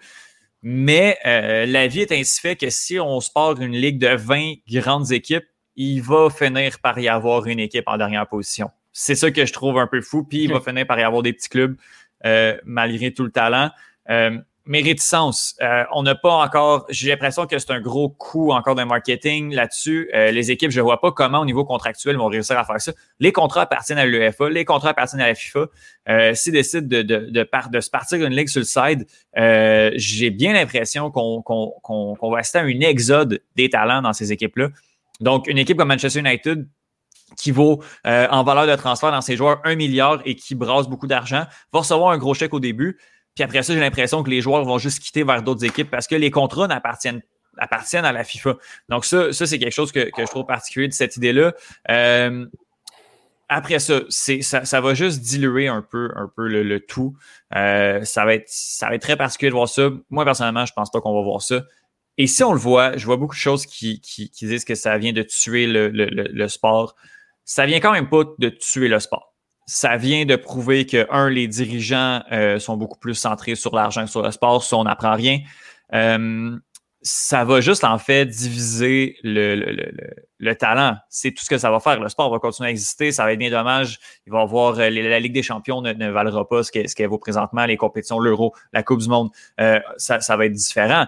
Mais 0.64 1.18
euh, 1.26 1.66
la 1.66 1.88
vie 1.88 2.02
est 2.02 2.12
ainsi 2.12 2.42
fait 2.42 2.58
que 2.58 2.70
si 2.70 3.00
on 3.00 3.22
se 3.22 3.32
part 3.32 3.56
d'une 3.56 3.72
ligue 3.72 4.00
de 4.00 4.14
20 4.14 4.56
grandes 4.70 5.14
équipes, 5.14 5.46
il 5.78 6.02
va 6.02 6.30
finir 6.30 6.80
par 6.80 7.00
y 7.00 7.08
avoir 7.08 7.46
une 7.46 7.60
équipe 7.60 7.86
en 7.88 7.98
dernière 7.98 8.28
position. 8.28 8.70
C'est 8.92 9.16
ça 9.16 9.32
que 9.32 9.46
je 9.46 9.54
trouve 9.54 9.78
un 9.78 9.88
peu 9.88 10.02
fou. 10.02 10.26
Puis 10.26 10.44
il 10.44 10.52
va 10.52 10.60
finir 10.60 10.86
par 10.88 11.00
y 11.00 11.04
avoir 11.04 11.22
des 11.22 11.32
petits 11.32 11.50
clubs 11.50 11.78
malgré 12.66 13.14
tout 13.14 13.24
le 13.24 13.32
talent. 13.32 13.70
Euh, 14.68 14.72
mes 14.78 14.82
réticences, 14.82 15.56
euh, 15.62 15.84
on 15.94 16.04
n'a 16.04 16.16
pas 16.16 16.34
encore, 16.34 16.86
j'ai 16.90 17.10
l'impression 17.10 17.46
que 17.46 17.58
c'est 17.58 17.72
un 17.72 17.82
gros 17.82 18.10
coup 18.10 18.52
encore 18.52 18.76
de 18.76 18.84
marketing 18.84 19.54
là-dessus. 19.54 20.10
Euh, 20.14 20.32
les 20.32 20.52
équipes, 20.52 20.72
je 20.72 20.80
ne 20.80 20.84
vois 20.84 21.00
pas 21.00 21.12
comment 21.12 21.40
au 21.40 21.46
niveau 21.46 21.66
contractuel 21.66 22.18
vont 22.18 22.28
réussir 22.28 22.58
à 22.58 22.64
faire 22.64 22.80
ça. 22.80 22.92
Les 23.20 23.32
contrats 23.32 23.62
appartiennent 23.62 23.98
à 23.98 24.06
l'UEFA, 24.06 24.50
les 24.50 24.66
contrats 24.66 24.90
appartiennent 24.90 25.22
à 25.22 25.28
la 25.28 25.36
FIFA. 25.36 25.66
Euh, 26.10 26.34
S'ils 26.34 26.54
décident 26.54 26.88
de, 26.88 27.02
de, 27.02 27.18
de, 27.30 27.48
de, 27.72 27.80
se 27.80 27.90
partir 27.90 28.18
d'une 28.20 28.36
ligue 28.36 28.48
sur 28.48 28.60
le 28.60 28.66
side, 28.66 29.08
euh, 29.38 29.92
j'ai 29.96 30.30
bien 30.30 30.54
l'impression 30.54 31.12
qu'on 31.12 31.42
qu'on 31.42 31.74
qu'on 31.82 32.32
va 32.32 32.40
assister 32.40 32.60
à 32.60 32.64
une 32.64 32.84
exode 32.84 33.42
des 33.56 33.70
talents 33.70 34.02
dans 34.02 34.14
ces 34.14 34.32
équipes-là. 34.32 34.70
Donc, 35.20 35.48
une 35.48 35.58
équipe 35.58 35.78
comme 35.78 35.88
Manchester 35.88 36.20
United, 36.20 36.68
qui 37.36 37.52
vaut 37.52 37.84
en 38.06 38.44
valeur 38.44 38.68
de 38.68 38.76
transfert 38.76 39.12
dans 39.12 39.22
ses 39.22 39.36
joueurs 39.36 39.60
un 39.66 39.76
milliard 39.76 40.22
et 40.26 40.36
qui 40.36 40.56
brasse 40.56 40.88
beaucoup 40.88 41.08
d'argent, 41.08 41.44
va 41.74 41.80
recevoir 41.80 42.12
un 42.12 42.18
gros 42.18 42.34
chèque 42.34 42.54
au 42.54 42.60
début. 42.60 42.98
Puis 43.38 43.44
après 43.44 43.62
ça, 43.62 43.72
j'ai 43.72 43.80
l'impression 43.80 44.24
que 44.24 44.32
les 44.32 44.42
joueurs 44.42 44.66
vont 44.66 44.80
juste 44.80 44.98
quitter 44.98 45.24
vers 45.24 45.44
d'autres 45.44 45.64
équipes 45.64 45.92
parce 45.92 46.08
que 46.08 46.16
les 46.16 46.32
contrats 46.32 46.68
n'appartiennent 46.68 47.22
appartiennent 47.60 48.06
à 48.06 48.12
la 48.12 48.24
FIFA. 48.24 48.56
Donc, 48.90 49.06
ça, 49.06 49.32
ça 49.32 49.46
c'est 49.46 49.60
quelque 49.60 49.74
chose 49.74 49.92
que, 49.92 50.10
je 50.18 50.26
trouve 50.26 50.48
particulier 50.48 50.88
de 50.88 50.94
cette 50.94 51.18
idée-là. 51.18 51.54
Euh, 51.92 52.48
après 53.48 53.78
ça, 53.78 54.02
c'est, 54.10 54.42
ça, 54.42 54.66
ça, 54.66 54.82
va 54.82 54.96
juste 54.96 55.22
diluer 55.22 55.68
un 55.68 55.84
peu, 55.84 56.12
un 56.16 56.32
peu 56.36 56.48
le, 56.48 56.80
tout. 56.80 57.16
Euh, 57.56 58.04
ça, 58.04 58.26
va 58.26 58.34
être, 58.34 58.48
ça 58.48 58.90
va 58.90 58.96
être 58.96 59.04
très 59.04 59.18
particulier 59.18 59.52
de 59.52 59.56
voir 59.56 59.70
ça. 59.70 59.92
Moi, 60.10 60.26
personnellement, 60.26 60.66
je 60.66 60.74
pense 60.74 60.90
pas 60.90 61.00
qu'on 61.00 61.14
va 61.14 61.22
voir 61.22 61.44
ça. 61.44 61.62
Et 62.18 62.26
si 62.26 62.44
on 62.44 62.54
le 62.54 62.60
voit, 62.60 62.98
je 62.98 63.06
vois 63.06 63.18
beaucoup 63.18 63.36
de 63.36 63.40
choses 63.40 63.68
qui, 63.68 64.02
qui, 64.02 64.32
qui 64.32 64.48
disent 64.48 64.66
que 64.66 64.74
ça 64.74 64.98
vient 64.98 65.14
de 65.14 65.22
tuer 65.22 65.68
le, 65.68 65.90
le, 65.90 66.06
le, 66.08 66.48
sport. 66.48 66.96
Ça 67.46 67.68
vient 67.68 67.80
quand 67.80 67.92
même 67.92 68.10
pas 68.10 68.24
de 68.40 68.50
tuer 68.50 68.88
le 68.88 69.00
sport 69.00 69.27
ça 69.68 69.98
vient 69.98 70.26
de 70.26 70.38
prouver 70.38 70.86
que, 70.86 71.06
un, 71.12 71.30
les 71.30 71.48
dirigeants 71.48 72.24
euh, 72.32 72.58
sont 72.58 72.78
beaucoup 72.78 72.98
plus 72.98 73.16
centrés 73.16 73.56
sur 73.56 73.76
l'argent 73.76 74.06
que 74.06 74.10
sur 74.10 74.24
le 74.24 74.32
sport, 74.32 74.64
si 74.64 74.74
on 74.74 74.86
n'apprend 74.86 75.14
rien. 75.14 75.42
Euh, 75.94 76.58
ça 77.02 77.44
va 77.44 77.60
juste 77.60 77.84
en 77.84 78.00
fait 78.00 78.26
diviser 78.26 79.18
le, 79.24 79.56
le, 79.56 79.72
le, 79.74 79.92
le 80.40 80.56
talent. 80.56 80.96
C'est 81.10 81.32
tout 81.32 81.44
ce 81.44 81.50
que 81.50 81.58
ça 81.58 81.70
va 81.70 81.82
faire. 81.82 82.00
Le 82.00 82.08
sport 82.08 82.32
va 82.32 82.40
continuer 82.40 82.68
à 82.68 82.72
exister. 82.72 83.12
Ça 83.12 83.26
va 83.26 83.34
être 83.34 83.40
bien 83.40 83.52
dommage. 83.52 84.00
Il 84.26 84.32
va 84.32 84.40
avoir 84.40 84.80
euh, 84.80 84.90
la 84.90 85.20
Ligue 85.20 85.34
des 85.34 85.44
champions 85.44 85.82
ne, 85.82 85.92
ne 85.92 86.10
valera 86.10 86.48
pas 86.48 86.64
ce 86.64 86.72
qu'elle 86.72 87.08
vaut 87.08 87.20
présentement, 87.20 87.66
les 87.66 87.78
compétitions, 87.78 88.20
l'Euro, 88.20 88.56
la 88.72 88.84
Coupe 88.84 89.02
du 89.02 89.10
Monde. 89.10 89.30
ça, 89.98 90.22
ça 90.22 90.38
va 90.38 90.46
être 90.46 90.54
différent. 90.54 91.08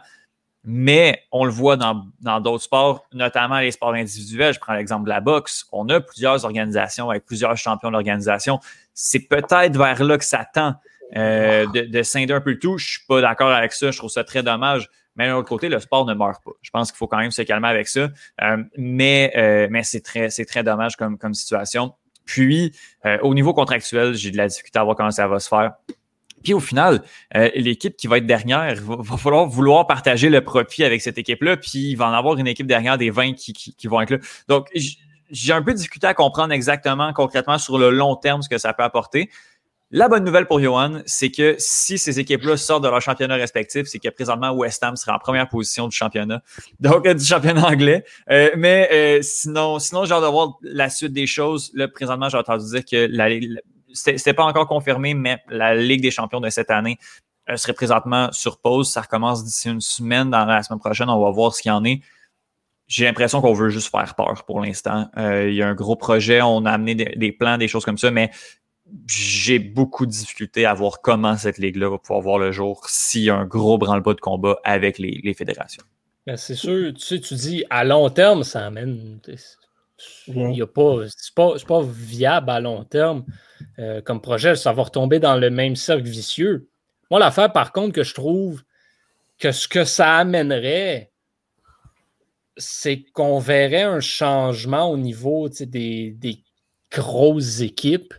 Mais 0.63 1.23
on 1.31 1.45
le 1.45 1.51
voit 1.51 1.77
dans, 1.77 2.05
d'autres 2.41 2.63
sports, 2.63 3.05
notamment 3.13 3.59
les 3.59 3.71
sports 3.71 3.93
individuels. 3.93 4.53
Je 4.53 4.59
prends 4.59 4.73
l'exemple 4.73 5.05
de 5.05 5.09
la 5.09 5.21
boxe. 5.21 5.65
On 5.71 5.87
a 5.89 6.01
plusieurs 6.01 6.43
organisations 6.43 7.09
avec 7.09 7.25
plusieurs 7.25 7.55
champions 7.55 7.91
d'organisation. 7.91 8.59
C'est 8.93 9.27
peut-être 9.27 9.77
vers 9.77 10.03
là 10.03 10.17
que 10.17 10.25
ça 10.25 10.45
tend 10.53 10.75
euh, 11.15 11.65
de, 11.67 11.81
de 11.81 12.03
scinder 12.03 12.33
un 12.33 12.41
peu 12.41 12.51
le 12.51 12.59
tout. 12.59 12.77
Je 12.77 12.87
suis 12.87 13.05
pas 13.07 13.21
d'accord 13.21 13.51
avec 13.51 13.71
ça. 13.71 13.91
Je 13.91 13.97
trouve 13.97 14.09
ça 14.09 14.23
très 14.23 14.43
dommage. 14.43 14.89
Mais 15.15 15.27
d'un 15.27 15.35
autre 15.35 15.49
côté, 15.49 15.69
le 15.69 15.79
sport 15.79 16.05
ne 16.05 16.13
meurt 16.13 16.43
pas. 16.43 16.51
Je 16.61 16.69
pense 16.71 16.91
qu'il 16.91 16.97
faut 16.97 17.07
quand 17.07 17.17
même 17.17 17.31
se 17.31 17.41
calmer 17.41 17.67
avec 17.67 17.87
ça. 17.87 18.09
Euh, 18.41 18.63
mais 18.77 19.31
euh, 19.35 19.67
mais 19.69 19.83
c'est 19.83 20.01
très, 20.01 20.29
c'est 20.29 20.45
très 20.45 20.63
dommage 20.63 20.97
comme, 20.97 21.17
comme 21.17 21.33
situation. 21.33 21.93
Puis, 22.25 22.77
au 23.23 23.33
niveau 23.33 23.55
contractuel, 23.55 24.13
j'ai 24.13 24.29
de 24.29 24.37
la 24.37 24.47
difficulté 24.47 24.77
à 24.77 24.83
voir 24.83 24.95
comment 24.95 25.09
ça 25.09 25.27
va 25.27 25.39
se 25.39 25.49
faire. 25.49 25.73
Puis 26.43 26.53
au 26.53 26.59
final, 26.59 27.01
euh, 27.35 27.49
l'équipe 27.55 27.95
qui 27.95 28.07
va 28.07 28.17
être 28.17 28.25
dernière, 28.25 28.75
va, 28.75 28.97
va, 28.99 29.17
falloir 29.17 29.45
vouloir 29.45 29.87
partager 29.87 30.29
le 30.29 30.41
profit 30.41 30.83
avec 30.83 31.01
cette 31.01 31.17
équipe-là, 31.17 31.57
puis 31.57 31.91
il 31.91 31.95
va 31.95 32.09
en 32.09 32.13
avoir 32.13 32.37
une 32.37 32.47
équipe 32.47 32.67
dernière 32.67 32.97
des 32.97 33.09
20 33.09 33.33
qui, 33.33 33.53
qui, 33.53 33.87
vont 33.87 34.01
être 34.01 34.11
là. 34.11 34.17
Donc, 34.47 34.69
j'ai 35.29 35.53
un 35.53 35.61
peu 35.61 35.71
de 35.71 35.77
difficulté 35.77 36.07
à 36.07 36.13
comprendre 36.13 36.53
exactement, 36.53 37.13
concrètement, 37.13 37.57
sur 37.57 37.77
le 37.77 37.89
long 37.89 38.15
terme, 38.15 38.41
ce 38.41 38.49
que 38.49 38.57
ça 38.57 38.73
peut 38.73 38.83
apporter. 38.83 39.29
La 39.91 40.07
bonne 40.07 40.23
nouvelle 40.23 40.45
pour 40.45 40.61
Johan, 40.61 41.01
c'est 41.07 41.31
que 41.31 41.55
si 41.57 41.97
ces 41.97 42.19
équipes-là 42.19 42.57
sortent 42.57 42.83
de 42.83 42.89
leur 42.89 43.01
championnat 43.01 43.35
respectif, 43.35 43.87
c'est 43.87 43.97
que 43.97 44.09
présentement 44.09 44.51
West 44.51 44.83
Ham 44.83 44.95
sera 44.95 45.15
en 45.15 45.19
première 45.19 45.49
position 45.49 45.87
du 45.87 45.97
championnat, 45.97 46.43
donc 46.79 47.07
du 47.07 47.25
championnat 47.25 47.65
anglais. 47.65 48.05
Euh, 48.29 48.51
mais 48.55 48.87
euh, 48.91 49.19
sinon, 49.23 49.79
sinon 49.79 50.05
j'ai 50.05 50.13
hâte 50.13 50.21
de 50.21 50.27
voir 50.27 50.59
la 50.61 50.91
suite 50.91 51.11
des 51.11 51.25
choses. 51.25 51.71
Là, 51.73 51.87
présentement, 51.87 52.29
j'ai 52.29 52.37
entendu 52.37 52.65
dire 52.65 52.85
que 52.85 53.07
la, 53.09 53.29
c'était 53.93 54.33
pas 54.33 54.43
encore 54.43 54.67
confirmé, 54.67 55.13
mais 55.13 55.41
la 55.49 55.75
Ligue 55.75 56.01
des 56.01 56.11
champions 56.11 56.39
de 56.39 56.49
cette 56.49 56.71
année 56.71 56.97
euh, 57.49 57.57
serait 57.57 57.73
présentement 57.73 58.31
sur 58.31 58.59
pause. 58.59 58.89
Ça 58.89 59.01
recommence 59.01 59.43
d'ici 59.43 59.69
une 59.69 59.81
semaine. 59.81 60.29
Dans 60.29 60.45
la 60.45 60.61
semaine 60.63 60.79
prochaine, 60.79 61.09
on 61.09 61.23
va 61.23 61.31
voir 61.31 61.53
ce 61.53 61.61
qu'il 61.61 61.69
y 61.69 61.71
en 61.71 61.83
est. 61.83 62.01
J'ai 62.87 63.05
l'impression 63.05 63.41
qu'on 63.41 63.53
veut 63.53 63.69
juste 63.69 63.91
faire 63.91 64.15
peur 64.15 64.43
pour 64.45 64.61
l'instant. 64.61 65.09
Euh, 65.17 65.49
il 65.49 65.55
y 65.55 65.61
a 65.61 65.67
un 65.67 65.75
gros 65.75 65.95
projet, 65.95 66.41
on 66.41 66.65
a 66.65 66.71
amené 66.71 66.95
des, 66.95 67.31
plans, 67.31 67.57
des 67.57 67.67
choses 67.67 67.85
comme 67.85 67.99
ça, 67.99 68.09
mais 68.09 68.31
j'ai 69.05 69.59
beaucoup 69.59 70.07
de 70.07 70.11
difficultés 70.11 70.65
à 70.65 70.73
voir 70.73 71.01
comment 71.01 71.37
cette 71.37 71.59
ligue-là 71.59 71.89
va 71.89 71.97
pouvoir 71.99 72.21
voir 72.21 72.39
le 72.39 72.51
jour 72.51 72.87
s'il 72.87 73.21
y 73.21 73.29
a 73.29 73.35
un 73.35 73.45
gros 73.45 73.77
branle-bas 73.77 74.15
de 74.15 74.19
combat 74.19 74.59
avec 74.63 74.97
les, 74.97 75.33
fédérations. 75.35 75.83
Ben, 76.25 76.35
c'est 76.35 76.55
sûr, 76.55 76.91
tu 76.95 76.99
sais, 76.99 77.19
tu 77.19 77.35
dis 77.35 77.63
à 77.69 77.83
long 77.83 78.09
terme, 78.09 78.43
ça 78.43 78.65
amène. 78.65 79.19
Y 80.27 80.61
a 80.61 80.67
pas, 80.67 81.03
c'est 81.07 81.33
pas, 81.33 81.81
viable 81.83 82.49
à 82.49 82.59
long 82.59 82.83
terme 82.83 83.25
euh, 83.77 84.01
comme 84.01 84.21
projet, 84.21 84.55
ça 84.55 84.71
va 84.73 84.83
retomber 84.83 85.19
dans 85.19 85.35
le 85.35 85.49
même 85.49 85.75
cercle 85.75 86.07
vicieux. 86.07 86.69
Moi, 87.11 87.19
l'affaire, 87.19 87.51
par 87.51 87.71
contre, 87.71 87.93
que 87.93 88.03
je 88.03 88.13
trouve 88.13 88.63
que 89.37 89.51
ce 89.51 89.67
que 89.67 89.83
ça 89.83 90.17
amènerait, 90.17 91.11
c'est 92.57 93.03
qu'on 93.13 93.39
verrait 93.39 93.83
un 93.83 93.99
changement 93.99 94.89
au 94.91 94.97
niveau 94.97 95.49
des 95.49 96.43
grosses 96.91 97.61
équipes. 97.61 98.13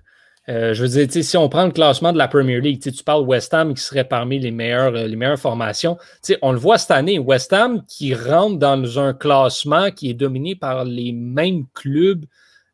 Euh, 0.51 0.75
je 0.75 0.85
veux 0.85 1.07
dire, 1.07 1.25
si 1.25 1.37
on 1.37 1.49
prend 1.49 1.65
le 1.65 1.71
classement 1.71 2.13
de 2.13 2.19
la 2.19 2.27
Premier 2.27 2.61
League, 2.61 2.83
tu 2.83 3.05
parles 3.05 3.23
West 3.23 3.55
Ham 3.55 3.73
qui 3.73 3.83
serait 3.83 4.05
parmi 4.05 4.39
les 4.41 4.51
meilleures, 4.51 4.97
euh, 4.97 5.07
les 5.07 5.15
meilleures 5.15 5.39
formations. 5.39 5.97
On 6.43 6.51
le 6.51 6.59
voit 6.59 6.77
cette 6.77 6.91
année, 6.91 7.21
West 7.21 7.53
Ham 7.53 7.85
qui 7.87 8.15
rentre 8.15 8.59
dans 8.59 8.99
un 8.99 9.15
classement 9.15 9.91
qui 9.93 10.11
est 10.11 10.15
dominé 10.15 10.57
par 10.57 10.85
les 10.85 11.13
mêmes 11.13 11.67
clubs 11.73 12.25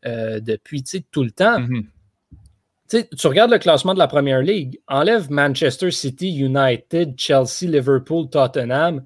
euh, 0.06 0.40
depuis 0.40 0.84
tout 1.10 1.22
le 1.22 1.30
temps. 1.30 1.60
Mm-hmm. 1.60 3.08
Tu 3.18 3.26
regardes 3.26 3.50
le 3.50 3.58
classement 3.58 3.92
de 3.92 3.98
la 3.98 4.06
Premier 4.06 4.40
League, 4.42 4.80
enlève 4.88 5.30
Manchester 5.30 5.90
City, 5.90 6.30
United, 6.30 7.14
Chelsea, 7.18 7.62
Liverpool, 7.62 8.30
Tottenham. 8.30 9.04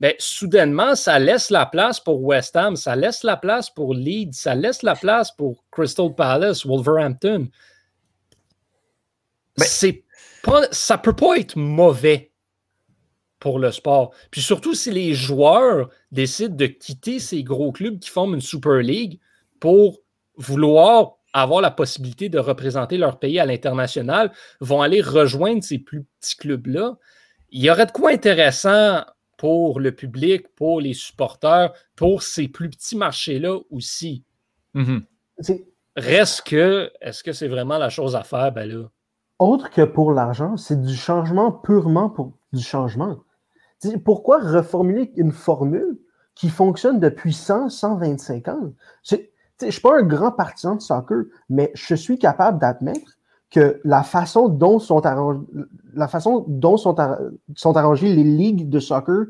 Ben, 0.00 0.14
soudainement, 0.18 0.94
ça 0.94 1.18
laisse 1.18 1.50
la 1.50 1.66
place 1.66 2.00
pour 2.00 2.22
West 2.24 2.56
Ham, 2.56 2.74
ça 2.74 2.96
laisse 2.96 3.22
la 3.22 3.36
place 3.36 3.68
pour 3.68 3.94
Leeds, 3.94 4.32
ça 4.32 4.54
laisse 4.54 4.82
la 4.82 4.94
place 4.94 5.30
pour 5.30 5.62
Crystal 5.70 6.14
Palace, 6.14 6.64
Wolverhampton. 6.64 7.48
Ben, 9.58 9.66
c'est 9.66 10.04
pas, 10.42 10.62
ça 10.70 10.98
peut 10.98 11.16
pas 11.16 11.36
être 11.36 11.56
mauvais 11.56 12.32
pour 13.38 13.58
le 13.58 13.70
sport. 13.70 14.12
Puis 14.30 14.40
surtout 14.40 14.74
si 14.74 14.90
les 14.90 15.14
joueurs 15.14 15.90
décident 16.12 16.54
de 16.54 16.66
quitter 16.66 17.18
ces 17.18 17.42
gros 17.42 17.72
clubs 17.72 17.98
qui 17.98 18.10
forment 18.10 18.34
une 18.34 18.40
Super 18.40 18.78
League 18.78 19.20
pour 19.60 20.00
vouloir 20.36 21.18
avoir 21.32 21.60
la 21.60 21.70
possibilité 21.70 22.28
de 22.28 22.38
représenter 22.38 22.96
leur 22.96 23.18
pays 23.18 23.38
à 23.38 23.46
l'international, 23.46 24.32
vont 24.60 24.82
aller 24.82 25.00
rejoindre 25.00 25.62
ces 25.62 25.78
plus 25.78 26.04
petits 26.04 26.36
clubs-là. 26.36 26.96
Il 27.50 27.62
y 27.62 27.70
aurait 27.70 27.86
de 27.86 27.92
quoi 27.92 28.10
intéressant 28.10 29.04
pour 29.36 29.78
le 29.78 29.92
public, 29.92 30.48
pour 30.56 30.80
les 30.80 30.94
supporters, 30.94 31.72
pour 31.96 32.22
ces 32.22 32.48
plus 32.48 32.70
petits 32.70 32.96
marchés-là 32.96 33.58
aussi. 33.70 34.24
Mm-hmm. 34.74 35.02
Reste 35.96 36.46
que, 36.46 36.90
est-ce 37.00 37.22
que 37.22 37.32
c'est 37.32 37.48
vraiment 37.48 37.78
la 37.78 37.90
chose 37.90 38.16
à 38.16 38.22
faire? 38.22 38.52
Ben 38.52 38.68
là. 38.68 38.88
Autre 39.38 39.70
que 39.70 39.82
pour 39.82 40.12
l'argent, 40.12 40.56
c'est 40.56 40.80
du 40.80 40.94
changement 40.94 41.52
purement 41.52 42.10
pour 42.10 42.32
du 42.52 42.62
changement. 42.62 43.18
pourquoi 44.04 44.38
reformuler 44.38 45.12
une 45.16 45.32
formule 45.32 45.98
qui 46.34 46.48
fonctionne 46.48 46.98
depuis 46.98 47.32
100, 47.32 47.68
125 47.68 48.48
ans? 48.48 48.72
Je 49.04 49.16
ne 49.62 49.70
suis 49.70 49.80
pas 49.80 49.98
un 49.98 50.02
grand 50.02 50.32
partisan 50.32 50.76
de 50.76 50.80
soccer, 50.80 51.24
mais 51.48 51.70
je 51.74 51.94
suis 51.94 52.18
capable 52.18 52.58
d'admettre 52.58 53.18
que 53.50 53.80
la 53.84 54.02
façon 54.02 54.48
dont 54.48 54.78
sont, 54.78 55.00
la 55.94 56.08
façon 56.08 56.44
dont 56.48 56.76
sont, 56.76 56.96
sont 57.54 57.76
arrangées 57.76 58.14
les 58.14 58.24
ligues 58.24 58.68
de 58.68 58.80
soccer 58.80 59.26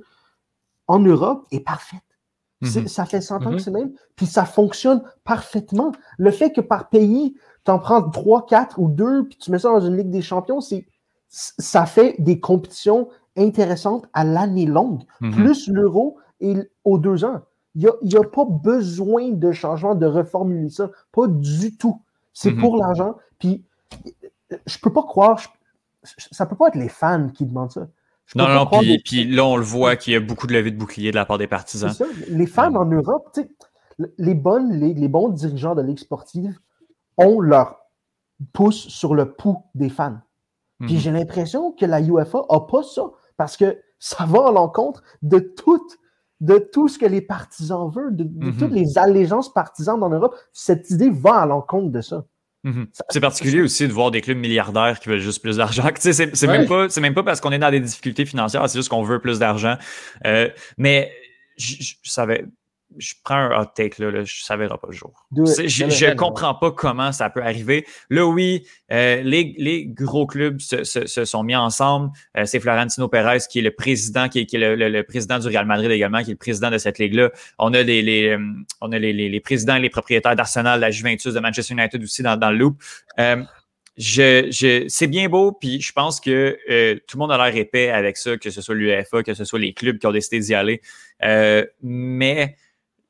en 0.86 0.98
Europe 0.98 1.46
est 1.52 1.60
parfaite. 1.60 2.00
Mhm. 2.60 2.88
Ça 2.88 3.04
fait 3.04 3.20
100 3.20 3.36
ans 3.36 3.38
que 3.38 3.48
mhm. 3.50 3.58
c'est 3.58 3.70
même, 3.70 3.92
puis 4.16 4.26
ça 4.26 4.44
fonctionne 4.44 5.02
parfaitement. 5.22 5.92
Le 6.16 6.30
fait 6.30 6.50
que 6.50 6.60
par 6.60 6.88
pays, 6.88 7.36
tu 7.68 7.72
en 7.72 7.78
prends 7.78 8.02
3, 8.02 8.46
4 8.46 8.78
ou 8.78 8.88
2, 8.88 9.28
puis 9.28 9.36
tu 9.36 9.50
mets 9.50 9.58
ça 9.58 9.68
dans 9.68 9.80
une 9.80 9.94
Ligue 9.94 10.08
des 10.08 10.22
champions, 10.22 10.62
c'est 10.62 10.86
ça 11.28 11.84
fait 11.84 12.16
des 12.18 12.40
compétitions 12.40 13.10
intéressantes 13.36 14.06
à 14.14 14.24
l'année 14.24 14.64
longue, 14.64 15.02
mhm. 15.20 15.32
plus 15.32 15.68
l'euro 15.68 16.16
et 16.40 16.56
aux 16.84 16.96
deux 16.96 17.26
ans. 17.26 17.42
Il 17.74 17.90
n'y 18.02 18.16
a, 18.16 18.20
a, 18.20 18.24
pas 18.24 18.46
besoin 18.46 19.32
de 19.32 19.52
changement, 19.52 19.94
de 19.94 20.06
reformuler 20.06 20.70
ça. 20.70 20.90
Pas 21.12 21.26
du 21.26 21.76
tout. 21.76 22.00
C'est 22.32 22.52
pour 22.52 22.78
l'argent. 22.78 23.16
Puis 23.38 23.62
je 24.66 24.78
peux 24.78 24.92
pas 24.92 25.02
croire, 25.02 25.38
ça 26.02 26.46
peut 26.46 26.56
pas 26.56 26.68
être 26.68 26.76
les 26.76 26.88
fans 26.88 27.28
qui 27.28 27.44
demandent 27.44 27.70
ça. 27.70 27.86
non, 28.34 28.48
non, 28.48 28.66
puis, 29.04 29.24
là, 29.26 29.44
on 29.44 29.58
le 29.58 29.62
voit 29.62 29.96
qu'il 29.96 30.14
y 30.14 30.16
a 30.16 30.20
beaucoup 30.20 30.46
de 30.46 30.54
levées 30.54 30.70
de 30.70 30.78
boucliers 30.78 31.10
de 31.10 31.16
la 31.16 31.26
part 31.26 31.36
des 31.36 31.46
partisans. 31.46 31.92
Ça. 31.92 32.06
Les 32.28 32.46
fans 32.46 32.74
en 32.74 32.86
Europe, 32.86 33.38
les, 34.16 34.34
bonnes 34.34 34.72
les 34.72 35.08
bons 35.08 35.28
dirigeants 35.28 35.74
de 35.74 35.82
ligue 35.82 35.98
sportive 35.98 36.58
ont 37.18 37.40
leur 37.40 37.76
pouce 38.52 38.88
sur 38.88 39.14
le 39.14 39.32
pouls 39.32 39.62
des 39.74 39.88
fans. 39.88 40.20
Puis 40.80 40.94
mhm. 40.94 41.00
j'ai 41.00 41.10
l'impression 41.10 41.72
que 41.72 41.84
la 41.84 42.00
UEFA 42.00 42.42
n'a 42.50 42.60
pas 42.60 42.82
ça, 42.82 43.02
parce 43.36 43.56
que 43.56 43.78
ça 43.98 44.24
va 44.26 44.48
à 44.48 44.52
l'encontre 44.52 45.02
de 45.22 45.40
tout, 45.40 45.84
de 46.40 46.58
tout 46.58 46.88
ce 46.88 46.98
que 46.98 47.06
les 47.06 47.20
partisans 47.20 47.90
veulent, 47.90 48.14
de, 48.14 48.24
de 48.24 48.46
mhm. 48.46 48.56
toutes 48.56 48.72
les 48.72 48.96
allégeances 48.96 49.52
partisanes 49.52 50.02
en 50.02 50.08
Europe. 50.08 50.36
Cette 50.52 50.90
idée 50.90 51.10
va 51.10 51.40
à 51.40 51.46
l'encontre 51.46 51.90
de 51.90 52.00
ça. 52.00 52.24
Mhm. 52.64 52.88
C'est 53.08 53.20
particulier 53.20 53.60
aussi 53.60 53.86
de 53.86 53.92
voir 53.92 54.10
des 54.10 54.20
clubs 54.20 54.36
milliardaires 54.36 54.98
qui 55.00 55.08
veulent 55.08 55.20
juste 55.20 55.42
plus 55.42 55.56
d'argent. 55.56 55.88
C'est 55.98 56.46
même, 56.46 56.66
pas, 56.66 56.88
même 57.00 57.14
pas 57.14 57.22
parce 57.22 57.40
qu'on 57.40 57.52
est 57.52 57.58
dans 57.58 57.70
des 57.70 57.80
difficultés 57.80 58.26
financières, 58.26 58.68
c'est 58.68 58.78
juste 58.78 58.88
qu'on 58.88 59.02
veut 59.02 59.20
plus 59.20 59.38
d'argent. 59.38 59.76
Euh, 60.26 60.48
mais 60.76 61.12
je, 61.56 61.94
savais, 62.02 62.44
je 62.98 63.14
prends 63.22 63.36
un 63.36 63.60
hot 63.60 63.66
take, 63.74 64.02
là, 64.02 64.10
je 64.10 64.18
ne 64.18 64.24
savais 64.24 64.68
pas 64.68 64.78
le 64.86 64.92
jour. 64.92 65.12
Je 65.34 66.06
ne 66.06 66.14
comprends 66.14 66.54
pas 66.54 66.70
comment 66.72 67.12
ça 67.12 67.30
peut 67.30 67.42
arriver. 67.42 67.86
Là, 68.10 68.26
oui, 68.26 68.66
euh, 68.92 69.22
les, 69.22 69.54
les, 69.58 69.86
gros 69.86 70.26
clubs 70.26 70.60
se, 70.60 70.84
se, 70.84 71.24
sont 71.24 71.42
mis 71.42 71.56
ensemble. 71.56 72.10
Euh, 72.36 72.44
c'est 72.44 72.60
Florentino 72.60 73.08
Pérez 73.08 73.38
qui 73.48 73.60
est 73.60 73.62
le 73.62 73.70
président, 73.70 74.28
qui 74.28 74.40
est, 74.40 74.46
qui 74.46 74.56
est 74.56 74.76
le, 74.76 74.88
le, 74.88 75.02
président 75.02 75.38
du 75.38 75.46
Real 75.46 75.66
Madrid 75.66 75.90
également, 75.90 76.22
qui 76.22 76.30
est 76.30 76.34
le 76.34 76.38
président 76.38 76.70
de 76.70 76.78
cette 76.78 76.98
ligue-là. 76.98 77.30
On 77.58 77.72
a 77.72 77.82
les, 77.82 78.02
les, 78.02 78.28
euh, 78.28 78.38
on 78.80 78.92
a 78.92 78.98
les, 78.98 79.12
les, 79.12 79.40
présidents 79.40 79.76
et 79.76 79.80
les 79.80 79.90
propriétaires 79.90 80.36
d'Arsenal, 80.36 80.80
la 80.80 80.90
Juventus, 80.90 81.32
de 81.32 81.40
Manchester 81.40 81.74
United 81.74 82.02
aussi 82.02 82.22
dans, 82.22 82.36
dans 82.36 82.50
le 82.50 82.58
loop. 82.58 82.82
Euh, 83.18 83.42
je, 83.96 84.48
je, 84.50 84.84
c'est 84.88 85.08
bien 85.08 85.28
beau, 85.28 85.52
puis 85.52 85.80
je 85.80 85.92
pense 85.92 86.20
que 86.20 86.56
tout 87.08 87.16
le 87.16 87.18
monde 87.18 87.32
a 87.32 87.36
l'air 87.36 87.56
épais 87.56 87.90
avec 87.90 88.16
ça, 88.16 88.36
que 88.36 88.50
ce 88.50 88.60
soit 88.60 88.76
l'UEFA, 88.76 89.24
que 89.24 89.34
ce 89.34 89.44
soit 89.44 89.58
les 89.58 89.72
clubs 89.72 89.98
qui 89.98 90.06
ont 90.06 90.12
décidé 90.12 90.38
d'y 90.38 90.54
aller. 90.54 90.80
mais 91.82 92.54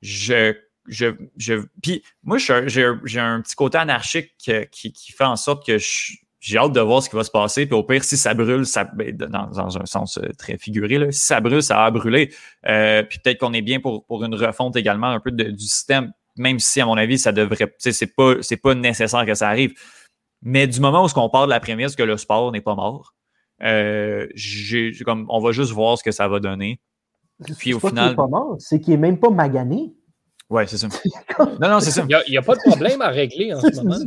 je, 0.01 0.55
je, 0.87 1.07
je 1.37 1.55
puis 1.83 2.03
moi, 2.23 2.39
j'ai 2.39 2.85
un 3.21 3.41
petit 3.41 3.57
côté 3.57 3.79
anarchique 3.79 4.33
qui, 4.39 4.93
qui, 4.93 5.13
fait 5.13 5.25
en 5.25 5.37
sorte 5.37 5.67
que 5.67 5.79
j'ai 6.41 6.59
hâte 6.59 6.73
de 6.73 6.81
voir 6.81 7.03
ce 7.03 7.11
qui 7.11 7.17
va 7.17 7.25
se 7.25 7.31
passer. 7.31 7.67
Puis 7.67 7.75
au 7.75 7.83
pire, 7.83 8.05
si 8.05 8.17
ça 8.17 8.35
brûle, 8.35 8.65
ça, 8.65 8.85
ben, 8.85 9.17
dans, 9.17 9.47
dans 9.47 9.79
un 9.79 9.87
sens 9.87 10.19
euh, 10.19 10.29
très 10.39 10.57
figuré, 10.57 10.99
là, 10.99 11.13
si 11.13 11.27
ça 11.27 11.41
brûle, 11.41 11.63
ça 11.63 11.77
va 11.77 11.91
brûler. 11.91 12.33
Euh, 12.67 13.03
puis 13.03 13.19
peut-être 13.19 13.39
qu'on 13.39 13.53
est 13.53 13.63
bien 13.63 13.81
pour, 13.81 14.07
pour 14.07 14.25
une 14.25 14.35
refonte 14.35 14.77
également 14.77 15.09
un 15.09 15.21
peu 15.21 15.31
du 15.31 15.59
système, 15.59 16.13
même 16.37 16.59
si, 16.59 16.81
à 16.81 16.87
mon 16.87 16.97
avis, 16.97 17.19
ça 17.19 17.33
devrait. 17.33 17.75
C'est 17.79 18.15
pas, 18.15 18.35
pas 18.63 18.75
nécessaire 18.75 19.27
que 19.27 19.35
ça 19.35 19.49
arrive. 19.49 19.75
Mais 20.43 20.67
du 20.67 20.81
moment 20.81 21.05
où 21.05 21.09
on 21.17 21.29
part 21.29 21.47
de 21.47 21.51
la 21.51 21.61
prémisse 21.61 21.97
que 21.97 22.03
le 22.03 22.17
sport 22.17 22.53
n'est 22.53 22.61
pas 22.61 22.77
mort, 22.77 23.15
euh, 23.63 24.29
comme, 25.05 25.27
on 25.29 25.41
va 25.41 25.53
juste 25.53 25.73
voir 25.73 25.99
ce 25.99 26.05
que 26.05 26.13
ça 26.13 26.29
va 26.29 26.39
donner. 26.39 26.81
Puis 27.59 27.75
au 27.75 27.81
final. 27.81 28.17
C'est 28.59 28.81
qu'il 28.81 28.95
n'est 28.95 29.01
même 29.01 29.19
pas 29.19 29.31
magané. 29.31 29.95
Oui, 30.51 30.63
c'est 30.67 30.79
ça. 30.79 30.89
non, 31.61 31.69
non, 31.69 31.81
c'est 31.81 31.91
ça. 31.91 32.07
Il 32.09 32.31
n'y 32.31 32.39
a, 32.39 32.43
pas 32.43 32.55
de 32.55 32.61
problème 32.61 33.03
à 33.03 33.09
régler 33.09 33.53
en 33.53 33.61
ce 33.61 33.77
moment. 33.77 33.99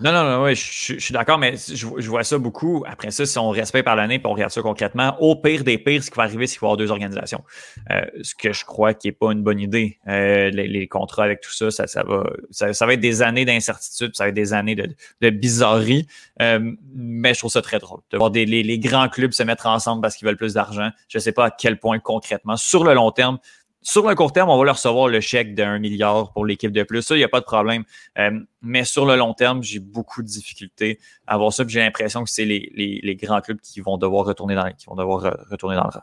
Non, 0.00 0.12
non, 0.12 0.22
non, 0.22 0.44
oui, 0.44 0.54
je, 0.54 0.94
je 0.94 0.98
suis 1.00 1.12
d'accord, 1.12 1.38
mais 1.38 1.56
je, 1.56 1.74
je, 1.74 2.08
vois 2.08 2.22
ça 2.22 2.38
beaucoup. 2.38 2.84
Après 2.86 3.10
ça, 3.10 3.26
si 3.26 3.36
on 3.36 3.50
respecte 3.50 3.84
par 3.84 3.96
l'année 3.96 4.14
et 4.14 4.20
on 4.24 4.32
regarde 4.32 4.52
ça 4.52 4.62
concrètement, 4.62 5.16
au 5.20 5.34
pire 5.34 5.64
des 5.64 5.76
pires, 5.76 6.04
ce 6.04 6.10
qui 6.10 6.16
va 6.16 6.22
arriver, 6.22 6.46
c'est 6.46 6.52
qu'il 6.54 6.60
va 6.60 6.66
y 6.66 6.68
avoir 6.68 6.76
deux 6.76 6.92
organisations. 6.92 7.42
Euh, 7.90 8.02
ce 8.22 8.36
que 8.36 8.52
je 8.52 8.64
crois 8.64 8.94
qui 8.94 9.08
n'est 9.08 9.12
pas 9.12 9.32
une 9.32 9.42
bonne 9.42 9.58
idée. 9.58 9.98
Euh, 10.06 10.50
les, 10.50 10.68
les, 10.68 10.86
contrats 10.86 11.24
avec 11.24 11.40
tout 11.40 11.52
ça, 11.52 11.72
ça, 11.72 11.88
ça 11.88 12.04
va, 12.04 12.22
ça, 12.52 12.72
ça 12.72 12.86
va 12.86 12.92
être 12.92 13.00
des 13.00 13.22
années 13.22 13.44
d'incertitude, 13.44 14.14
ça 14.14 14.24
va 14.24 14.28
être 14.28 14.36
des 14.36 14.52
années 14.52 14.76
de, 14.76 14.88
de 15.20 15.30
bizarrerie. 15.30 16.06
Euh, 16.40 16.74
mais 16.94 17.34
je 17.34 17.40
trouve 17.40 17.50
ça 17.50 17.62
très 17.62 17.80
drôle 17.80 18.00
de 18.12 18.16
voir 18.16 18.30
des, 18.30 18.46
les, 18.46 18.62
les 18.62 18.78
grands 18.78 19.08
clubs 19.08 19.32
se 19.32 19.42
mettre 19.42 19.66
ensemble 19.66 20.02
parce 20.02 20.14
qu'ils 20.14 20.28
veulent 20.28 20.36
plus 20.36 20.54
d'argent. 20.54 20.90
Je 21.08 21.18
ne 21.18 21.20
sais 21.20 21.32
pas 21.32 21.46
à 21.46 21.50
quel 21.50 21.80
point 21.80 21.98
concrètement, 21.98 22.56
sur 22.56 22.84
le 22.84 22.94
long 22.94 23.10
terme, 23.10 23.38
sur 23.82 24.08
le 24.08 24.14
court 24.14 24.32
terme, 24.32 24.50
on 24.50 24.58
va 24.58 24.64
leur 24.64 24.76
recevoir 24.76 25.08
le 25.08 25.20
chèque 25.20 25.54
d'un 25.54 25.78
milliard 25.78 26.32
pour 26.32 26.44
l'équipe 26.44 26.72
de 26.72 26.82
plus. 26.82 27.02
Ça, 27.02 27.14
il 27.14 27.18
n'y 27.18 27.24
a 27.24 27.28
pas 27.28 27.40
de 27.40 27.44
problème. 27.44 27.84
Euh, 28.18 28.40
mais 28.60 28.84
sur 28.84 29.06
le 29.06 29.16
long 29.16 29.34
terme, 29.34 29.62
j'ai 29.62 29.78
beaucoup 29.78 30.22
de 30.22 30.28
difficultés 30.28 30.98
à 31.26 31.38
voir 31.38 31.52
ça. 31.52 31.64
J'ai 31.66 31.80
l'impression 31.80 32.24
que 32.24 32.30
c'est 32.30 32.44
les, 32.44 33.18
grands 33.22 33.40
clubs 33.40 33.60
qui 33.60 33.80
vont 33.80 33.98
devoir 33.98 34.26
retourner 34.26 34.54
dans, 34.54 34.70
qui 34.72 34.86
vont 34.86 34.96
devoir 34.96 35.36
retourner 35.50 35.76
dans 35.76 35.84
le 35.84 35.90
rang. 35.90 36.02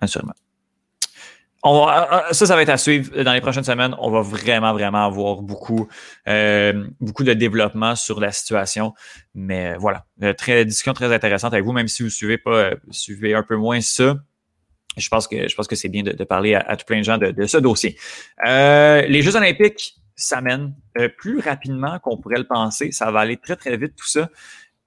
Assurément. 0.00 0.34
On 1.66 1.86
va, 1.86 2.12
euh, 2.12 2.16
euh, 2.28 2.32
ça, 2.32 2.44
ça 2.44 2.56
va 2.56 2.62
être 2.62 2.68
à 2.68 2.76
suivre 2.76 3.22
dans 3.22 3.32
les 3.32 3.40
prochaines 3.40 3.64
semaines. 3.64 3.96
On 3.98 4.10
va 4.10 4.20
vraiment, 4.20 4.74
vraiment 4.74 5.06
avoir 5.06 5.40
beaucoup, 5.40 5.88
euh, 6.28 6.86
beaucoup 7.00 7.24
de 7.24 7.32
développement 7.32 7.96
sur 7.96 8.20
la 8.20 8.32
situation. 8.32 8.92
Mais 9.34 9.74
voilà, 9.78 10.04
très 10.36 10.66
discussion 10.66 10.92
très 10.92 11.12
intéressante 11.12 11.54
avec 11.54 11.64
vous, 11.64 11.72
même 11.72 11.88
si 11.88 12.02
vous 12.02 12.10
suivez 12.10 12.36
pas, 12.36 12.72
suivez 12.90 13.34
un 13.34 13.42
peu 13.42 13.56
moins 13.56 13.80
ça 13.80 14.16
je 14.96 15.08
pense 15.08 15.26
que 15.28 15.48
je 15.48 15.54
pense 15.54 15.66
que 15.66 15.76
c'est 15.76 15.88
bien 15.88 16.02
de, 16.02 16.24
parler 16.24 16.54
à, 16.54 16.76
tout 16.76 16.84
plein 16.84 16.98
de 16.98 17.04
gens 17.04 17.18
de, 17.18 17.46
ce 17.46 17.58
dossier. 17.58 17.96
Euh, 18.46 19.02
les 19.02 19.22
Jeux 19.22 19.36
olympiques 19.36 19.96
s'amènent 20.16 20.74
euh, 20.98 21.08
plus 21.08 21.40
rapidement 21.40 21.98
qu'on 21.98 22.16
pourrait 22.16 22.38
le 22.38 22.46
penser. 22.46 22.92
Ça 22.92 23.10
va 23.10 23.20
aller 23.20 23.36
très, 23.36 23.56
très 23.56 23.76
vite, 23.76 23.94
tout 23.96 24.06
ça. 24.06 24.28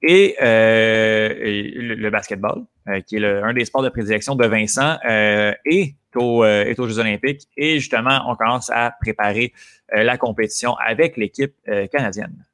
et, 0.02 0.36
le, 0.40 2.10
basketball, 2.10 2.64
qui 3.06 3.18
est 3.18 3.26
un 3.26 3.54
des 3.54 3.66
sports 3.66 3.84
de 3.84 3.90
prédilection 3.90 4.36
de 4.36 4.46
Vincent, 4.46 4.98
est, 5.04 5.96
au, 6.16 6.46
est 6.46 6.80
aux 6.80 6.88
Jeux 6.88 7.00
olympiques. 7.00 7.48
Et 7.58 7.80
justement, 7.80 8.22
on 8.28 8.36
commence 8.36 8.70
à 8.70 8.94
préparer 9.02 9.54
la 9.92 10.18
compétition 10.18 10.76
avec 10.76 11.18
l'équipe 11.18 11.56
canadienne. 11.92 12.46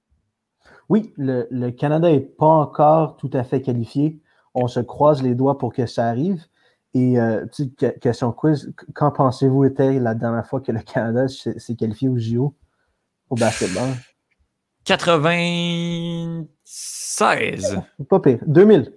Oui, 0.89 1.13
le, 1.17 1.69
Canada 1.71 2.11
n'est 2.11 2.19
pas 2.19 2.45
encore 2.45 3.17
tout 3.17 3.29
à 3.33 3.43
fait 3.43 3.61
qualifié. 3.61 4.19
On 4.53 4.67
se 4.67 4.79
croise 4.79 5.23
les 5.23 5.35
doigts 5.35 5.57
pour 5.57 5.73
que 5.73 5.85
ça 5.85 6.07
arrive. 6.07 6.43
Et 6.95 7.19
euh, 7.19 7.47
question 8.01 8.31
quiz, 8.31 8.71
quand 8.93 9.09
pensez-vous 9.11 9.65
était 9.65 9.99
la 9.99 10.13
dernière 10.13 10.45
fois 10.45 10.61
que 10.61 10.71
le 10.71 10.79
Canada 10.79 11.27
s'est 11.27 11.75
qualifié 11.75 12.07
au 12.07 12.19
JO 12.19 12.53
au 13.29 13.35
basketball? 13.35 13.89
96. 14.85 17.81
Pas 18.09 18.19
pire. 18.19 18.39
2000. 18.45 18.93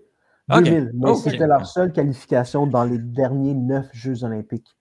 2000. 0.48 0.92
Mais 0.94 1.14
c'était 1.14 1.46
leur 1.46 1.66
seule 1.66 1.92
qualification 1.92 2.66
dans 2.66 2.82
les 2.84 2.98
derniers 2.98 3.54
neuf 3.54 3.86
Jeux 3.92 4.24
olympiques. 4.24 4.76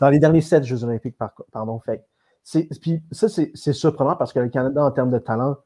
Dans 0.00 0.10
les 0.10 0.18
derniers 0.18 0.40
sept 0.40 0.64
Jeux 0.64 0.82
olympiques, 0.84 1.16
pardon. 1.52 1.78
Fait. 1.80 2.04
Puis 2.80 3.02
ça, 3.12 3.28
c'est 3.28 3.72
surprenant 3.72 4.16
parce 4.16 4.32
que 4.32 4.40
le 4.40 4.48
Canada, 4.48 4.84
en 4.84 4.90
termes 4.90 5.10
de 5.10 5.18
talent, 5.18 5.56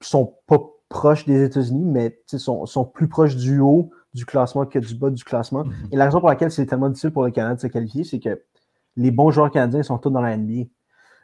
sont 0.00 0.36
pas 0.46 0.60
proches 0.88 1.26
des 1.26 1.44
États-Unis, 1.44 1.84
mais 1.84 2.20
sont, 2.26 2.66
sont 2.66 2.84
plus 2.84 3.08
proches 3.08 3.36
du 3.36 3.60
haut 3.60 3.90
du 4.14 4.26
classement 4.26 4.66
que 4.66 4.78
du 4.78 4.94
bas 4.94 5.10
du 5.10 5.24
classement. 5.24 5.64
Mhm. 5.64 5.72
Et 5.92 5.96
la 5.96 6.06
raison 6.06 6.20
pour 6.20 6.28
laquelle 6.28 6.50
c'est 6.50 6.66
tellement 6.66 6.88
difficile 6.88 7.10
pour 7.10 7.24
le 7.24 7.30
Canada 7.30 7.54
de 7.54 7.60
se 7.60 7.66
qualifier, 7.66 8.04
c'est 8.04 8.18
que 8.18 8.40
les 8.96 9.10
bons 9.10 9.30
joueurs 9.30 9.50
canadiens 9.50 9.82
sont 9.82 9.98
tous 9.98 10.10
dans 10.10 10.20
la 10.20 10.36
NBA. 10.36 10.68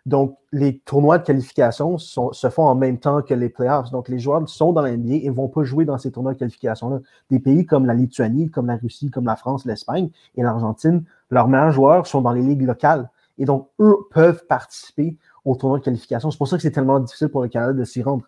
Donc, 0.06 0.38
les 0.52 0.78
tournois 0.78 1.18
de 1.18 1.24
qualification 1.24 1.98
se 1.98 2.48
font 2.48 2.62
en 2.62 2.76
même 2.76 2.98
temps 2.98 3.22
que 3.22 3.34
les 3.34 3.48
playoffs. 3.48 3.90
Donc, 3.90 4.08
les 4.08 4.20
joueurs 4.20 4.48
sont 4.48 4.72
dans 4.72 4.82
la 4.82 4.96
NBA 4.96 5.14
et 5.14 5.28
ne 5.28 5.34
vont 5.34 5.48
pas 5.48 5.64
jouer 5.64 5.84
dans 5.84 5.98
ces 5.98 6.12
tournois 6.12 6.32
de 6.32 6.38
qualification-là. 6.38 7.00
Des 7.28 7.40
pays 7.40 7.66
comme 7.66 7.86
la 7.86 7.94
Lituanie, 7.94 8.48
comme 8.48 8.68
la 8.68 8.76
Russie, 8.76 9.10
comme 9.10 9.24
la 9.24 9.34
France, 9.34 9.64
l'Espagne 9.64 10.10
et 10.36 10.44
l'Argentine, 10.44 11.02
leurs 11.30 11.48
meilleurs 11.48 11.72
joueurs 11.72 12.06
sont 12.06 12.20
dans 12.20 12.30
les 12.30 12.42
ligues 12.42 12.62
locales. 12.62 13.10
Et 13.36 13.44
donc, 13.46 13.68
eux 13.80 13.96
peuvent 14.12 14.46
participer 14.46 15.18
au 15.44 15.56
tournoi 15.56 15.80
de 15.80 15.84
qualification. 15.84 16.30
C'est 16.30 16.38
pour 16.38 16.46
ça 16.46 16.56
que 16.56 16.62
c'est 16.62 16.70
tellement 16.70 17.00
difficile 17.00 17.28
pour 17.28 17.42
le 17.42 17.48
Canada 17.48 17.72
de 17.72 17.84
s'y 17.84 18.00
rendre. 18.00 18.24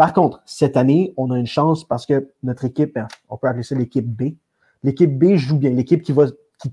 Par 0.00 0.14
contre, 0.14 0.40
cette 0.46 0.78
année, 0.78 1.12
on 1.18 1.30
a 1.30 1.38
une 1.38 1.44
chance 1.44 1.84
parce 1.84 2.06
que 2.06 2.30
notre 2.42 2.64
équipe, 2.64 2.94
ben, 2.94 3.06
on 3.28 3.36
peut 3.36 3.48
appeler 3.48 3.64
ça 3.64 3.74
l'équipe 3.74 4.08
B. 4.08 4.32
L'équipe 4.82 5.18
B 5.18 5.34
joue 5.34 5.58
bien. 5.58 5.72
L'équipe 5.72 6.00
qui, 6.00 6.14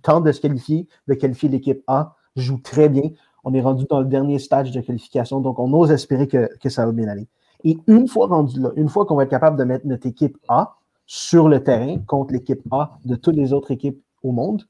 tente 0.01 0.23
de 0.23 0.31
se 0.31 0.39
qualifier, 0.39 0.87
de 1.09 1.13
qualifier 1.13 1.49
l'équipe 1.49 1.83
A, 1.87 2.15
joue 2.37 2.57
très 2.57 2.87
bien. 2.87 3.09
On 3.43 3.53
est 3.53 3.59
rendu 3.59 3.83
dans 3.89 3.99
le 3.99 4.05
dernier 4.05 4.39
stage 4.39 4.71
de 4.71 4.79
qualification, 4.79 5.41
donc 5.41 5.59
on 5.59 5.73
ose 5.73 5.91
espérer 5.91 6.29
que, 6.29 6.69
ça 6.69 6.85
va 6.85 6.93
bien 6.93 7.09
aller. 7.09 7.27
Et 7.65 7.77
une 7.87 8.07
fois 8.07 8.27
rendu 8.27 8.61
là, 8.61 8.71
une 8.77 8.87
fois 8.87 9.05
qu'on 9.05 9.17
va 9.17 9.23
être 9.23 9.29
capable 9.29 9.57
de 9.57 9.65
mettre 9.65 9.85
notre 9.87 10.07
équipe 10.07 10.37
A 10.47 10.77
sur 11.05 11.49
le 11.49 11.61
terrain 11.61 11.97
contre 12.07 12.31
l'équipe 12.31 12.61
A 12.71 12.97
de 13.03 13.15
toutes 13.17 13.35
les 13.35 13.51
autres 13.51 13.71
équipes 13.71 14.01
au 14.23 14.31
monde, 14.31 14.63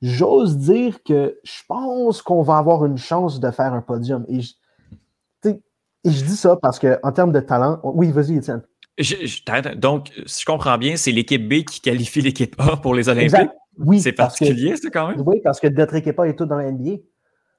j'ose 0.00 0.58
dire 0.58 1.02
que 1.02 1.40
je 1.42 1.62
pense 1.66 2.22
qu'on 2.22 2.42
va 2.42 2.58
avoir 2.58 2.84
une 2.84 2.98
chance 2.98 3.40
de 3.40 3.50
faire 3.50 3.74
un 3.74 3.82
podium. 3.82 4.24
Et 6.04 6.10
je 6.10 6.24
dis 6.24 6.36
ça 6.36 6.56
parce 6.60 6.78
qu'en 6.78 7.12
termes 7.12 7.32
de 7.32 7.40
talent, 7.40 7.80
oui, 7.84 8.10
vas-y, 8.10 8.36
Étienne. 8.36 8.62
donc, 9.76 10.10
si 10.26 10.40
je 10.40 10.46
comprends 10.46 10.78
bien, 10.78 10.96
c'est 10.96 11.12
l'équipe 11.12 11.46
B 11.46 11.64
qui 11.64 11.80
qualifie 11.80 12.20
l'équipe 12.20 12.54
A 12.58 12.76
pour 12.76 12.94
les 12.94 13.08
Olympiques. 13.08 13.50
Oui, 13.78 14.00
c'est 14.00 14.12
particulier, 14.12 14.74
c'est 14.76 14.90
quand 14.90 15.08
même? 15.08 15.22
Oui, 15.24 15.40
parce 15.42 15.60
que 15.60 15.68
notre 15.68 15.94
équipe 15.94 16.18
A 16.18 16.28
est 16.28 16.36
toute 16.36 16.48
dans 16.48 16.56
la 16.56 16.70
NBA. 16.70 16.96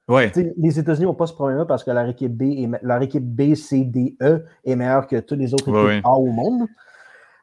Ouais. 0.06 0.30
Les 0.58 0.78
États-Unis 0.78 1.06
n'ont 1.06 1.14
pas 1.14 1.26
ce 1.26 1.32
problème-là 1.32 1.64
parce 1.64 1.82
que 1.82 1.90
leur 1.90 2.06
équipe 2.06 2.32
B, 2.32 2.42
est, 2.42 2.68
leur 2.82 3.02
équipe 3.02 3.24
B, 3.24 3.54
C, 3.54 3.84
D, 3.84 4.16
E 4.22 4.44
est 4.64 4.76
meilleure 4.76 5.06
que 5.06 5.16
toutes 5.20 5.38
les 5.38 5.54
autres 5.54 5.68
équipes 5.68 6.04
A 6.04 6.10
au 6.10 6.26
monde. 6.26 6.68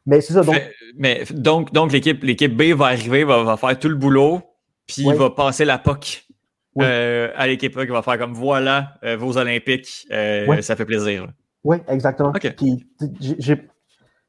Mais 0.06 0.20
c'est 0.20 0.32
ça. 0.32 0.42
Donc, 0.42 0.56
mais, 0.96 1.24
donc, 1.32 1.72
donc 1.72 1.92
l'équipe, 1.92 2.22
l'équipe 2.22 2.56
B 2.56 2.74
va 2.76 2.86
arriver, 2.86 3.24
va, 3.24 3.42
va, 3.42 3.56
faire 3.56 3.78
tout 3.78 3.88
le 3.88 3.96
boulot, 3.96 4.40
puis 4.86 5.04
va 5.04 5.30
passer 5.30 5.64
la 5.64 5.78
POC 5.78 6.24
euh, 6.80 7.28
à 7.36 7.46
l'équipe 7.46 7.78
qui 7.78 7.86
va 7.86 8.02
faire 8.02 8.18
comme 8.18 8.32
voilà 8.32 8.94
euh, 9.04 9.16
vos 9.16 9.36
Olympiques, 9.36 10.06
euh, 10.10 10.60
ça 10.62 10.76
fait 10.76 10.84
plaisir. 10.84 11.28
Oui, 11.64 11.78
exactement. 11.88 12.32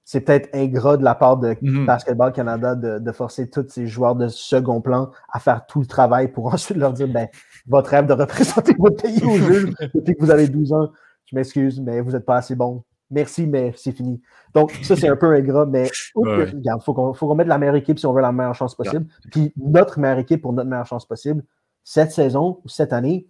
c'est 0.04 0.22
peut-être 0.22 0.50
ingrat 0.54 0.98
de 0.98 1.04
la 1.04 1.16
part 1.16 1.38
de 1.38 1.56
mhm. 1.62 1.86
Basketball 1.86 2.34
Canada 2.34 2.76
de, 2.76 3.12
forcer 3.12 3.50
tous 3.50 3.66
ces 3.70 3.88
joueurs 3.88 4.16
de 4.16 4.28
second 4.28 4.82
plan 4.82 5.12
à 5.32 5.40
faire 5.40 5.66
tout 5.66 5.80
le 5.80 5.86
travail 5.86 6.32
pour 6.32 6.48
ensuite 6.54 6.78
leur 6.78 6.94
dire 6.94 7.08
ben, 7.08 7.28
votre 7.68 7.90
rêve 7.90 8.08
de 8.08 8.14
représenter 8.14 8.76
votre 8.78 9.02
pays 9.02 9.24
au 9.24 9.38
jeu 9.38 9.70
depuis 9.94 10.16
que 10.16 10.22
vous 10.22 10.32
avez 10.32 10.48
12 10.48 10.74
ans, 10.74 10.92
je 11.26 11.36
m'excuse, 11.36 11.82
mais 11.82 12.02
vous 12.02 12.12
n'êtes 12.12 12.26
pas 12.26 12.38
assez 12.38 12.56
bon. 12.56 12.84
Merci, 13.10 13.46
mais 13.46 13.74
c'est 13.76 13.92
fini. 13.92 14.20
Donc, 14.56 14.72
ça, 14.82 14.96
c'est 14.96 15.08
un 15.08 15.16
peu 15.16 15.28
ingrat, 15.34 15.68
mais 15.68 15.90
il 16.16 16.62
faut 16.82 16.94
qu'on 16.94 17.36
mette 17.36 17.48
la 17.48 17.60
meilleure 17.60 17.76
équipe 17.76 18.00
si 18.00 18.08
on 18.08 18.14
veut 18.14 18.22
la 18.22 18.32
meilleure 18.32 18.56
chance 18.56 18.76
possible. 18.76 19.06
Puis 19.32 19.54
notre 19.56 20.00
meilleure 20.00 20.18
équipe 20.18 20.42
pour 20.42 20.52
notre 20.52 20.70
meilleure 20.70 20.88
chance 20.88 21.06
possible, 21.06 21.44
cette 21.84 22.12
saison 22.12 22.60
ou 22.64 22.70
cette 22.70 22.94
année 22.94 23.28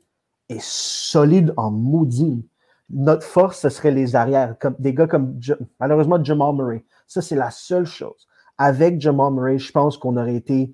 est 0.50 0.62
solide 0.62 1.54
en 1.58 1.72
maudit. 1.72 2.48
Notre 2.90 3.26
force, 3.26 3.60
ce 3.60 3.70
serait 3.70 3.92
les 3.92 4.16
arrières, 4.16 4.56
comme 4.60 4.76
des 4.80 4.94
gars 4.94 5.08
comme 5.08 5.40
malheureusement 5.80 6.24
Jamal 6.24 6.54
Murray. 6.56 6.86
Ça, 7.08 7.22
c'est 7.22 7.36
la 7.36 7.50
seule 7.50 7.86
chose. 7.86 8.28
Avec 8.58 9.02
Jamal 9.02 9.34
Murray, 9.34 9.58
je 9.58 9.72
pense 9.72 9.98
qu'on 9.98 10.18
aurait 10.18 10.36
été 10.36 10.74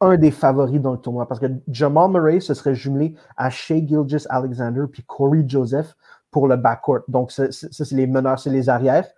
un 0.00 0.16
des 0.16 0.30
favoris 0.30 0.80
dans 0.80 0.92
le 0.92 0.98
tournoi 0.98 1.26
parce 1.26 1.40
que 1.40 1.46
Jamal 1.68 2.10
Murray 2.10 2.40
se 2.40 2.54
serait 2.54 2.74
jumelé 2.74 3.14
à 3.36 3.50
Shea 3.50 3.86
Gilgis 3.86 4.26
Alexander 4.28 4.84
puis 4.90 5.02
Corey 5.02 5.44
Joseph 5.46 5.96
pour 6.30 6.48
le 6.48 6.56
backcourt. 6.56 7.00
Donc, 7.08 7.32
ça, 7.32 7.50
c'est 7.50 7.92
les 7.92 8.06
meneurs, 8.06 8.38
c'est 8.38 8.50
les 8.50 8.68
arrières. 8.68 9.08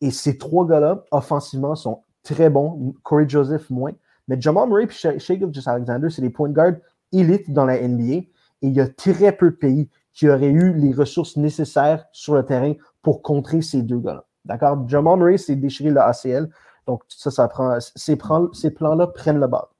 Et 0.00 0.10
ces 0.10 0.38
trois 0.38 0.66
gars-là, 0.66 1.04
offensivement, 1.10 1.74
sont 1.74 2.02
très 2.22 2.50
bons. 2.50 2.94
Corey 3.02 3.28
Joseph 3.28 3.70
moins. 3.70 3.92
Mais 4.28 4.40
Jamal 4.40 4.68
Murray 4.68 4.84
et 4.84 5.18
Shea 5.18 5.38
Alexander, 5.66 6.10
c'est 6.10 6.22
des 6.22 6.30
point 6.30 6.50
guards 6.50 6.76
élites 7.12 7.52
dans 7.52 7.64
la 7.64 7.86
NBA. 7.86 8.12
Et 8.12 8.28
il 8.62 8.72
y 8.72 8.80
a 8.80 8.88
très 8.88 9.32
peu 9.32 9.50
de 9.50 9.56
pays 9.56 9.90
qui 10.12 10.28
auraient 10.28 10.50
eu 10.50 10.72
les 10.74 10.92
ressources 10.92 11.36
nécessaires 11.36 12.06
sur 12.12 12.34
le 12.34 12.44
terrain 12.44 12.74
pour 13.02 13.22
contrer 13.22 13.62
ces 13.62 13.82
deux 13.82 13.98
gars-là. 13.98 14.24
D'accord? 14.44 14.88
Jamal 14.88 15.18
Murray 15.18 15.38
s'est 15.38 15.56
déchiré 15.56 15.90
le 15.90 16.00
ACL. 16.00 16.48
Donc, 16.86 17.02
ça, 17.08 17.30
ça 17.30 17.48
prend. 17.48 17.78
Ces, 17.80 18.16
plans-là 18.16 19.06
prennent 19.08 19.40
le 19.40 19.46
bas. 19.46 19.70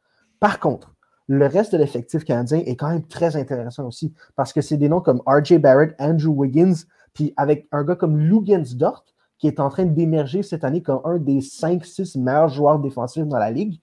Par 0.40 0.58
contre, 0.58 0.94
le 1.26 1.46
reste 1.46 1.72
de 1.72 1.78
l'effectif 1.78 2.24
canadien 2.24 2.58
est 2.58 2.76
quand 2.76 2.90
même 2.90 3.06
très 3.06 3.36
intéressant 3.36 3.86
aussi 3.86 4.12
parce 4.36 4.52
que 4.52 4.60
c'est 4.60 4.76
des 4.76 4.88
noms 4.88 5.00
comme 5.00 5.22
RJ 5.26 5.58
Barrett, 5.58 5.94
Andrew 5.98 6.34
Wiggins, 6.34 6.74
puis 7.14 7.32
avec 7.36 7.66
un 7.72 7.82
gars 7.84 7.96
comme 7.96 8.18
Lugens 8.18 8.76
Dort 8.76 9.04
qui 9.38 9.46
est 9.46 9.60
en 9.60 9.68
train 9.68 9.84
d'émerger 9.84 10.42
cette 10.42 10.64
année 10.64 10.82
comme 10.82 11.00
un 11.04 11.18
des 11.18 11.40
5-6 11.40 12.20
meilleurs 12.20 12.48
joueurs 12.48 12.78
défensifs 12.78 13.26
dans 13.26 13.38
la 13.38 13.50
ligue 13.50 13.80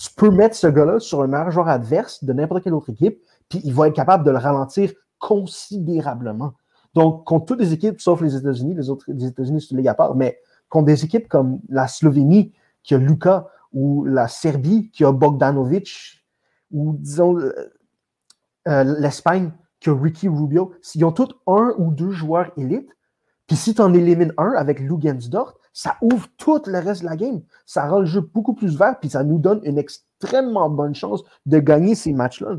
tu 0.00 0.08
peux 0.16 0.30
mettre 0.30 0.56
ce 0.56 0.66
gars-là 0.66 0.98
sur 0.98 1.20
un 1.20 1.26
meilleur 1.26 1.50
joueur 1.50 1.68
adverse 1.68 2.24
de 2.24 2.32
n'importe 2.32 2.64
quelle 2.64 2.72
autre 2.72 2.88
équipe, 2.88 3.22
puis 3.50 3.60
il 3.64 3.74
va 3.74 3.86
être 3.86 3.94
capable 3.94 4.24
de 4.24 4.30
le 4.30 4.38
ralentir 4.38 4.92
considérablement. 5.18 6.54
Donc, 6.94 7.26
contre 7.26 7.44
toutes 7.44 7.60
les 7.60 7.74
équipes, 7.74 8.00
sauf 8.00 8.22
les 8.22 8.34
États-Unis, 8.34 8.74
les 8.74 8.88
autres 8.88 9.10
États-Unis, 9.10 9.60
c'est 9.60 9.72
une 9.72 9.76
ligue 9.76 9.88
à 9.88 9.94
part, 9.94 10.16
mais 10.16 10.38
contre 10.70 10.86
des 10.86 11.04
équipes 11.04 11.28
comme 11.28 11.60
la 11.68 11.86
Slovénie, 11.86 12.54
qui 12.82 12.94
a 12.94 12.98
Luka, 12.98 13.48
ou 13.74 14.06
la 14.06 14.26
Serbie, 14.26 14.90
qui 14.90 15.04
a 15.04 15.12
Bogdanovic, 15.12 16.24
ou 16.72 16.94
disons 16.98 17.38
euh, 17.38 17.52
euh, 18.68 18.84
l'Espagne, 18.98 19.52
qui 19.80 19.90
a 19.90 19.94
Ricky 19.94 20.28
Rubio, 20.28 20.72
s'ils 20.80 21.04
ont 21.04 21.12
tous 21.12 21.28
un 21.46 21.74
ou 21.76 21.90
deux 21.90 22.10
joueurs 22.10 22.50
élites, 22.56 22.90
puis 23.46 23.56
si 23.56 23.74
tu 23.74 23.82
en 23.82 23.92
élimines 23.92 24.32
un 24.38 24.52
avec 24.56 24.80
Lugensdorf, 24.80 25.59
ça 25.72 25.96
ouvre 26.00 26.26
tout 26.36 26.60
le 26.66 26.78
reste 26.78 27.02
de 27.02 27.06
la 27.06 27.16
game. 27.16 27.42
Ça 27.66 27.88
rend 27.88 28.00
le 28.00 28.06
jeu 28.06 28.20
beaucoup 28.20 28.54
plus 28.54 28.76
vert, 28.76 28.98
puis 29.00 29.10
ça 29.10 29.24
nous 29.24 29.38
donne 29.38 29.60
une 29.64 29.78
extrêmement 29.78 30.68
bonne 30.68 30.94
chance 30.94 31.22
de 31.46 31.58
gagner 31.58 31.94
ces 31.94 32.12
matchs-là. 32.12 32.56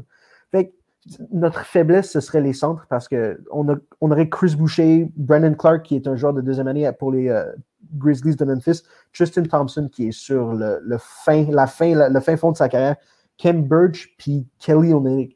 Notre 1.31 1.65
faiblesse, 1.65 2.11
ce 2.11 2.19
serait 2.19 2.41
les 2.41 2.53
centres 2.53 2.85
parce 2.87 3.07
qu'on 3.07 3.81
on 4.01 4.11
aurait 4.11 4.29
Chris 4.29 4.55
Boucher, 4.55 5.11
Brandon 5.15 5.55
Clark, 5.55 5.81
qui 5.81 5.95
est 5.95 6.07
un 6.07 6.15
joueur 6.15 6.31
de 6.31 6.41
deuxième 6.41 6.67
année 6.67 6.91
pour 6.99 7.11
les 7.11 7.27
euh, 7.27 7.51
Grizzlies 7.95 8.35
de 8.35 8.45
Memphis, 8.45 8.83
Tristan 9.11 9.41
Thompson, 9.43 9.89
qui 9.91 10.09
est 10.09 10.11
sur 10.11 10.53
le, 10.53 10.97
fin, 10.99 11.45
la 11.49 11.65
fin, 11.65 12.07
le 12.07 12.19
fin 12.19 12.37
fond 12.37 12.51
de 12.51 12.57
sa 12.57 12.69
carrière, 12.69 12.97
Ken 13.37 13.63
Burge, 13.63 14.13
puis 14.19 14.47
Kelly 14.59 14.93
Olynyk. 14.93 15.35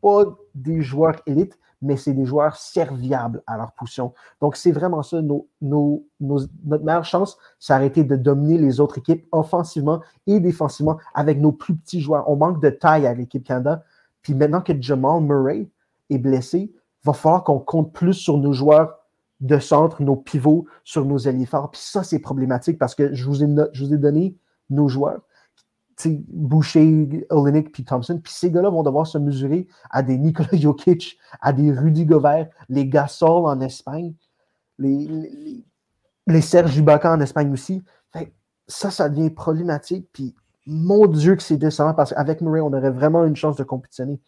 pas 0.00 0.24
des 0.54 0.80
joueurs 0.80 1.20
élites, 1.26 1.58
mais 1.82 1.96
c'est 1.96 2.12
des 2.12 2.24
joueurs 2.24 2.56
serviables 2.56 3.42
à 3.46 3.56
leur 3.56 3.72
position. 3.72 4.12
Donc, 4.40 4.56
c'est 4.56 4.72
vraiment 4.72 5.02
ça, 5.02 5.22
nos, 5.22 5.48
notre 5.60 6.84
meilleure 6.84 7.04
chance, 7.04 7.38
c'est 7.58 7.72
arrêter 7.72 8.04
de 8.04 8.16
dominer 8.16 8.58
les 8.58 8.80
autres 8.80 8.98
équipes 8.98 9.26
offensivement 9.32 10.00
et 10.26 10.40
défensivement 10.40 10.98
avec 11.14 11.40
nos 11.40 11.52
plus 11.52 11.76
petits 11.76 12.00
joueurs. 12.00 12.28
On 12.28 12.36
manque 12.36 12.60
de 12.60 12.70
taille 12.70 13.06
à 13.06 13.14
l'équipe 13.14 13.44
Canada. 13.44 13.84
Puis 14.22 14.34
maintenant 14.34 14.60
que 14.60 14.72
Jamal 14.80 15.22
Murray 15.22 15.68
est 16.10 16.18
blessé, 16.18 16.72
va 17.04 17.12
falloir 17.12 17.44
qu'on 17.44 17.60
compte 17.60 17.92
plus 17.92 18.14
sur 18.14 18.38
nos 18.38 18.52
joueurs 18.52 18.98
de 19.40 19.58
centre, 19.58 20.02
nos 20.02 20.16
pivots, 20.16 20.66
sur 20.82 21.04
nos 21.04 21.28
alliés 21.28 21.46
forts. 21.46 21.70
Puis 21.70 21.80
ça, 21.80 22.02
c'est 22.02 22.18
problématique 22.18 22.78
parce 22.78 22.94
que 22.94 23.14
je 23.14 23.24
vous 23.24 23.44
ai, 23.44 23.48
je 23.72 23.84
vous 23.84 23.94
ai 23.94 23.98
donné 23.98 24.36
nos 24.68 24.88
joueurs. 24.88 25.20
Boucher, 26.06 27.26
Olenek 27.30 27.72
puis 27.72 27.84
Thompson. 27.84 28.20
Puis 28.22 28.32
ces 28.32 28.50
gars-là 28.50 28.70
vont 28.70 28.82
devoir 28.82 29.06
se 29.06 29.18
mesurer 29.18 29.66
à 29.90 30.02
des 30.02 30.18
Nikola 30.18 30.48
Jokic, 30.52 31.18
à 31.40 31.52
des 31.52 31.72
Rudy 31.72 32.06
Gobert, 32.06 32.48
les 32.68 32.86
Gasol 32.86 33.46
en 33.46 33.60
Espagne. 33.60 34.14
Les, 34.78 35.64
les 36.28 36.40
Serge 36.40 36.76
Ibaka 36.76 37.12
en 37.12 37.20
Espagne 37.20 37.52
aussi. 37.52 37.82
ça, 38.66 38.90
ça 38.90 39.08
devient 39.08 39.30
problématique. 39.30 40.08
Puis, 40.12 40.34
mon 40.66 41.06
Dieu, 41.06 41.34
que 41.34 41.42
c'est 41.42 41.56
décevant 41.56 41.94
parce 41.94 42.12
qu'avec 42.12 42.42
Murray, 42.42 42.60
on 42.60 42.72
aurait 42.72 42.90
vraiment 42.90 43.24
une 43.24 43.36
chance 43.36 43.56
de 43.56 43.64
compétitionner. 43.64 44.20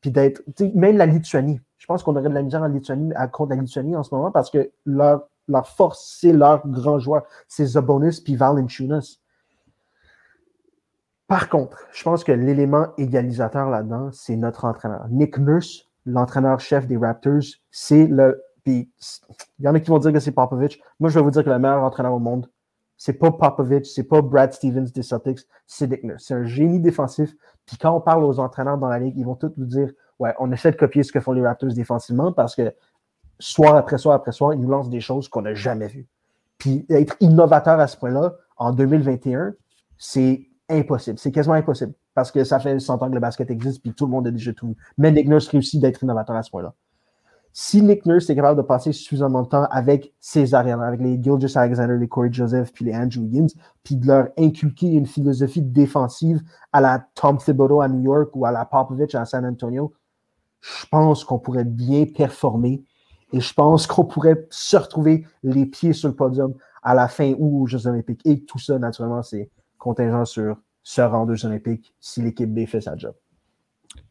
Puis 0.00 0.10
d'être, 0.10 0.42
même 0.74 0.96
la 0.96 1.06
Lituanie. 1.06 1.60
Je 1.78 1.86
pense 1.86 2.02
qu'on 2.02 2.16
aurait 2.16 2.28
de 2.28 2.34
la 2.34 2.42
misère 2.42 2.62
en 2.62 2.68
Lituanie, 2.68 3.12
à, 3.14 3.28
contre 3.28 3.50
la 3.50 3.62
Lituanie 3.62 3.96
en 3.96 4.02
ce 4.02 4.14
moment 4.14 4.30
parce 4.30 4.50
que 4.50 4.72
leur, 4.84 5.28
leur 5.46 5.68
force, 5.68 6.16
c'est 6.20 6.32
leur 6.32 6.66
grand 6.66 6.98
joueur. 6.98 7.22
C'est 7.48 7.64
Zabonis 7.64 8.20
puis 8.24 8.34
Valanciunas. 8.34 9.18
Par 11.28 11.48
contre, 11.48 11.78
je 11.92 12.04
pense 12.04 12.22
que 12.22 12.32
l'élément 12.32 12.88
égalisateur 12.98 13.68
là-dedans, 13.68 14.10
c'est 14.12 14.36
notre 14.36 14.64
entraîneur. 14.64 15.06
Nick 15.10 15.38
Nurse, 15.38 15.88
l'entraîneur-chef 16.04 16.86
des 16.86 16.96
Raptors, 16.96 17.42
c'est 17.70 18.06
le. 18.06 18.42
Puis, 18.62 18.90
il 19.58 19.64
y 19.64 19.68
en 19.68 19.74
a 19.74 19.80
qui 19.80 19.90
vont 19.90 19.98
dire 19.98 20.12
que 20.12 20.20
c'est 20.20 20.32
Popovich. 20.32 20.80
Moi, 21.00 21.10
je 21.10 21.18
vais 21.18 21.24
vous 21.24 21.30
dire 21.30 21.44
que 21.44 21.50
le 21.50 21.58
meilleur 21.58 21.82
entraîneur 21.82 22.12
au 22.12 22.18
monde, 22.18 22.48
c'est 22.96 23.12
pas 23.12 23.30
Popovich, 23.30 23.86
c'est 23.86 24.04
pas 24.04 24.22
Brad 24.22 24.52
Stevens 24.52 24.86
des 24.94 25.02
Celtics, 25.02 25.40
c'est 25.66 25.88
Nick 25.88 26.04
Nurse. 26.04 26.24
C'est 26.26 26.34
un 26.34 26.44
génie 26.44 26.80
défensif. 26.80 27.34
Puis 27.66 27.76
quand 27.76 27.92
on 27.92 28.00
parle 28.00 28.24
aux 28.24 28.38
entraîneurs 28.38 28.78
dans 28.78 28.88
la 28.88 28.98
ligue, 28.98 29.16
ils 29.16 29.24
vont 29.24 29.34
tous 29.34 29.52
nous 29.56 29.66
dire 29.66 29.90
Ouais, 30.18 30.32
on 30.38 30.50
essaie 30.50 30.70
de 30.70 30.76
copier 30.76 31.02
ce 31.02 31.12
que 31.12 31.20
font 31.20 31.32
les 31.32 31.42
Raptors 31.42 31.72
défensivement 31.74 32.32
parce 32.32 32.54
que 32.54 32.72
soir 33.38 33.76
après 33.76 33.98
soir 33.98 34.14
après 34.14 34.32
soir, 34.32 34.54
ils 34.54 34.60
nous 34.60 34.70
lancent 34.70 34.88
des 34.88 35.00
choses 35.00 35.28
qu'on 35.28 35.42
n'a 35.42 35.54
jamais 35.54 35.88
vues. 35.88 36.06
Puis 36.58 36.86
être 36.88 37.16
innovateur 37.20 37.78
à 37.78 37.86
ce 37.86 37.96
point-là, 37.98 38.34
en 38.56 38.72
2021, 38.72 39.54
c'est 39.98 40.48
impossible. 40.68 41.18
C'est 41.18 41.32
quasiment 41.32 41.54
impossible. 41.54 41.92
Parce 42.14 42.30
que 42.30 42.44
ça 42.44 42.58
fait 42.58 42.78
100 42.78 43.02
ans 43.02 43.08
que 43.08 43.14
le 43.14 43.20
basket 43.20 43.50
existe, 43.50 43.82
puis 43.82 43.92
tout 43.92 44.06
le 44.06 44.10
monde 44.10 44.26
a 44.26 44.30
déjà 44.30 44.52
tout. 44.52 44.74
Mais 44.98 45.12
Nick 45.12 45.28
Nurse 45.28 45.48
réussit 45.48 45.80
d'être 45.80 46.02
innovateur 46.02 46.36
à 46.36 46.42
ce 46.42 46.50
point-là. 46.50 46.74
Si 47.58 47.80
Nick 47.80 48.04
Nurse 48.04 48.28
est 48.28 48.34
capable 48.34 48.58
de 48.60 48.66
passer 48.66 48.92
suffisamment 48.92 49.42
de 49.42 49.48
temps 49.48 49.66
avec 49.70 50.12
ses 50.20 50.52
arrières, 50.52 50.80
avec 50.82 51.00
les 51.00 51.22
Gilgis 51.22 51.56
Alexander, 51.56 51.96
les 51.98 52.06
Corey 52.06 52.28
Joseph, 52.30 52.70
puis 52.70 52.84
les 52.84 52.94
Andrew 52.94 53.20
Wiggins, 53.20 53.46
puis 53.82 53.96
de 53.96 54.06
leur 54.06 54.28
inculquer 54.36 54.88
une 54.88 55.06
philosophie 55.06 55.62
défensive 55.62 56.42
à 56.72 56.82
la 56.82 57.06
Tom 57.14 57.38
Thibodeau 57.38 57.80
à 57.80 57.88
New 57.88 58.02
York 58.02 58.28
ou 58.34 58.44
à 58.44 58.52
la 58.52 58.66
Popovich 58.66 59.14
à 59.14 59.24
San 59.24 59.46
Antonio, 59.46 59.94
je 60.60 60.84
pense 60.90 61.24
qu'on 61.24 61.38
pourrait 61.38 61.64
bien 61.64 62.04
performer 62.04 62.84
et 63.32 63.40
je 63.40 63.54
pense 63.54 63.86
qu'on 63.86 64.04
pourrait 64.04 64.46
se 64.50 64.76
retrouver 64.76 65.26
les 65.42 65.64
pieds 65.64 65.94
sur 65.94 66.08
le 66.08 66.14
podium 66.14 66.52
à 66.82 66.92
la 66.92 67.08
fin 67.08 67.32
ou 67.38 67.62
aux 67.62 67.66
Jeux 67.66 67.86
Olympiques. 67.86 68.20
Et 68.26 68.44
tout 68.44 68.58
ça, 68.58 68.78
naturellement, 68.78 69.22
c'est 69.22 69.50
contingent 69.86 70.24
sur 70.24 70.56
ce 70.82 71.00
rang 71.00 71.28
aux 71.28 71.46
Olympiques 71.46 71.94
si 72.00 72.20
l'équipe 72.20 72.52
B 72.52 72.66
fait 72.66 72.80
sa 72.80 72.96
job. 72.96 73.14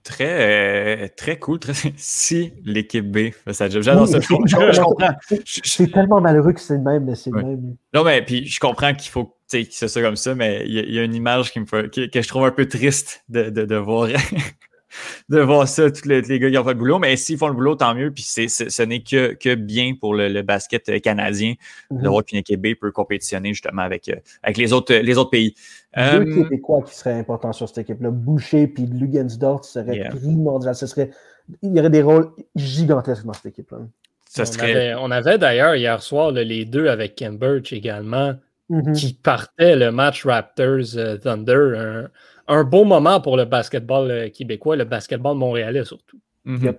Très, 0.03 1.03
euh, 1.03 1.07
très 1.17 1.37
cool. 1.37 1.59
Très... 1.59 1.73
Si 1.97 2.53
l'équipe 2.63 3.11
B 3.11 3.31
fait 3.31 3.53
sa 3.53 3.69
job. 3.69 3.81
J'adore 3.83 4.07
ça. 4.07 4.19
Je, 4.21 4.81
comprends. 4.81 5.15
C'est 5.45 5.91
tellement 5.91 6.21
malheureux 6.21 6.53
que 6.53 6.61
c'est 6.61 6.75
le 6.75 6.81
même, 6.81 7.05
mais 7.05 7.15
c'est 7.15 7.31
le 7.31 7.43
même. 7.43 7.75
Non, 7.93 8.03
mais 8.03 8.23
puis 8.23 8.47
je 8.47 8.59
comprends 8.59 8.93
qu'il 8.93 9.11
faut 9.11 9.25
que 9.25 9.33
c'est 9.47 9.69
ça 9.71 10.01
comme 10.01 10.15
ça, 10.15 10.33
mais 10.33 10.63
il 10.65 10.93
y, 10.93 10.99
a 10.99 11.03
une 11.03 11.13
image 11.13 11.51
qui 11.51 11.59
me 11.59 11.65
fait, 11.65 11.89
que, 11.89 12.21
je 12.21 12.27
trouve 12.27 12.45
un 12.45 12.51
peu 12.51 12.67
triste 12.67 13.23
de, 13.29 13.49
de, 13.49 13.65
de 13.65 13.75
voir 13.75 14.07
de 15.29 15.39
voir 15.39 15.67
ça, 15.67 15.89
tous 15.89 16.07
les, 16.07 16.21
gars 16.21 16.49
qui 16.49 16.57
ont 16.57 16.63
fait 16.63 16.73
le 16.73 16.79
boulot. 16.79 16.99
Mais 16.99 17.15
s'ils 17.17 17.37
font 17.37 17.47
le 17.47 17.53
boulot, 17.53 17.75
tant 17.75 17.95
mieux. 17.95 18.11
Puis 18.11 18.23
ce 18.23 18.83
n'est 18.83 19.01
que, 19.01 19.33
que 19.33 19.55
bien 19.55 19.93
pour 19.99 20.13
le, 20.13 20.41
basket 20.41 20.89
euh, 20.89 20.99
canadien 20.99 21.53
de 21.91 21.97
mhm. 21.97 22.07
voir 22.07 22.23
qu'une 22.23 22.39
équipe 22.39 22.61
B 22.61 22.75
peut 22.79 22.91
compétitionner 22.91 23.49
justement 23.49 23.81
avec, 23.81 24.09
euh, 24.09 24.15
avec 24.43 24.57
les, 24.57 24.73
autres, 24.73 24.93
les 24.93 25.17
autres 25.17 25.31
pays. 25.31 25.55
Deux 25.95 26.03
euh, 26.03 26.43
Québécois 26.43 26.83
qui 26.85 26.95
seraient 26.95 27.13
importants 27.13 27.53
sur 27.53 27.67
cette 27.67 27.79
équipe-là. 27.79 28.11
Boucher 28.11 28.67
puis 28.67 28.85
Lugensdorf 28.85 29.65
serait 29.65 30.09
primordial. 30.09 30.75
Ce 30.75 30.87
serait, 30.87 31.11
il 31.61 31.75
y 31.75 31.79
aurait 31.79 31.89
des 31.89 32.01
rôles 32.01 32.31
gigantesques 32.55 33.25
dans 33.25 33.33
cette 33.33 33.47
équipe-là. 33.47 33.79
On 34.99 35.11
avait, 35.11 35.37
d'ailleurs 35.37 35.75
hier 35.75 36.01
soir 36.01 36.31
les 36.31 36.65
deux 36.65 36.87
avec 36.87 37.15
Ken 37.15 37.37
Birch 37.37 37.71
également 37.71 38.33
mhm. 38.69 38.93
qui 38.93 39.13
partaient 39.13 39.75
le 39.75 39.91
match 39.91 40.25
Raptors-Thunder 40.25 42.07
un 42.47 42.63
beau 42.63 42.83
moment 42.83 43.21
pour 43.21 43.37
le 43.37 43.45
basketball 43.45 44.11
euh, 44.11 44.29
québécois, 44.29 44.75
le 44.75 44.85
basketball 44.85 45.35
montréalais 45.35 45.85
surtout. 45.85 46.19
Mhm. 46.45 46.75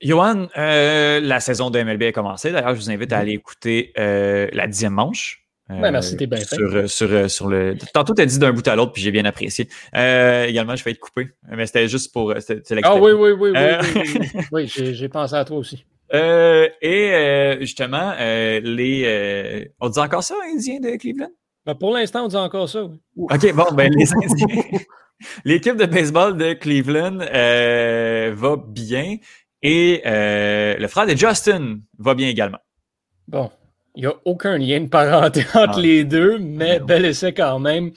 Johan, 0.00 0.46
euh, 0.56 1.20
la 1.20 1.40
saison 1.40 1.70
de 1.70 1.82
MLB 1.82 2.04
a 2.04 2.12
commencé. 2.12 2.52
D'ailleurs, 2.52 2.74
je 2.74 2.80
vous 2.80 2.90
invite 2.90 3.12
à 3.12 3.16
mhm. 3.16 3.22
aller 3.22 3.32
écouter 3.32 3.92
euh, 3.98 4.48
la 4.52 4.66
dixième 4.66 4.94
manche. 4.94 5.44
Merci, 5.70 6.16
t'es 6.16 6.26
bien 6.26 6.40
sur, 6.40 6.88
Sur, 6.88 7.30
sur, 7.30 7.48
le... 7.48 7.76
Tantôt, 7.92 8.14
tu 8.14 8.22
as 8.22 8.26
dit 8.26 8.38
d'un 8.38 8.52
bout 8.52 8.66
à 8.66 8.74
l'autre, 8.74 8.92
puis 8.92 9.02
j'ai 9.02 9.10
bien 9.10 9.26
apprécié. 9.26 9.68
également, 9.92 10.74
je 10.76 10.82
vais 10.82 10.92
être 10.92 10.98
coupé, 10.98 11.28
mais 11.46 11.66
c'était 11.66 11.88
juste 11.88 12.10
pour. 12.10 12.32
Ah 12.32 12.96
oui, 12.96 13.12
oui, 13.12 13.32
oui, 13.32 13.50
oui. 13.52 14.42
oui, 14.50 14.66
j'ai 14.94 15.08
pensé 15.10 15.34
à 15.34 15.44
toi 15.44 15.58
aussi. 15.58 15.84
et 16.10 17.58
justement, 17.60 18.14
les. 18.18 19.70
on 19.78 19.90
dit 19.90 19.98
encore 19.98 20.22
ça, 20.22 20.36
Indien 20.50 20.80
de 20.80 20.96
Cleveland? 20.96 21.28
Ben, 21.68 21.74
pour 21.74 21.92
l'instant, 21.92 22.24
on 22.24 22.28
dit 22.28 22.36
encore 22.36 22.66
ça. 22.66 22.84
Oui. 23.14 23.26
OK, 23.30 23.54
bon, 23.54 23.66
ben 23.74 23.92
les 23.94 24.06
L'équipe 25.44 25.76
de 25.76 25.84
baseball 25.84 26.34
de 26.34 26.54
Cleveland 26.54 27.18
euh, 27.20 28.32
va 28.34 28.56
bien 28.56 29.18
et 29.60 30.00
euh, 30.06 30.78
le 30.78 30.88
frère 30.88 31.06
de 31.06 31.14
Justin 31.14 31.80
va 31.98 32.14
bien 32.14 32.26
également. 32.26 32.60
Bon, 33.26 33.50
il 33.94 34.00
n'y 34.00 34.06
a 34.06 34.14
aucun 34.24 34.56
lien 34.56 34.80
de 34.80 34.88
parenté 34.88 35.42
entre 35.54 35.74
ah. 35.76 35.80
les 35.80 36.04
deux, 36.04 36.38
mais 36.38 36.78
ben 36.78 36.86
bel 36.86 37.04
essai 37.04 37.34
quand 37.34 37.58
même. 37.58 37.90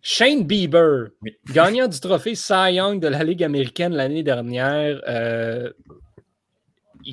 Shane 0.00 0.44
Bieber, 0.44 1.08
gagnant 1.52 1.88
du 1.88 1.98
trophée 1.98 2.36
Cy 2.36 2.74
Young 2.74 3.00
de 3.00 3.08
la 3.08 3.24
Ligue 3.24 3.42
américaine 3.42 3.94
l'année 3.94 4.22
dernière, 4.22 5.00
euh, 5.08 5.72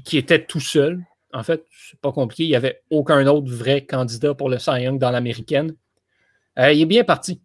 qui 0.03 0.19
était 0.19 0.45
tout 0.45 0.59
seul. 0.59 1.03
En 1.33 1.41
fait, 1.41 1.65
c'est 1.75 1.99
pas 1.99 2.11
compliqué. 2.11 2.43
Il 2.43 2.49
n'y 2.49 2.55
avait 2.55 2.83
aucun 2.91 3.25
autre 3.25 3.51
vrai 3.51 3.87
candidat 3.87 4.35
pour 4.35 4.49
le 4.49 4.59
Cy 4.59 4.83
Young 4.83 4.99
dans 4.99 5.09
l'américaine. 5.09 5.73
Euh, 6.59 6.71
il 6.71 6.81
est 6.81 6.85
bien 6.85 7.03
parti. 7.03 7.41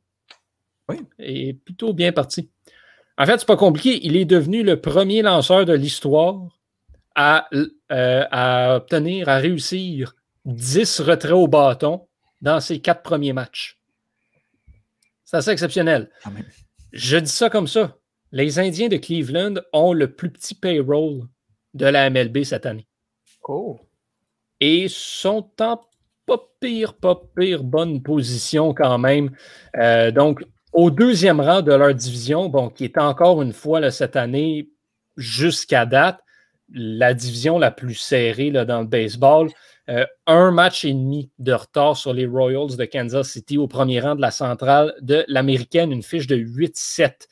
Oui. 0.89 0.97
Il 1.19 1.49
est 1.49 1.53
plutôt 1.55 1.93
bien 1.93 2.13
parti. 2.13 2.51
En 3.19 3.27
fait, 3.27 3.39
c'est 3.39 3.47
pas 3.47 3.57
compliqué. 3.57 4.01
Il 4.03 4.17
est 4.17 4.25
devenu 4.25 4.63
le 4.63 4.81
premier 4.81 5.23
lanceur 5.23 5.65
de 5.65 5.73
l'histoire 5.73 6.49
à, 7.15 7.49
euh, 7.53 8.77
obtenir, 8.77 9.29
à 9.29 9.37
réussir 9.37 10.15
10 10.47 11.01
retraits 11.01 11.33
au 11.33 11.49
bâton 11.49 12.07
dans 12.41 12.61
ses 12.61 12.81
quatre 12.81 13.03
premiers 13.03 13.33
matchs. 13.33 13.79
C'est 15.25 15.37
assez 15.37 15.51
exceptionnel. 15.51 16.11
Je 16.93 17.19
dis 17.19 17.31
ça 17.31 17.51
comme 17.51 17.69
ça. 17.69 17.97
Les 18.33 18.59
Indiens 18.59 18.89
de 18.89 18.97
Cleveland 18.97 19.55
ont 19.73 19.93
le 19.93 20.15
plus 20.15 20.31
petit 20.31 20.55
payroll 20.55 21.29
de 21.75 21.87
la 21.87 22.11
MLB 22.11 22.43
cette 22.45 22.67
année. 22.67 22.89
Oh. 23.45 23.79
Et 24.61 24.87
sont 24.89 25.51
en 25.61 25.81
pas 26.31 26.49
pire, 26.61 26.95
pas 26.95 27.21
pire 27.37 27.65
bonne 27.65 28.03
position 28.03 28.73
quand 28.73 28.99
même. 28.99 29.31
Euh, 29.77 30.13
donc, 30.13 30.45
au 30.73 30.91
deuxième 30.91 31.41
rang 31.41 31.61
de 31.61 31.73
leur 31.73 31.93
division, 31.93 32.51
qui 32.71 32.85
est 32.85 32.99
encore 32.99 33.43
une 33.43 33.53
fois 33.53 33.91
cette 33.91 34.15
année, 34.15 34.69
jusqu'à 35.17 35.87
date, 35.87 36.21
la 36.73 37.15
division 37.15 37.59
la 37.59 37.73
plus 37.73 37.97
serrée 37.97 38.51
là, 38.51 38.65
dans 38.65 38.81
le 38.81 38.87
baseball. 38.87 39.51
Euh, 39.89 40.07
un 40.29 40.53
match 40.53 40.85
et 40.85 40.93
demi 40.93 41.31
de 41.41 41.53
retard 41.53 41.97
sur 41.97 42.13
les 42.13 42.27
Royals 42.27 42.77
de 42.77 42.85
Kansas 42.85 43.29
City 43.29 43.59
au 43.59 43.67
premier 43.67 43.99
rang 43.99 44.15
de 44.15 44.21
la 44.21 44.31
centrale 44.31 44.95
de 45.01 45.25
l'américaine, 45.27 45.91
une 45.91 46.05
fiche 46.05 46.29
de 46.29 46.37
8-7. 46.37 47.27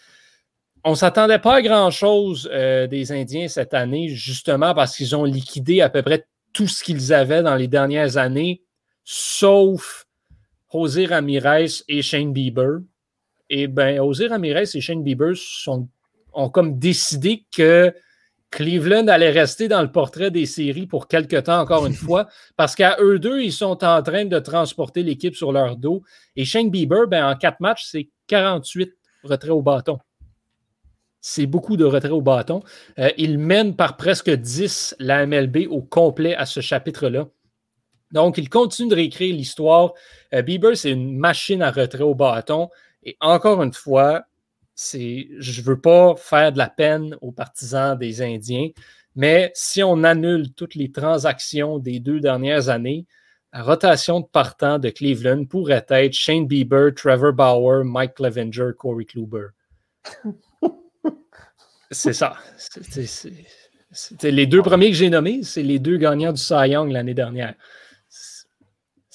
On 0.83 0.91
ne 0.91 0.97
s'attendait 0.97 1.39
pas 1.39 1.57
à 1.57 1.63
grand-chose 1.63 2.51
euh, 2.53 2.89
des 2.89 3.13
Indiens 3.13 3.47
cette 3.47 3.75
année, 3.75 4.09
justement 4.09 4.75
parce 4.75 4.97
qu'ils 4.97 5.15
ont 5.15 5.25
liquidé 5.25 5.83
à 5.83 5.89
peu 5.89 6.03
près 6.03 6.27
tout 6.53 6.67
ce 6.67 6.83
qu'ils 6.83 7.13
avaient 7.13 7.45
dans 7.45 7.55
les 7.55 7.69
dernières 7.69 8.17
années 8.17 8.65
sauf 9.11 10.07
José 10.71 11.07
Ramirez 11.07 11.83
et 11.89 12.03
Shane 12.03 12.35
Bieber. 12.35 12.81
Et 13.49 13.67
bien, 13.67 13.97
José 13.97 14.27
Ramirez 14.27 14.65
et 14.75 14.83
Shane 14.83 15.03
Bieber 15.03 15.35
sont, 15.35 15.89
ont 16.35 16.51
comme 16.51 16.79
décidé 16.79 17.47
que 17.57 17.91
Cleveland 18.51 19.09
allait 19.09 19.31
rester 19.31 19.67
dans 19.67 19.81
le 19.81 19.91
portrait 19.91 20.31
des 20.31 20.45
séries 20.45 20.87
pour 20.87 21.09
quelque 21.09 21.37
temps, 21.37 21.59
encore 21.59 21.87
une 21.87 21.95
fois, 22.07 22.29
parce 22.59 22.75
qu'à 22.75 22.99
eux 23.01 23.19
deux, 23.19 23.41
ils 23.41 23.53
sont 23.53 23.83
en 23.83 24.03
train 24.03 24.27
de 24.27 24.39
transporter 24.41 25.03
l'équipe 25.03 25.35
sur 25.35 25.53
leur 25.53 25.79
dos. 25.79 26.03
Et 26.37 26.45
Shane 26.45 26.69
Bieber, 26.69 27.09
ben, 27.09 27.31
en 27.31 27.35
quatre 27.35 27.61
matchs, 27.61 27.87
c'est 27.87 28.11
48 28.27 28.93
retraits 29.25 29.53
au 29.53 29.63
bâton. 29.63 29.99
C'est 31.23 31.47
beaucoup 31.47 31.79
de 31.79 31.87
retraits 31.87 32.13
au 32.13 32.21
bâton. 32.21 32.63
Euh, 32.99 33.09
il 33.17 33.39
mène 33.39 33.75
par 33.75 33.97
presque 33.97 34.29
10 34.29 34.97
la 34.99 35.25
MLB 35.25 35.67
au 35.71 35.81
complet 35.81 36.35
à 36.35 36.45
ce 36.45 36.61
chapitre-là. 36.61 37.27
Donc, 38.13 38.39
il 38.39 38.49
continue 38.49 38.89
de 38.89 38.95
réécrire 38.95 39.35
l'histoire. 39.35 39.93
Euh, 40.35 40.43
Bieber, 40.43 40.77
c'est 40.77 40.93
une 40.93 41.17
machine 41.17 41.63
à 41.63 41.71
retrait 41.71 42.03
au 42.03 42.15
bâton. 42.15 42.71
Et 43.03 43.17
encore 43.21 43.63
une 43.63 43.73
fois, 43.73 44.25
c'est, 44.75 45.29
je 45.39 45.61
ne 45.61 45.67
veux 45.67 45.81
pas 45.81 46.15
faire 46.17 46.53
de 46.53 46.59
la 46.59 46.69
peine 46.69 47.17
aux 47.21 47.33
partisans 47.33 47.99
des 47.99 48.23
Indiens, 48.23 48.69
mais 49.17 49.51
si 49.55 49.83
on 49.83 50.05
annule 50.05 50.53
toutes 50.55 50.77
les 50.77 50.93
transactions 50.93 51.79
des 51.79 51.99
deux 51.99 52.21
dernières 52.21 52.69
années, 52.69 53.07
la 53.53 53.63
rotation 53.63 54.21
de 54.21 54.27
partants 54.27 54.79
de 54.79 54.91
Cleveland 54.91 55.47
pourrait 55.47 55.85
être 55.89 56.13
Shane 56.13 56.47
Bieber, 56.47 56.95
Trevor 56.95 57.33
Bauer, 57.33 57.85
Mike 57.85 58.15
Clevenger, 58.15 58.71
Corey 58.79 59.05
Kluber. 59.05 59.49
c'est 61.91 62.13
ça. 62.13 62.37
les 64.23 64.47
deux 64.47 64.63
premiers 64.63 64.91
que 64.91 64.97
j'ai 64.97 65.11
nommés, 65.11 65.43
c'est 65.43 65.63
les 65.63 65.79
deux 65.79 65.97
gagnants 65.97 66.33
du 66.33 66.41
Cy 66.41 66.69
Young 66.69 66.93
l'année 66.93 67.15
dernière 67.15 67.55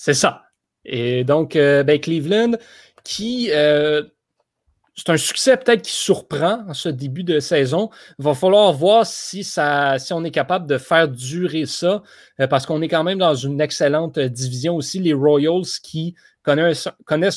C'est 0.03 0.13
ça. 0.13 0.41
Et 0.83 1.23
donc, 1.23 1.55
euh, 1.55 1.81
ben, 1.83 1.97
Cleveland, 1.97 2.57
qui 3.05 3.51
euh, 3.53 4.03
c'est 4.95 5.09
un 5.11 5.15
succès 5.15 5.55
peut-être 5.55 5.81
qui 5.81 5.93
surprend 5.93 6.65
en 6.67 6.73
ce 6.73 6.89
début 6.89 7.23
de 7.23 7.39
saison. 7.39 7.89
Il 8.19 8.25
va 8.25 8.33
falloir 8.33 8.73
voir 8.73 9.05
si, 9.05 9.45
ça, 9.45 9.97
si 9.99 10.11
on 10.11 10.25
est 10.25 10.31
capable 10.31 10.67
de 10.67 10.77
faire 10.77 11.07
durer 11.07 11.65
ça, 11.65 12.03
euh, 12.41 12.47
parce 12.47 12.65
qu'on 12.65 12.81
est 12.81 12.89
quand 12.89 13.05
même 13.05 13.19
dans 13.19 13.33
une 13.33 13.61
excellente 13.61 14.19
division 14.19 14.75
aussi. 14.75 14.99
Les 14.99 15.13
Royals 15.13 15.63
qui 15.81 16.15
connaissent, 16.41 16.89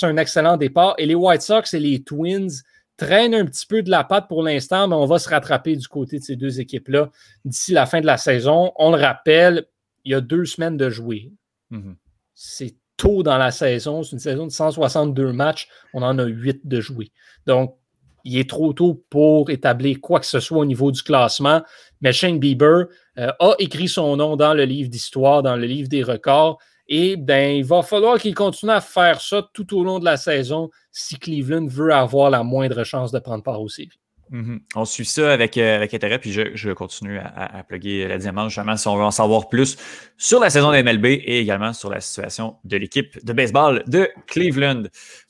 un 0.03 0.17
excellent 0.17 0.57
départ 0.57 0.97
et 0.99 1.07
les 1.07 1.15
White 1.15 1.43
Sox 1.43 1.73
et 1.73 1.79
les 1.79 2.03
Twins 2.03 2.51
traînent 2.97 3.35
un 3.37 3.45
petit 3.45 3.67
peu 3.67 3.85
de 3.85 3.91
la 3.91 4.03
patte 4.03 4.27
pour 4.27 4.43
l'instant, 4.43 4.89
mais 4.89 4.97
on 4.97 5.07
va 5.07 5.21
se 5.21 5.29
rattraper 5.29 5.77
du 5.77 5.87
côté 5.87 6.19
de 6.19 6.25
ces 6.25 6.35
deux 6.35 6.59
équipes-là 6.59 7.11
d'ici 7.45 7.71
la 7.71 7.87
fin 7.87 8.01
de 8.01 8.07
la 8.07 8.17
saison. 8.17 8.73
On 8.75 8.91
le 8.91 9.01
rappelle, 9.01 9.67
il 10.05 10.11
y 10.11 10.15
a 10.17 10.21
deux 10.21 10.47
semaines 10.47 10.77
de 10.77 10.91
jouer. 10.91 11.31
Mm-hmm. 11.71 11.95
C'est 12.37 12.77
tôt 12.99 13.23
dans 13.23 13.39
la 13.39 13.51
saison. 13.51 14.03
C'est 14.03 14.13
une 14.13 14.19
saison 14.19 14.47
de 14.47 14.53
162 14.53 15.33
matchs. 15.33 15.69
On 15.95 16.03
en 16.03 16.19
a 16.19 16.25
8 16.25 16.69
de 16.69 16.81
jouer. 16.81 17.11
Donc, 17.47 17.77
il 18.25 18.39
est 18.39 18.51
trop 18.51 18.73
tôt 18.73 19.03
pour 19.09 19.51
établir 19.51 20.01
quoi 20.01 20.21
que 20.21 20.27
ce 20.27 20.41
soit 20.41 20.59
au 20.59 20.65
niveau 20.65 20.93
du 20.93 21.03
classement. 21.03 21.63
Mais 22.03 22.13
Shane 22.13 22.39
Bieber 22.39 22.87
euh, 23.19 23.33
a 23.41 23.55
écrit 23.59 23.89
son 23.89 24.17
nom 24.17 24.37
dans 24.37 24.53
le 24.53 24.65
livre 24.65 24.91
d'histoire, 24.91 25.43
dans 25.43 25.57
le 25.57 25.67
livre 25.67 25.89
des 25.89 26.03
records. 26.03 26.59
Et 26.89 27.17
ben, 27.17 27.57
il 27.57 27.65
va 27.65 27.83
falloir 27.83 28.19
qu'il 28.19 28.35
continue 28.35 28.73
à 28.73 28.81
faire 28.81 29.21
ça 29.21 29.49
tout 29.55 29.77
au 29.77 29.83
long 29.83 29.99
de 29.99 30.05
la 30.05 30.17
saison 30.17 30.71
si 30.93 31.19
Cleveland 31.19 31.67
veut 31.67 31.93
avoir 31.93 32.31
la 32.31 32.43
moindre 32.43 32.85
chance 32.85 33.13
de 33.13 33.19
prendre 33.19 33.43
part 33.43 33.61
au 33.61 33.69
séries. 33.69 33.99
Mhm. 34.31 34.61
On 34.75 34.85
suit 34.85 35.05
ça 35.05 35.33
avec, 35.33 35.57
euh, 35.57 35.77
avec 35.77 35.95
intérêt, 35.95 36.19
puis 36.19 36.33
je, 36.33 36.73
continue 36.73 37.19
à, 37.19 37.59
à, 37.59 37.63
plugger 37.63 38.09
la 38.09 38.19
diamant, 38.19 38.49
justement, 38.49 38.77
si 38.77 38.89
on 38.89 38.97
veut 38.97 39.05
en 39.05 39.13
savoir 39.13 39.49
plus 39.49 39.77
sur 40.17 40.41
la 40.41 40.51
saison 40.51 40.73
de 40.73 40.83
MLB 40.83 41.07
et 41.07 41.41
également 41.41 41.73
sur 41.73 41.91
la 41.91 42.01
situation 42.01 42.57
de 42.65 42.77
l'équipe 42.77 43.25
de 43.25 43.33
baseball 43.33 43.85
de 43.87 44.09
Cleveland. 44.27 44.85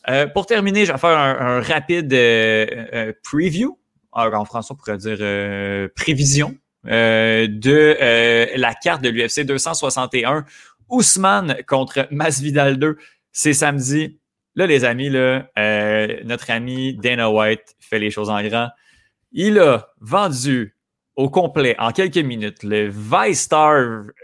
Euh, 0.09 0.27
pour 0.27 0.47
terminer, 0.47 0.87
je 0.87 0.93
vais 0.93 0.99
faire 0.99 1.19
un, 1.19 1.61
rapide 1.61 2.13
euh, 2.13 3.13
preview. 3.23 3.79
Alors, 4.13 4.41
en 4.41 4.45
français, 4.47 4.73
on 4.73 4.77
pourrait 4.77 4.97
dire 4.97 5.19
prévision 5.95 6.57
de 6.85 8.57
la 8.57 8.75
carte 8.75 9.03
de 9.03 9.11
l'UFC 9.11 9.45
261. 9.45 10.47
Ousmane 10.89 11.57
contre 11.67 12.07
Masvidal 12.11 12.79
2. 12.79 12.97
C'est 13.33 13.53
samedi. 13.53 14.19
Là, 14.55 14.67
les 14.67 14.85
amis, 14.87 15.11
là, 15.11 15.51
notre 16.25 16.51
ami 16.51 16.95
Dana 16.95 17.31
White 17.31 17.77
fait 17.79 17.99
les 17.99 18.11
choses 18.11 18.31
en 18.31 18.43
grand. 18.43 18.71
Il 19.39 19.59
a 19.59 19.91
vendu 20.01 20.75
au 21.15 21.29
complet 21.29 21.77
en 21.79 21.93
quelques 21.93 22.17
minutes 22.17 22.63
le 22.63 22.89
ViStar 22.89 23.75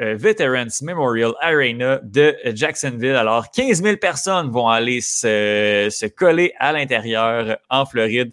euh, 0.00 0.16
Veterans 0.16 0.72
Memorial 0.80 1.34
Arena 1.42 2.00
de 2.02 2.34
Jacksonville. 2.54 3.14
Alors, 3.14 3.50
15 3.50 3.82
000 3.82 3.98
personnes 3.98 4.50
vont 4.50 4.68
aller 4.68 5.02
se, 5.02 6.08
coller 6.08 6.54
à 6.58 6.72
l'intérieur 6.72 7.58
en 7.68 7.84
Floride. 7.84 8.32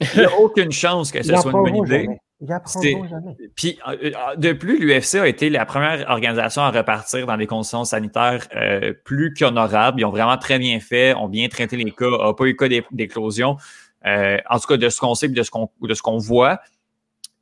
Il 0.00 0.20
n'y 0.20 0.24
a 0.24 0.38
aucune 0.38 0.72
chance 0.72 1.12
que 1.12 1.22
ce 1.22 1.36
soit 1.36 1.52
une 1.52 1.62
bonne 1.62 1.76
idée. 1.76 2.08
Puis, 3.54 3.78
euh, 3.86 3.96
euh, 4.02 4.36
de 4.36 4.52
plus, 4.54 4.78
l'UFC 4.78 5.16
a 5.16 5.28
été 5.28 5.50
la 5.50 5.66
première 5.66 6.08
organisation 6.08 6.62
à 6.62 6.70
repartir 6.70 7.26
dans 7.26 7.36
des 7.36 7.46
conditions 7.46 7.84
sanitaires 7.84 8.48
plus 9.04 9.34
qu'honorables. 9.34 10.00
Ils 10.00 10.06
ont 10.06 10.10
vraiment 10.10 10.38
très 10.38 10.58
bien 10.58 10.80
fait, 10.80 11.12
ont 11.12 11.28
bien 11.28 11.46
traité 11.48 11.76
les 11.76 11.90
cas, 11.90 12.08
n'a 12.08 12.32
pas 12.32 12.46
eu 12.46 12.56
cas 12.56 12.68
d'éclosion. 12.90 13.58
Euh, 14.06 14.38
en 14.48 14.58
tout 14.58 14.66
cas, 14.66 14.76
de 14.76 14.88
ce 14.88 15.00
qu'on 15.00 15.14
sait 15.14 15.26
et 15.26 15.30
de 15.30 15.42
ce 15.42 15.50
qu'on 15.50 15.70
de 15.80 15.94
ce 15.94 16.02
qu'on 16.02 16.18
voit. 16.18 16.60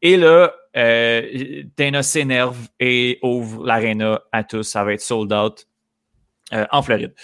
Et 0.02 0.16
là, 0.16 0.52
euh, 0.76 1.62
Dana 1.76 2.02
s'énerve 2.02 2.68
et 2.80 3.18
ouvre 3.22 3.64
l'aréna 3.64 4.20
à 4.32 4.42
tous. 4.42 4.64
Ça 4.64 4.84
va 4.84 4.92
être 4.92 5.00
sold 5.00 5.32
out 5.32 5.66
euh, 6.52 6.66
en 6.70 6.82
Floride. 6.82 7.14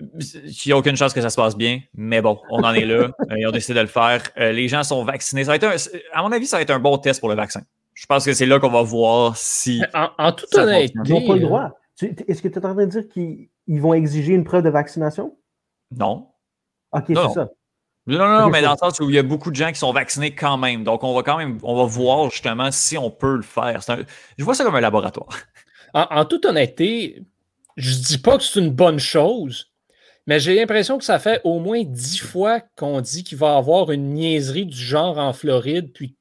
Il 0.00 0.56
n'y 0.66 0.72
a 0.72 0.76
aucune 0.76 0.96
chance 0.96 1.12
que 1.12 1.20
ça 1.20 1.30
se 1.30 1.36
passe 1.36 1.56
bien, 1.56 1.80
mais 1.94 2.20
bon, 2.20 2.40
on 2.50 2.62
en 2.64 2.74
est 2.74 2.84
là. 2.84 3.10
Euh, 3.30 3.38
ils 3.38 3.46
ont 3.46 3.52
décidé 3.52 3.74
de 3.74 3.82
le 3.82 3.86
faire. 3.86 4.22
les 4.36 4.66
gens 4.66 4.82
sont 4.82 5.04
vaccinés. 5.04 5.44
Ça 5.44 5.52
va 5.52 5.56
être 5.56 5.90
à 6.12 6.22
mon 6.22 6.32
avis, 6.32 6.46
ça 6.46 6.56
va 6.56 6.62
être 6.62 6.70
un 6.70 6.80
bon 6.80 6.98
test 6.98 7.20
pour 7.20 7.28
le 7.28 7.36
vaccin. 7.36 7.62
Je 7.94 8.06
pense 8.06 8.24
que 8.24 8.32
c'est 8.32 8.46
là 8.46 8.58
qu'on 8.58 8.70
va 8.70 8.82
voir 8.82 9.36
si. 9.36 9.82
En, 9.94 10.08
en 10.18 10.32
toute 10.32 10.52
honnêteté. 10.54 10.98
Ils 11.04 11.12
n'ont 11.12 11.26
pas 11.26 11.34
le 11.34 11.40
droit. 11.40 11.70
Est-ce 12.00 12.42
que 12.42 12.48
tu 12.48 12.54
es 12.54 12.66
en 12.66 12.74
train 12.74 12.86
de 12.86 12.90
dire 12.90 13.08
qu'ils 13.08 13.80
vont 13.80 13.94
exiger 13.94 14.32
une 14.34 14.44
preuve 14.44 14.64
de 14.64 14.70
vaccination? 14.70 15.36
Non. 15.96 16.28
OK, 16.92 17.04
c'est 17.06 17.14
ça. 17.14 17.48
Non, 18.06 18.18
non, 18.18 18.40
non, 18.40 18.50
mais 18.50 18.62
dans 18.62 18.72
le 18.72 18.78
sens 18.78 18.98
où 18.98 19.08
il 19.10 19.14
y 19.14 19.18
a 19.18 19.22
beaucoup 19.22 19.50
de 19.50 19.56
gens 19.56 19.70
qui 19.70 19.78
sont 19.78 19.92
vaccinés 19.92 20.34
quand 20.34 20.58
même. 20.58 20.82
Donc, 20.82 21.04
on 21.04 21.14
va 21.14 21.22
quand 21.22 21.38
même, 21.38 21.58
on 21.62 21.76
va 21.76 21.84
voir 21.84 22.30
justement 22.30 22.70
si 22.72 22.98
on 22.98 23.10
peut 23.10 23.36
le 23.36 23.42
faire. 23.42 23.80
je 24.36 24.44
vois 24.44 24.54
ça 24.54 24.64
comme 24.64 24.74
un 24.74 24.80
laboratoire. 24.80 25.28
En, 25.94 26.24
toute 26.24 26.46
honnêteté, 26.46 27.22
je 27.76 27.94
dis 27.94 28.18
pas 28.18 28.38
que 28.38 28.44
c'est 28.44 28.58
une 28.58 28.70
bonne 28.70 28.98
chose, 28.98 29.72
mais 30.26 30.40
j'ai 30.40 30.54
l'impression 30.54 30.98
que 30.98 31.04
ça 31.04 31.18
fait 31.18 31.40
au 31.44 31.58
moins 31.58 31.82
dix 31.84 32.18
fois 32.18 32.60
qu'on 32.76 33.00
dit 33.02 33.22
qu'il 33.24 33.38
va 33.38 33.54
y 33.54 33.58
avoir 33.58 33.90
une 33.92 34.14
niaiserie 34.14 34.66
du 34.66 34.76
genre 34.76 35.18
en 35.18 35.32
Floride, 35.32 35.92
puis 35.92 36.16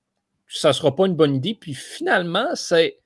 ça 0.48 0.74
sera 0.74 0.94
pas 0.96 1.08
une 1.08 1.16
bonne 1.16 1.36
idée. 1.36 1.56
Puis 1.56 1.74
finalement, 1.74 2.54
c'est 2.54 3.01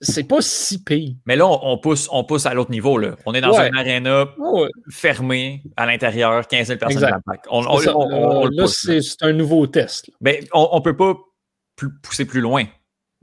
c'est 0.00 0.24
pas 0.24 0.40
si 0.40 0.82
pire. 0.82 1.14
Mais 1.26 1.36
là, 1.36 1.46
on, 1.46 1.78
pousse, 1.78 2.08
on 2.12 2.24
pousse 2.24 2.46
à 2.46 2.54
l'autre 2.54 2.70
niveau. 2.70 2.98
Là. 2.98 3.16
On 3.26 3.34
est 3.34 3.40
dans 3.40 3.58
un 3.58 3.72
aréna 3.74 4.26
fermé 4.90 5.62
à 5.76 5.86
l'intérieur, 5.86 6.46
15 6.46 6.68
000 6.68 6.78
personnes 6.78 7.02
d'impact. 7.02 7.46
On, 7.50 7.62
là, 7.62 8.66
c'est 8.66 9.22
un 9.22 9.32
nouveau 9.32 9.66
test. 9.66 10.10
Mais 10.20 10.44
on 10.52 10.76
ne 10.76 10.80
peut 10.80 10.96
pas 10.96 11.14
pousser 12.02 12.24
plus 12.24 12.40
loin. 12.40 12.64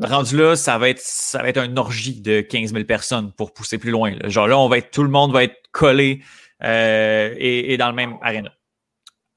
Rendu 0.03 0.37
là, 0.37 0.57
ça 0.57 0.77
va 0.77 0.89
être 0.89 0.99
ça 0.99 1.41
va 1.41 1.47
être 1.47 1.57
un 1.57 1.77
orgie 1.77 2.19
de 2.19 2.41
15 2.41 2.73
000 2.73 2.83
personnes 2.83 3.31
pour 3.31 3.53
pousser 3.53 3.77
plus 3.77 3.91
loin. 3.91 4.13
Genre 4.25 4.47
là, 4.47 4.59
on 4.59 4.67
va 4.67 4.79
être, 4.79 4.91
tout 4.91 5.03
le 5.03 5.09
monde 5.09 5.31
va 5.31 5.45
être 5.45 5.55
collé 5.71 6.21
euh, 6.63 7.33
et, 7.37 7.73
et, 7.73 7.77
dans 7.77 7.87
le 7.87 7.95
même 7.95 8.17
aréna. 8.21 8.51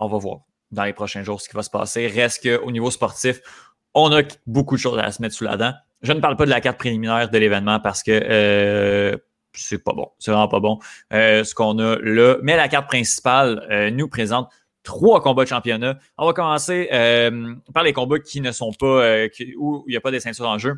On 0.00 0.08
va 0.08 0.18
voir 0.18 0.40
dans 0.72 0.82
les 0.82 0.92
prochains 0.92 1.22
jours 1.22 1.40
ce 1.40 1.48
qui 1.48 1.54
va 1.54 1.62
se 1.62 1.70
passer. 1.70 2.08
Reste 2.08 2.42
qu'au 2.42 2.72
niveau 2.72 2.90
sportif, 2.90 3.40
on 3.94 4.10
a 4.12 4.22
beaucoup 4.46 4.74
de 4.74 4.80
choses 4.80 4.98
à 4.98 5.12
se 5.12 5.22
mettre 5.22 5.34
sous 5.36 5.44
la 5.44 5.56
dent. 5.56 5.74
Je 6.02 6.12
ne 6.12 6.20
parle 6.20 6.36
pas 6.36 6.44
de 6.44 6.50
la 6.50 6.60
carte 6.60 6.78
préliminaire 6.78 7.28
de 7.28 7.38
l'événement 7.38 7.80
parce 7.80 8.02
que 8.02 8.12
euh, 8.12 9.16
c'est 9.52 9.82
pas 9.82 9.92
bon. 9.92 10.08
C'est 10.18 10.30
vraiment 10.30 10.48
pas 10.48 10.60
bon 10.60 10.78
euh, 11.12 11.44
ce 11.44 11.54
qu'on 11.54 11.78
a 11.78 11.96
là. 12.00 12.36
Mais 12.42 12.56
la 12.56 12.68
carte 12.68 12.86
principale 12.86 13.66
euh, 13.70 13.90
nous 13.90 14.08
présente 14.08 14.48
trois 14.84 15.20
combats 15.20 15.44
de 15.44 15.48
championnat. 15.48 15.98
On 16.16 16.26
va 16.26 16.32
commencer 16.32 16.88
par 17.74 17.82
les 17.82 17.92
combats 17.92 18.20
qui 18.20 18.40
ne 18.40 18.52
sont 18.52 18.72
pas, 18.72 19.26
où 19.58 19.84
il 19.86 19.90
n'y 19.90 19.96
a 19.96 20.00
pas 20.00 20.10
des 20.10 20.20
ceintures 20.20 20.48
en 20.48 20.58
jeu. 20.58 20.74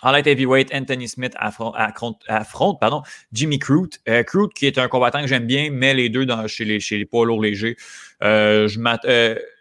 En 0.00 0.12
light 0.12 0.26
heavyweight, 0.28 0.72
Anthony 0.72 1.08
Smith 1.08 1.34
affronte, 1.36 2.78
pardon, 2.80 3.02
Jimmy 3.32 3.58
Crute. 3.58 4.00
Euh, 4.08 4.22
qui 4.54 4.66
est 4.66 4.78
un 4.78 4.86
combattant 4.88 5.20
que 5.20 5.26
j'aime 5.26 5.46
bien, 5.46 5.70
mais 5.72 5.92
les 5.92 6.08
deux 6.08 6.24
dans, 6.24 6.46
chez, 6.46 6.64
les, 6.64 7.04
poids 7.04 7.26
lourds 7.26 7.42
légers. 7.42 7.76
je 8.20 8.78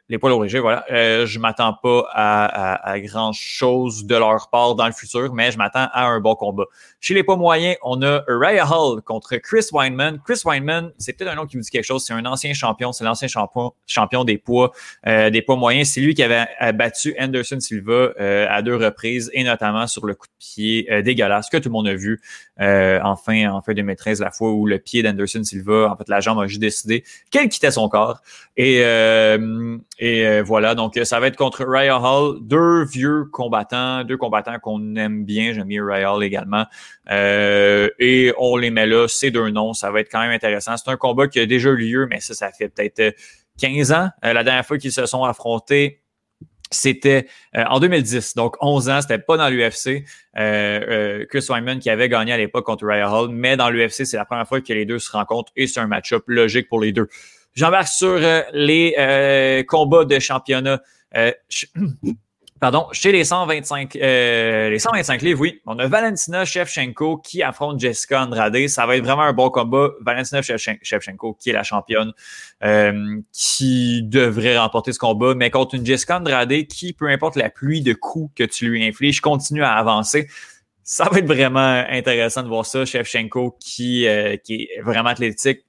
les 0.10 0.18
poids 0.18 0.30
lourds 0.30 0.45
voilà. 0.62 0.86
Euh, 0.91 1.26
je 1.26 1.39
m'attends 1.39 1.74
pas 1.74 2.08
à, 2.14 2.91
à, 2.91 2.99
grand 2.99 3.34
chose 3.34 4.05
de 4.05 4.16
leur 4.16 4.49
part 4.49 4.76
dans 4.76 4.86
le 4.86 4.93
futur, 4.93 5.34
mais 5.34 5.51
je 5.51 5.58
m'attends 5.58 5.88
à 5.91 6.05
un 6.05 6.20
bon 6.20 6.36
combat. 6.36 6.66
Chez 7.00 7.14
les 7.14 7.24
poids 7.24 7.38
moyens, 7.38 7.78
on 7.84 8.02
a 8.02 8.24
Raya 8.28 8.66
Hall 8.66 9.02
contre 9.02 9.38
Chris 9.38 9.68
Weinman. 9.72 10.20
Chris 10.26 10.41
Weinman, 10.43 10.91
c'est 10.98 11.14
peut-être 11.14 11.32
un 11.32 11.36
nom 11.36 11.45
qui 11.45 11.58
vous 11.58 11.64
dit 11.64 11.70
quelque 11.70 11.84
chose. 11.84 12.04
C'est 12.06 12.14
un 12.14 12.26
ancien 12.26 12.54
champion. 12.54 12.91
C'est 12.91 13.04
l'ancien 13.04 13.28
champion, 13.86 14.24
des 14.24 14.38
poids, 14.38 14.72
euh, 15.06 15.30
des 15.30 15.41
poids 15.41 15.56
moyens. 15.56 15.89
C'est 15.89 16.02
lui 16.02 16.16
qui 16.16 16.24
avait 16.24 16.48
battu 16.74 17.16
Anderson 17.20 17.60
Silva 17.60 18.12
euh, 18.20 18.48
à 18.50 18.62
deux 18.62 18.76
reprises 18.76 19.30
et 19.34 19.43
notamment 19.43 19.86
sur 19.88 20.06
le 20.06 20.16
coup 20.16 20.28
de 20.28 20.34
pied 20.39 20.88
euh, 20.91 21.02
dégueulasse 21.02 21.50
que 21.50 21.58
tout 21.58 21.70
le 21.70 21.74
monde 21.74 21.88
a 21.88 21.95
vu 21.95 22.20
en 22.60 23.16
fin, 23.16 23.52
en 23.52 23.62
fin 23.62 23.74
2013, 23.74 24.22
la 24.22 24.32
fois 24.32 24.52
où 24.52 24.66
le 24.66 24.80
pied 24.80 25.04
d'Anderson 25.04 25.43
Silva, 25.43 25.91
en 25.91 25.95
fait, 25.95 26.10
la 26.10 26.20
jambe 26.20 26.39
a 26.39 26.48
juste 26.48 26.60
décidé 26.60 27.04
qu'elle 27.30 27.50
quittait 27.50 27.70
son 27.70 27.88
corps. 27.88 28.22
Et 28.56 28.82
et 30.00 30.28
euh, 30.28 30.43
voilà, 30.43 30.76
donc 30.76 30.95
euh, 30.95 31.06
ça 31.06 31.20
va 31.20 31.28
être 31.28 31.36
contre 31.36 31.66
Raya 31.66 32.00
Hall, 32.00 32.38
deux 32.41 32.86
vieux 32.86 33.26
combattants, 33.26 34.04
deux 34.04 34.18
combattants 34.18 34.60
qu'on 34.60 34.95
aime 34.95 35.26
bien. 35.26 35.54
J'aime 35.54 35.68
bien 35.68 35.84
Raya 35.84 36.14
Hall 36.14 36.24
également. 36.24 36.66
Euh, 37.10 37.90
et 38.00 38.34
on 38.38 38.58
les 38.58 38.70
met 38.70 38.86
là, 38.86 39.08
ces 39.08 39.32
deux 39.32 39.50
noms. 39.50 39.74
Ça 39.74 39.92
va 39.92 40.02
être 40.02 40.12
quand 40.12 40.22
même 40.22 40.32
intéressant. 40.32 40.76
C'est 40.78 40.90
un 40.90 40.98
combat 40.98 41.28
qui 41.28 41.40
a 41.40 41.46
déjà 41.46 41.70
eu 41.70 41.78
lieu, 41.78 42.08
mais 42.10 42.20
ça, 42.20 42.34
ça 42.34 42.52
fait 42.52 42.70
peut-être 42.70 43.16
15 43.60 43.92
ans. 43.92 44.10
la 44.22 44.44
dernière 44.44 44.66
fois 44.66 44.78
qu'ils 44.78 44.92
se 44.92 45.06
sont 45.06 45.24
affrontés, 45.24 46.02
c'était 46.70 47.28
en 47.56 47.80
2010, 47.80 48.36
donc 48.36 48.58
11 48.60 48.90
ans, 48.90 49.02
c'était 49.02 49.20
pas 49.20 49.38
dans 49.38 49.50
l'UFC. 49.50 50.04
Chris 50.36 51.46
Wyman 51.50 51.80
qui 51.80 51.90
avait 51.90 52.10
gagné 52.10 52.34
à 52.34 52.38
l'époque 52.38 52.66
contre 52.66 52.86
Raya 52.86 53.10
Hall, 53.10 53.30
mais 53.32 53.56
dans 53.58 53.70
l'UFC, 53.70 54.06
c'est 54.06 54.18
la 54.18 54.26
première 54.26 54.48
fois 54.48 54.62
que 54.62 54.74
les 54.74 54.86
deux 54.86 55.00
se 55.00 55.12
rencontrent 55.12 55.52
et 55.56 55.66
c'est 55.66 55.80
un 55.80 55.88
match-up 55.88 56.24
logique 56.28 56.68
pour 56.68 56.82
les 56.82 56.92
deux. 56.92 57.08
J'embarque 57.58 57.88
sur 57.88 58.10
euh, 58.10 58.44
les 58.54 58.94
euh, 59.00 59.64
combats 59.64 60.06
de 60.06 60.20
championnat. 60.20 60.80
Euh, 61.16 61.32
pardon, 62.60 62.88
chez 62.91 63.12
les 63.12 63.24
125, 63.24 63.93
les 63.93 64.80
125 64.80 65.22
livres, 65.22 65.41
oui. 65.41 65.62
On 65.66 65.78
a 65.80 65.88
Valentina 65.88 66.45
Shevchenko 66.45 67.18
qui 67.18 67.43
affronte 67.43 67.80
Jessica 67.80 68.24
Andrade. 68.24 68.68
Ça 68.68 68.86
va 68.86 68.97
être 68.97 69.03
vraiment 69.03 69.24
un 69.24 69.34
bon 69.34 69.49
combat. 69.49 69.89
Valentina 70.01 70.41
Shevchenko, 70.41 71.34
qui 71.34 71.49
est 71.49 71.53
la 71.53 71.64
championne, 71.64 72.14
qui 73.32 74.03
devrait 74.03 74.58
remporter 74.58 74.93
ce 74.93 74.99
combat, 74.99 75.36
mais 75.36 75.49
contre 75.49 75.76
une 75.76 75.86
Jessica 75.86 76.18
Andrade 76.18 76.68
qui, 76.68 76.93
peu 76.93 77.08
importe 77.10 77.36
la 77.36 77.49
pluie 77.49 77.82
de 77.82 77.93
coups 77.93 78.32
que 78.36 78.43
tu 78.43 78.70
lui 78.70 78.86
infliges, 78.86 79.22
continue 79.22 79.64
à 79.64 79.74
avancer 79.74 80.28
ça 80.88 81.10
va 81.12 81.20
être 81.20 81.28
vraiment 81.28 81.84
intéressant 81.89 82.43
de 82.43 82.47
voir 82.47 82.66
ça. 82.66 82.86
Shevchenko 82.86 83.58
qui, 83.60 84.08
euh, 84.08 84.38
qui 84.38 84.70
est 84.72 84.82
vraiment 84.82 85.10
athlétique, 85.10 85.66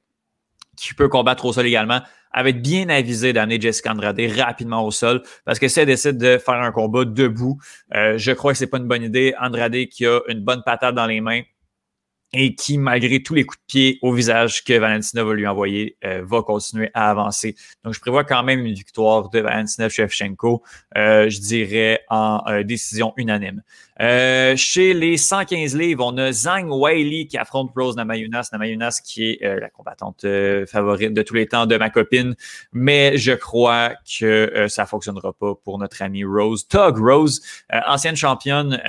qui 0.76 0.94
peut 0.94 1.08
combattre 1.08 1.44
au 1.44 1.52
sol 1.52 1.66
également, 1.66 2.00
avait 2.32 2.52
bien 2.52 2.88
avisé 2.88 3.32
d'amener 3.32 3.60
Jessica 3.60 3.92
Andrade 3.92 4.20
rapidement 4.36 4.84
au 4.84 4.90
sol 4.90 5.22
parce 5.44 5.58
que 5.58 5.68
si 5.68 5.80
elle 5.80 5.86
décide 5.86 6.18
de 6.18 6.38
faire 6.38 6.54
un 6.54 6.72
combat 6.72 7.04
debout, 7.04 7.58
euh, 7.94 8.18
je 8.18 8.32
crois 8.32 8.52
que 8.52 8.58
c'est 8.58 8.66
pas 8.66 8.78
une 8.78 8.88
bonne 8.88 9.02
idée. 9.02 9.34
Andrade 9.40 9.86
qui 9.86 10.06
a 10.06 10.20
une 10.28 10.40
bonne 10.40 10.62
patate 10.64 10.94
dans 10.94 11.06
les 11.06 11.20
mains, 11.20 11.42
et 12.32 12.54
qui, 12.54 12.76
malgré 12.78 13.22
tous 13.22 13.34
les 13.34 13.44
coups 13.44 13.58
de 13.60 13.66
pied 13.66 13.98
au 14.02 14.12
visage 14.12 14.62
que 14.64 14.74
Valentina 14.74 15.24
va 15.24 15.34
lui 15.34 15.46
envoyer, 15.46 15.96
euh, 16.04 16.22
va 16.24 16.42
continuer 16.42 16.90
à 16.92 17.10
avancer. 17.10 17.56
Donc, 17.84 17.94
je 17.94 18.00
prévois 18.00 18.24
quand 18.24 18.42
même 18.42 18.66
une 18.66 18.74
victoire 18.74 19.30
de 19.30 19.40
Valentina 19.40 19.88
Shevchenko, 19.88 20.62
euh, 20.96 21.30
je 21.30 21.40
dirais 21.40 22.02
en 22.10 22.42
euh, 22.48 22.62
décision 22.64 23.14
unanime. 23.16 23.62
Chez 23.98 24.94
les 24.94 25.16
115 25.16 25.76
livres, 25.76 26.04
on 26.06 26.16
a 26.18 26.32
Zhang 26.32 26.70
Weili 26.70 27.26
qui 27.26 27.36
affronte 27.36 27.72
Rose 27.76 27.96
Namayunas. 27.96 28.48
Namayunas 28.52 29.00
qui 29.04 29.30
est 29.30 29.60
la 29.60 29.70
combattante 29.70 30.24
favorite 30.66 31.14
de 31.14 31.22
tous 31.22 31.34
les 31.34 31.46
temps 31.46 31.66
de 31.66 31.76
ma 31.76 31.90
copine, 31.90 32.34
mais 32.72 33.16
je 33.16 33.32
crois 33.32 33.94
que 34.18 34.66
ça 34.68 34.86
fonctionnera 34.86 35.32
pas 35.32 35.54
pour 35.54 35.78
notre 35.78 36.00
amie 36.02 36.24
Rose. 36.24 36.68
Tug 36.68 36.96
Rose, 36.98 37.40
ancienne 37.86 38.16
championne 38.16 38.80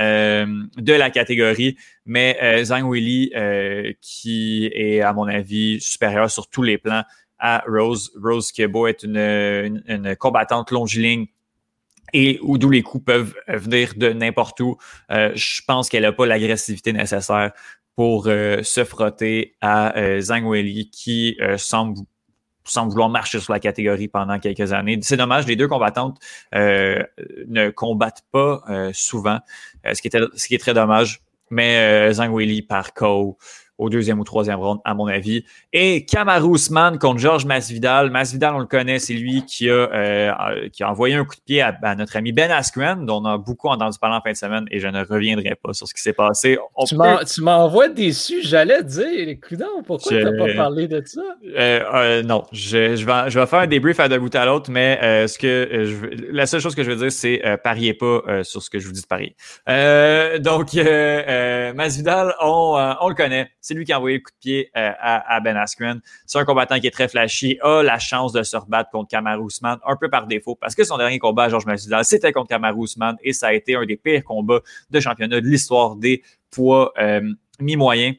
de 0.78 0.94
la 0.94 1.10
catégorie, 1.10 1.76
mais 2.10 2.38
euh, 2.42 2.64
Zhang 2.64 2.90
Weili, 2.90 3.32
euh, 3.36 3.94
qui 4.02 4.66
est, 4.74 5.02
à 5.02 5.14
mon 5.14 5.28
avis, 5.28 5.80
supérieur 5.80 6.30
sur 6.30 6.50
tous 6.50 6.64
les 6.64 6.78
plans 6.78 7.04
à 7.38 7.64
Rose. 7.68 8.12
Rose 8.22 8.52
qui 8.52 8.64
est 8.64 8.70
être 8.88 9.04
une, 9.04 9.84
une, 9.88 10.16
combattante 10.16 10.72
longiligne 10.72 11.28
et 12.14 12.40
où 12.42 12.58
d'où 12.58 12.70
les 12.70 12.82
coups 12.82 13.06
peuvent 13.06 13.34
venir 13.48 13.94
de 13.96 14.10
n'importe 14.12 14.60
où. 14.60 14.78
Euh, 15.12 15.32
je 15.36 15.62
pense 15.68 15.90
qu'elle 15.90 16.04
n'a 16.04 16.12
pas 16.12 16.26
l'agressivité 16.26 16.94
nécessaire 16.94 17.52
pour 17.96 18.28
euh, 18.28 18.64
se 18.64 18.84
frotter 18.84 19.56
à 19.62 19.94
Zhang 20.22 20.46
Weili, 20.46 20.90
qui 20.90 21.38
semble 21.58 22.00
semble 22.66 22.92
vouloir 22.92 23.10
marcher 23.10 23.40
sur 23.40 23.52
la 23.52 23.60
catégorie 23.60 24.08
pendant 24.08 24.38
quelques 24.38 24.74
années. 24.74 25.00
C'est 25.02 25.18
dommage, 25.18 25.48
les 25.48 25.56
deux 25.56 25.68
combattantes 25.68 26.20
ne 26.54 27.70
combattent 27.72 28.24
pas 28.32 28.62
souvent, 28.94 29.40
ce, 29.92 30.02
qui 30.04 30.10
ce 30.12 30.48
qui 30.48 30.54
est 30.54 30.60
très 30.60 30.76
dommage 30.76 31.20
mais 31.50 31.78
euh, 31.78 32.14
Zhang 32.14 32.34
Weili 32.34 32.62
par 32.62 32.94
KO 32.94 33.38
au 33.80 33.90
deuxième 33.90 34.20
ou 34.20 34.24
troisième 34.24 34.60
round, 34.60 34.80
à 34.84 34.94
mon 34.94 35.08
avis. 35.08 35.46
Et 35.74 36.06
Kamaru 36.06 36.56
Usman 36.56 37.00
contre 37.00 37.20
Georges 37.20 37.46
Masvidal. 37.46 38.12
Masvidal, 38.12 38.54
on 38.54 38.60
le 38.60 38.66
connaît, 38.66 39.00
c'est 39.00 39.14
lui 39.14 39.46
qui 39.46 39.70
a, 39.70 39.74
euh, 39.74 40.70
qui 40.72 40.84
a 40.84 40.92
envoyé 40.92 41.16
un 41.16 41.24
coup 41.24 41.36
de 41.36 41.42
pied 41.42 41.62
à, 41.62 41.96
notre 41.96 42.18
ami 42.18 42.34
Ben 42.34 42.52
Askren, 42.52 43.06
dont 43.06 43.22
on 43.22 43.26
a 43.26 43.38
beaucoup 43.38 43.70
entendu 43.70 43.98
parler 43.98 44.18
en 44.18 44.22
fin 44.22 44.32
de 44.32 44.38
semaine, 44.38 44.66
et 44.70 44.80
je 44.80 44.88
ne 44.88 45.04
reviendrai 45.04 45.56
pas 45.56 45.74
sur 45.74 45.88
ce 45.88 45.94
qui 45.94 46.02
s'est 46.02 46.14
passé. 46.14 46.60
tu 46.86 47.42
m'envoies 47.42 47.90
déçu, 47.90 48.42
j'allais 48.44 48.84
dire, 48.84 49.38
non, 49.58 49.82
pourquoi 49.86 50.18
tu 50.18 50.24
n'as 50.24 50.38
pas 50.38 50.54
parlé 50.56 50.88
de 50.88 51.02
ça? 51.06 51.22
Euh, 51.56 51.80
euh, 51.94 52.24
non, 52.24 52.44
je, 52.52 52.98
je, 52.98 53.06
vais, 53.06 53.30
je 53.30 53.40
vais 53.40 53.46
faire 53.46 53.60
un 53.60 53.68
débrief 53.68 54.00
à 54.02 54.10
d'un 54.10 54.20
bout 54.20 54.34
à 54.36 54.46
l'autre, 54.46 54.70
mais 54.70 55.00
ce 55.28 55.38
que 55.38 55.86
je, 55.86 56.34
la 56.34 56.46
seule 56.46 56.60
chose 56.60 56.76
que 56.76 56.84
je 56.84 56.92
veux 56.92 56.98
dire, 56.98 57.12
c'est 57.12 57.42
pariez 57.64 57.94
pas 57.94 58.44
sur 58.44 58.62
ce 58.62 58.70
que 58.70 58.78
je 58.78 58.88
vous 58.88 58.94
dis 58.94 59.02
de 59.02 59.08
parier. 59.08 59.36
donc, 60.40 60.74
Masvidal, 61.76 62.36
on, 62.42 62.96
on 63.00 63.08
le 63.08 63.16
connaît 63.16 63.50
c'est 63.70 63.76
lui 63.76 63.86
qui 63.86 63.94
a 63.94 63.98
envoyé 63.98 64.18
le 64.18 64.24
coup 64.24 64.32
de 64.32 64.40
pied 64.40 64.72
euh, 64.76 64.92
à, 65.00 65.40
Ben 65.42 65.56
Askren. 65.56 66.02
C'est 66.26 66.40
un 66.40 66.44
combattant 66.44 66.80
qui 66.80 66.88
est 66.88 66.92
très 66.92 67.08
flashy, 67.08 67.60
a 67.62 67.84
la 67.84 68.00
chance 68.00 68.34
de 68.34 68.42
se 68.42 68.58
rebattre 68.58 68.90
contre 68.90 69.10
Kamaru 69.10 69.46
Usman, 69.46 69.78
un 69.86 69.96
peu 69.96 70.10
par 70.10 70.26
défaut, 70.26 70.56
parce 70.56 70.74
que 70.74 70.84
son 70.84 70.98
dernier 70.98 71.20
combat 71.20 71.44
à 71.44 71.50
Georges 71.50 71.68
Masvidal, 71.68 72.04
c'était 72.04 72.32
contre 72.32 72.48
Kamaru 72.50 72.86
Usman 72.86 73.16
et 73.24 73.32
ça 73.32 73.50
a 73.50 73.54
été 73.54 73.76
un 73.76 73.86
des 73.86 73.96
pires 73.96 74.24
combats 74.24 74.62
de 74.90 75.00
championnat 75.00 75.40
de 75.40 75.48
l'histoire 75.48 75.96
des 75.96 76.24
poids 76.50 76.92
euh, 76.98 77.22
mi-moyens. 77.60 78.16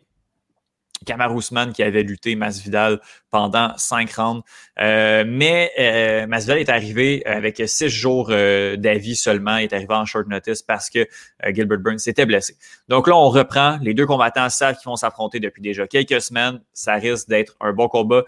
Kamar 1.06 1.34
Ousmane 1.34 1.72
qui 1.72 1.82
avait 1.82 2.02
lutté 2.02 2.36
Masvidal 2.36 3.00
pendant 3.30 3.76
cinq 3.76 4.12
rounds. 4.12 4.42
Euh, 4.80 5.24
mais 5.26 5.70
euh, 5.78 6.26
Masvidal 6.26 6.58
est 6.58 6.68
arrivé 6.68 7.24
avec 7.26 7.62
six 7.66 7.88
jours 7.88 8.28
euh, 8.30 8.76
d'avis 8.76 9.16
seulement. 9.16 9.56
Il 9.56 9.64
est 9.64 9.72
arrivé 9.72 9.94
en 9.94 10.04
short 10.04 10.28
notice 10.28 10.62
parce 10.62 10.90
que 10.90 10.98
euh, 10.98 11.54
Gilbert 11.54 11.78
Burns 11.78 11.98
s'était 11.98 12.26
blessé. 12.26 12.56
Donc 12.88 13.08
là, 13.08 13.16
on 13.16 13.28
reprend. 13.28 13.78
Les 13.82 13.94
deux 13.94 14.06
combattants 14.06 14.48
savent 14.50 14.76
qu'ils 14.76 14.88
vont 14.88 14.96
s'affronter 14.96 15.40
depuis 15.40 15.62
déjà 15.62 15.86
quelques 15.86 16.20
semaines. 16.20 16.60
Ça 16.72 16.94
risque 16.94 17.28
d'être 17.28 17.56
un 17.60 17.72
bon 17.72 17.88
combat. 17.88 18.24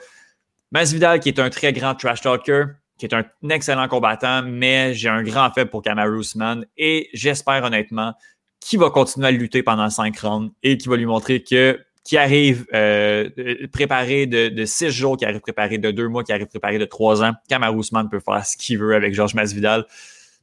Masvidal, 0.70 1.20
qui 1.20 1.28
est 1.28 1.38
un 1.38 1.50
très 1.50 1.72
grand 1.74 1.94
trash 1.94 2.22
talker, 2.22 2.64
qui 2.98 3.04
est 3.04 3.14
un 3.14 3.24
excellent 3.50 3.88
combattant, 3.88 4.42
mais 4.42 4.94
j'ai 4.94 5.08
un 5.08 5.22
grand 5.22 5.50
fait 5.50 5.66
pour 5.66 5.82
Kamaru 5.82 6.20
Usman 6.20 6.64
et 6.76 7.10
j'espère 7.12 7.64
honnêtement 7.64 8.14
qu'il 8.60 8.78
va 8.78 8.90
continuer 8.90 9.28
à 9.28 9.30
lutter 9.32 9.62
pendant 9.62 9.90
cinq 9.90 10.18
rounds 10.20 10.52
et 10.62 10.78
qu'il 10.78 10.88
va 10.88 10.96
lui 10.96 11.06
montrer 11.06 11.42
que 11.42 11.78
qui 12.04 12.16
arrive 12.16 12.66
euh, 12.74 13.28
préparé 13.72 14.26
de, 14.26 14.64
six 14.64 14.90
jours, 14.90 15.16
qui 15.16 15.24
arrive 15.24 15.40
préparé 15.40 15.78
de 15.78 15.90
deux 15.90 16.08
mois, 16.08 16.24
qui 16.24 16.32
arrive 16.32 16.46
préparé 16.46 16.78
de 16.78 16.84
trois 16.84 17.22
ans. 17.22 17.32
Kamar 17.48 17.74
peut 18.10 18.20
faire 18.20 18.44
ce 18.44 18.56
qu'il 18.56 18.78
veut 18.78 18.94
avec 18.94 19.14
Georges 19.14 19.34
Masvidal. 19.34 19.86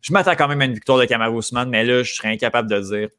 Je 0.01 0.13
m'attends 0.13 0.35
quand 0.35 0.47
même 0.47 0.61
à 0.61 0.65
une 0.65 0.73
victoire 0.73 0.99
de 0.99 1.05
Kamar 1.05 1.31
mais 1.67 1.83
là, 1.83 2.03
je 2.03 2.13
serais 2.13 2.29
incapable 2.29 2.69
de 2.69 2.79
dire 2.79 3.09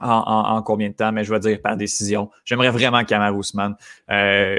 en, 0.00 0.62
combien 0.62 0.88
de 0.88 0.94
temps, 0.94 1.12
mais 1.12 1.24
je 1.24 1.32
vais 1.32 1.40
dire 1.40 1.60
par 1.60 1.76
décision. 1.76 2.30
J'aimerais 2.44 2.70
vraiment 2.70 3.02
que 3.02 3.08
Kamar 3.08 3.34
euh, 4.10 4.58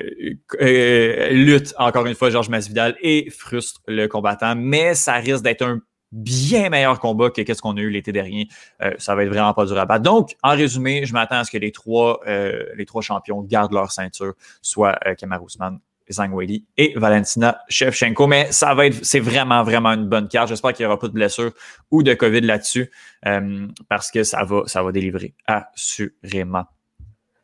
euh, 0.61 1.29
lutte 1.29 1.73
encore 1.77 2.05
une 2.05 2.15
fois 2.15 2.29
Georges 2.29 2.49
Masvidal 2.49 2.95
et 3.01 3.29
frustre 3.29 3.81
le 3.87 4.07
combattant, 4.07 4.55
mais 4.55 4.93
ça 4.93 5.15
risque 5.15 5.43
d'être 5.43 5.63
un 5.63 5.79
bien 6.11 6.69
meilleur 6.69 6.99
combat 6.99 7.29
que 7.29 7.41
qu'est-ce 7.41 7.61
qu'on 7.61 7.77
a 7.77 7.79
eu 7.79 7.89
l'été 7.89 8.11
dernier. 8.11 8.47
Euh, 8.81 8.91
ça 8.97 9.15
va 9.15 9.23
être 9.23 9.29
vraiment 9.29 9.53
pas 9.53 9.65
du 9.65 9.73
rabat. 9.73 9.99
Donc, 9.99 10.35
en 10.43 10.51
résumé, 10.51 11.05
je 11.05 11.13
m'attends 11.13 11.37
à 11.37 11.43
ce 11.43 11.51
que 11.51 11.57
les 11.57 11.71
trois, 11.71 12.19
euh, 12.27 12.65
les 12.75 12.85
trois 12.85 13.01
champions 13.01 13.41
gardent 13.41 13.73
leur 13.73 13.91
ceinture, 13.91 14.33
soit 14.61 14.97
euh, 15.05 15.15
Kamaru 15.15 15.45
Usman, 15.45 15.79
Zhang 16.09 16.33
Weili 16.33 16.65
et 16.77 16.93
Valentina 16.97 17.61
Shevchenko. 17.69 18.27
Mais 18.27 18.51
ça 18.51 18.73
va 18.73 18.87
être, 18.87 19.05
c'est 19.05 19.19
vraiment, 19.19 19.63
vraiment 19.63 19.89
une 19.89 20.07
bonne 20.07 20.27
carte. 20.27 20.49
J'espère 20.49 20.73
qu'il 20.73 20.85
n'y 20.85 20.87
aura 20.87 20.99
pas 20.99 21.07
de 21.07 21.13
blessure 21.13 21.51
ou 21.89 22.03
de 22.03 22.13
COVID 22.13 22.41
là-dessus 22.41 22.91
euh, 23.25 23.67
parce 23.87 24.11
que 24.11 24.23
ça 24.23 24.43
va, 24.43 24.63
ça 24.65 24.83
va 24.83 24.91
délivrer 24.91 25.33
assurément. 25.47 26.65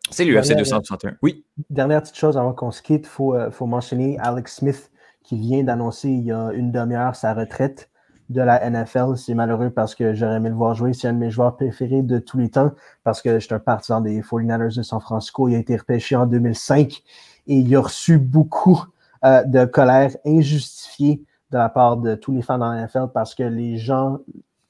C'est 0.09 0.23
l'UFC 0.23 0.55
261. 0.55 1.17
Oui. 1.21 1.43
Dernière 1.69 2.01
petite 2.01 2.15
chose 2.15 2.37
avant 2.37 2.53
qu'on 2.53 2.71
se 2.71 2.81
quitte, 2.81 3.05
il 3.05 3.09
faut, 3.09 3.35
faut 3.51 3.65
mentionner 3.65 4.17
Alex 4.19 4.55
Smith 4.55 4.89
qui 5.21 5.37
vient 5.37 5.63
d'annoncer 5.63 6.07
il 6.07 6.23
y 6.23 6.31
a 6.31 6.51
une 6.53 6.71
demi-heure 6.71 7.13
sa 7.13 7.33
retraite 7.33 7.89
de 8.29 8.41
la 8.41 8.69
NFL. 8.69 9.15
C'est 9.15 9.33
malheureux 9.33 9.69
parce 9.69 9.95
que 9.95 10.13
j'aurais 10.13 10.35
aimé 10.35 10.49
le 10.49 10.55
voir 10.55 10.75
jouer. 10.75 10.93
C'est 10.93 11.07
un 11.07 11.13
de 11.13 11.19
mes 11.19 11.31
joueurs 11.31 11.55
préférés 11.55 12.01
de 12.01 12.19
tous 12.19 12.37
les 12.37 12.49
temps 12.49 12.71
parce 13.03 13.21
que 13.21 13.39
je 13.39 13.45
suis 13.45 13.53
un 13.53 13.59
partisan 13.59 14.01
des 14.01 14.21
49ers 14.21 14.75
de 14.75 14.83
San 14.83 14.99
Francisco. 14.99 15.47
Il 15.47 15.55
a 15.55 15.59
été 15.59 15.75
repêché 15.75 16.15
en 16.15 16.25
2005 16.25 17.03
et 17.47 17.55
il 17.55 17.75
a 17.75 17.81
reçu 17.81 18.17
beaucoup 18.17 18.83
euh, 19.23 19.43
de 19.43 19.65
colère 19.65 20.11
injustifiée 20.25 21.23
de 21.51 21.57
la 21.57 21.69
part 21.69 21.97
de 21.97 22.15
tous 22.15 22.33
les 22.33 22.41
fans 22.41 22.57
dans 22.57 22.71
la 22.71 22.85
NFL 22.85 23.07
parce 23.13 23.33
que 23.33 23.43
les 23.43 23.77
gens 23.77 24.19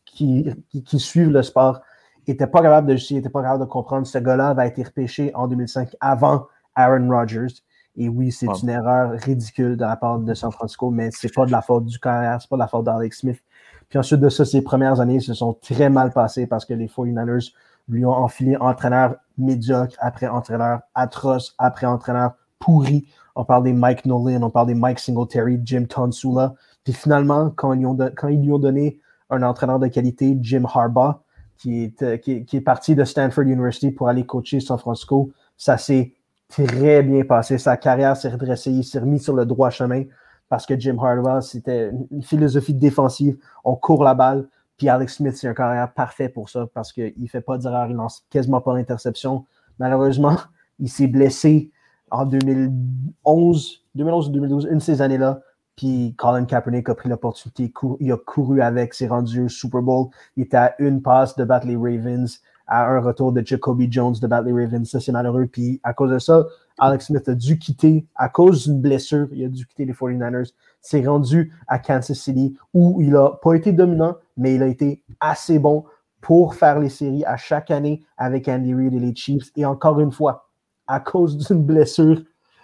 qui, 0.06 0.54
suivent 0.98 1.32
le 1.32 1.44
sport 1.44 1.82
n'étaient 2.28 2.48
pas 2.48 2.62
capables 2.62 2.88
de 2.88 3.14
n'étaient 3.14 3.30
pas 3.30 3.42
capables 3.42 3.64
de 3.64 3.70
comprendre 3.70 4.06
ce 4.06 4.18
gars-là 4.18 4.54
va 4.54 4.68
été 4.68 4.84
repêché 4.84 5.32
en 5.36 5.48
2005 5.48 5.96
avant 6.00 6.48
Aaron 6.76 7.10
Rodgers. 7.10 7.54
Et 7.98 8.10
oui, 8.10 8.32
c'est 8.32 8.48
une 8.62 8.70
erreur 8.70 9.12
ridicule 9.20 9.76
de 9.76 9.82
la 9.82 9.96
part 9.96 10.20
de 10.20 10.34
San 10.36 10.52
Francisco, 10.52 10.92
mais 10.92 11.10
c'est 11.12 11.34
pas 11.34 11.48
de 11.48 11.52
la 11.52 11.64
faute 11.64 11.86
du 11.86 11.98
carrière, 11.98 12.40
c'est 12.40 12.50
pas 12.50 12.56
de 12.56 12.62
la 12.62 12.68
faute 12.68 12.86
d'Alex 12.86 13.20
Smith. 13.20 13.42
Puis 13.90 13.98
ensuite 13.98 14.20
de 14.20 14.30
ça, 14.30 14.46
ses 14.46 14.62
premières 14.62 15.00
années 15.00 15.20
se 15.20 15.34
sont 15.34 15.54
très 15.54 15.90
mal 15.90 16.12
passées 16.12 16.46
parce 16.46 16.64
que 16.64 16.76
les 16.76 16.88
49ers 16.88 17.52
lui 17.90 18.06
ont 18.06 18.12
enfilé 18.12 18.56
entraîneur 18.58 19.16
médiocre 19.38 19.96
après 20.00 20.28
entraîneur 20.28 20.82
atroce 20.94 21.56
après 21.58 21.88
entraîneur 21.88 22.34
pourri. 22.60 23.08
On 23.36 23.46
parle 23.46 23.64
des 23.64 23.74
Mike 23.74 24.06
Nolan, 24.06 24.44
on 24.44 24.50
parle 24.50 24.68
des 24.68 24.76
Mike 24.76 25.00
Singletary, 25.00 25.60
Jim 25.64 25.86
Tonsula. 25.90 26.54
Puis 26.84 26.94
finalement, 26.94 27.50
quand 27.50 27.74
ils, 27.74 27.86
ont 27.86 27.98
quand 28.16 28.28
ils 28.28 28.42
lui 28.42 28.52
ont 28.52 28.60
donné 28.60 29.00
un 29.30 29.42
entraîneur 29.42 29.80
de 29.80 29.88
qualité, 29.88 30.38
Jim 30.42 30.66
Harbaugh, 30.72 31.16
qui 31.58 31.84
est, 31.84 32.02
euh, 32.04 32.18
qui, 32.18 32.46
qui 32.46 32.58
est 32.58 32.62
parti 32.62 32.94
de 32.94 33.04
Stanford 33.04 33.46
University 33.46 33.92
pour 33.92 34.08
aller 34.08 34.26
coacher 34.26 34.60
San 34.60 34.78
Francisco, 34.78 35.32
ça 35.58 35.78
s'est 35.78 36.14
très 36.50 37.04
bien 37.04 37.24
passé. 37.24 37.58
Sa 37.58 37.78
carrière 37.78 38.16
s'est 38.16 38.30
redressée, 38.30 38.72
il 38.72 38.84
s'est 38.84 39.00
remis 39.00 39.20
sur 39.20 39.36
le 39.36 39.46
droit 39.46 39.70
chemin 39.70 40.04
parce 40.50 40.66
que 40.66 40.80
Jim 40.80 40.98
Harbaugh, 41.00 41.42
c'était 41.42 41.92
une 42.12 42.24
philosophie 42.24 42.74
défensive. 42.74 43.38
On 43.64 43.76
court 43.76 44.04
la 44.04 44.14
balle. 44.14 44.48
Puis 44.78 44.90
Alex 44.90 45.16
Smith, 45.16 45.36
c'est 45.36 45.48
un 45.48 45.54
carrière 45.54 45.92
parfait 45.92 46.30
pour 46.30 46.50
ça 46.50 46.68
parce 46.74 46.94
qu'il 46.94 47.14
ne 47.18 47.28
fait 47.28 47.42
pas 47.42 47.58
d'erreur, 47.58 47.88
il 47.90 47.96
lance 47.96 48.26
quasiment 48.30 48.62
pas 48.62 48.76
d'interception. 48.76 49.46
Malheureusement, 49.80 50.38
il 50.80 50.90
s'est 50.90 51.08
blessé 51.08 51.72
en 52.12 52.26
2011, 52.26 53.84
2011 53.96 54.28
ou 54.28 54.32
2012, 54.32 54.68
une 54.72 54.78
de 54.78 54.84
ces 54.84 55.02
années-là. 55.02 55.42
Puis 55.76 56.16
Colin 56.18 56.46
Kaepernick 56.46 56.90
a 56.90 56.96
pris 56.96 57.10
l'opportunité, 57.10 57.72
il 58.00 58.12
a 58.12 58.18
couru 58.18 58.62
avec, 58.62 58.94
s'est 58.94 59.08
rendu 59.08 59.44
au 59.44 59.50
Super 59.50 59.82
Bowl. 59.82 60.08
Il 60.36 60.44
était 60.44 60.58
à 60.58 60.76
une 60.80 61.02
passe 61.02 61.36
de 61.36 61.44
battre 61.44 61.68
les 61.68 61.76
Ravens 61.76 62.42
à 62.68 62.88
un 62.88 63.00
retour 63.00 63.32
de 63.32 63.46
Jacoby 63.46 63.88
Jones 63.92 64.16
de 64.22 64.28
battre 64.28 64.48
les 64.48 64.54
Ravens. 64.54 64.90
Ça, 64.90 65.00
c'est 65.00 65.12
malheureux. 65.12 65.48
Puis 65.48 65.80
à 65.84 65.94
cause 65.94 66.12
de 66.12 66.20
ça, 66.20 66.46
Alex 66.80 67.08
Smith 67.08 67.28
a 67.28 67.34
dû 67.34 67.58
quitter, 67.58 68.06
à 68.16 68.30
cause 68.30 68.68
d'une 68.68 68.80
blessure, 68.80 69.28
il 69.32 69.46
a 69.46 69.48
dû 69.48 69.66
quitter 69.66 69.86
les 69.86 69.94
49ers. 69.94 70.52
S'est 70.82 71.06
rendu 71.06 71.54
à 71.68 71.80
Kansas 71.80 72.18
City 72.18 72.56
où 72.74 73.02
il 73.02 73.12
n'a 73.12 73.32
pas 73.42 73.56
été 73.56 73.72
dominant, 73.72 74.16
mais 74.38 74.56
il 74.56 74.64
a 74.64 74.68
été 74.68 75.04
assez 75.20 75.60
bon 75.60 75.86
pour 76.22 76.56
faire 76.56 76.80
les 76.80 76.90
séries 76.90 77.26
à 77.26 77.38
chaque 77.38 77.72
année 77.72 78.04
avec 78.18 78.48
Andy 78.48 78.74
Reid 78.74 78.94
et 78.94 79.00
les 79.00 79.16
Chiefs. 79.16 79.52
Et 79.56 79.66
encore 79.66 80.00
une 80.00 80.12
fois, 80.12 80.50
à 80.88 81.00
cause 81.00 81.38
d'une 81.38 81.64
blessure, 81.64 82.22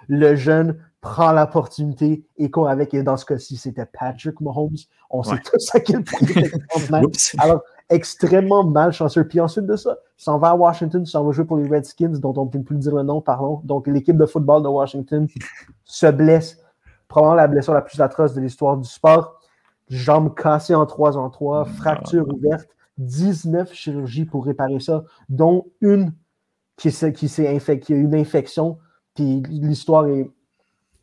le 0.07 0.35
jeune 0.35 0.77
prend 1.01 1.33
l'opportunité 1.33 2.25
et 2.37 2.49
court 2.49 2.69
avec. 2.69 2.93
Et 2.93 3.03
dans 3.03 3.17
ce 3.17 3.25
cas-ci, 3.25 3.57
c'était 3.57 3.85
Patrick 3.85 4.39
Mahomes. 4.41 4.75
On 5.09 5.21
sait 5.21 5.39
tous 5.43 5.75
à 5.75 5.79
quel 5.79 6.03
point 6.03 6.19
il 6.21 6.31
était 6.31 6.51
Alors, 7.37 7.61
extrêmement 7.89 8.63
malchanceux. 8.63 9.27
Puis 9.27 9.39
ensuite 9.39 9.65
de 9.65 9.75
ça, 9.75 9.97
s'en 10.17 10.37
va 10.37 10.49
à 10.49 10.55
Washington, 10.55 11.05
s'en 11.05 11.23
va 11.23 11.31
jouer 11.31 11.45
pour 11.45 11.57
les 11.57 11.67
Redskins, 11.67 12.19
dont 12.19 12.33
on 12.37 12.45
ne 12.45 12.49
peut 12.49 12.61
plus 12.61 12.77
dire 12.77 12.95
le 12.95 13.03
nom, 13.03 13.21
pardon. 13.21 13.61
Donc, 13.63 13.87
l'équipe 13.87 14.17
de 14.17 14.25
football 14.25 14.63
de 14.63 14.67
Washington 14.67 15.27
se 15.83 16.07
blesse. 16.07 16.59
Probablement 17.07 17.35
la 17.35 17.47
blessure 17.47 17.73
la 17.73 17.81
plus 17.81 18.01
atroce 18.01 18.33
de 18.33 18.41
l'histoire 18.41 18.77
du 18.77 18.89
sport. 18.89 19.39
Jambes 19.89 20.33
cassées 20.33 20.75
en 20.75 20.85
3 20.85 21.17
en 21.17 21.29
3, 21.29 21.65
fracture 21.65 22.27
ouverte, 22.33 22.67
19 22.97 23.73
chirurgies 23.73 24.25
pour 24.25 24.45
réparer 24.45 24.79
ça, 24.79 25.03
dont 25.29 25.65
une 25.81 26.13
qui, 26.77 26.89
qui, 26.89 27.27
qui 27.27 27.93
a 27.93 27.95
une 27.95 28.15
infection. 28.15 28.77
Puis 29.13 29.43
l'histoire 29.49 30.07
est 30.07 30.31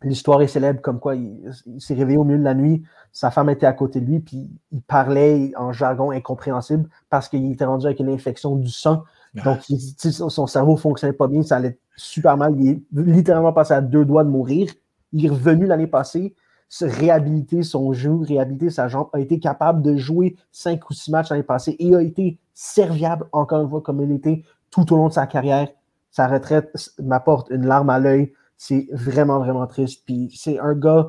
L'histoire 0.02 0.40
est 0.40 0.46
célèbre 0.46 0.80
comme 0.80 0.98
quoi 0.98 1.14
il, 1.14 1.52
s'est 1.78 1.94
réveillé 1.94 2.16
au 2.16 2.24
milieu 2.24 2.38
de 2.38 2.44
la 2.44 2.54
nuit, 2.54 2.82
sa 3.12 3.30
femme 3.30 3.50
était 3.50 3.66
à 3.66 3.72
côté 3.74 4.00
de 4.00 4.06
lui, 4.06 4.20
puis 4.20 4.50
il 4.72 4.80
parlait 4.82 5.52
en 5.56 5.72
jargon 5.72 6.10
incompréhensible 6.10 6.88
parce 7.10 7.28
qu'il 7.28 7.52
était 7.52 7.66
rendu 7.66 7.86
avec 7.86 8.00
une 8.00 8.08
infection 8.08 8.56
du 8.56 8.70
sang. 8.70 9.04
Ah. 9.38 9.42
Donc, 9.42 9.60
son 9.98 10.46
cerveau 10.46 10.72
ne 10.72 10.78
fonctionnait 10.78 11.12
pas 11.12 11.28
bien, 11.28 11.42
ça 11.42 11.56
allait 11.56 11.78
super 11.96 12.38
mal. 12.38 12.54
Il 12.58 12.68
est 12.70 12.82
littéralement 12.92 13.52
passé 13.52 13.74
à 13.74 13.82
deux 13.82 14.06
doigts 14.06 14.24
de 14.24 14.30
mourir. 14.30 14.70
Il 15.12 15.26
est 15.26 15.28
revenu 15.28 15.66
l'année 15.66 15.86
passée, 15.86 16.34
se 16.70 16.86
réhabiliter 16.86 17.62
son 17.62 17.92
genou, 17.92 18.22
réhabiliter 18.22 18.70
sa 18.70 18.88
jambe, 18.88 19.08
a 19.12 19.20
été 19.20 19.38
capable 19.38 19.82
de 19.82 19.96
jouer 19.96 20.36
cinq 20.50 20.88
ou 20.88 20.94
six 20.94 21.10
matchs 21.10 21.28
l'année 21.28 21.42
passée 21.42 21.76
et 21.78 21.94
a 21.94 22.00
été 22.00 22.38
serviable 22.54 23.26
encore 23.32 23.60
une 23.60 23.68
fois 23.68 23.82
comme 23.82 24.00
il 24.00 24.12
était 24.12 24.44
tout 24.70 24.90
au 24.94 24.96
long 24.96 25.08
de 25.08 25.12
sa 25.12 25.26
carrière. 25.26 25.68
Sa 26.10 26.26
retraite 26.26 26.72
m'apporte 27.02 27.50
une 27.50 27.66
larme 27.66 27.90
à 27.90 27.98
l'œil 27.98 28.32
c'est 28.60 28.86
vraiment, 28.92 29.38
vraiment 29.38 29.66
triste. 29.66 30.02
Puis 30.04 30.30
c'est 30.36 30.58
un 30.58 30.74
gars 30.74 31.08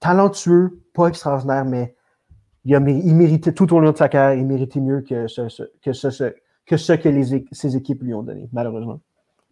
talentueux, 0.00 0.82
pas 0.92 1.06
extraordinaire, 1.06 1.64
mais 1.64 1.94
il, 2.64 2.74
a, 2.74 2.80
il 2.80 3.14
méritait 3.14 3.52
tout 3.52 3.72
au 3.72 3.78
long 3.78 3.92
de 3.92 3.96
sa 3.96 4.08
carrière, 4.08 4.36
il 4.36 4.44
méritait 4.44 4.80
mieux 4.80 5.02
que 5.02 5.28
ce, 5.28 5.42
que, 5.80 5.92
ce, 5.92 6.32
que, 6.66 6.76
ce 6.76 6.92
que 6.94 7.08
les, 7.08 7.46
ses 7.52 7.76
équipes 7.76 8.02
lui 8.02 8.12
ont 8.12 8.24
donné, 8.24 8.48
malheureusement. 8.52 9.00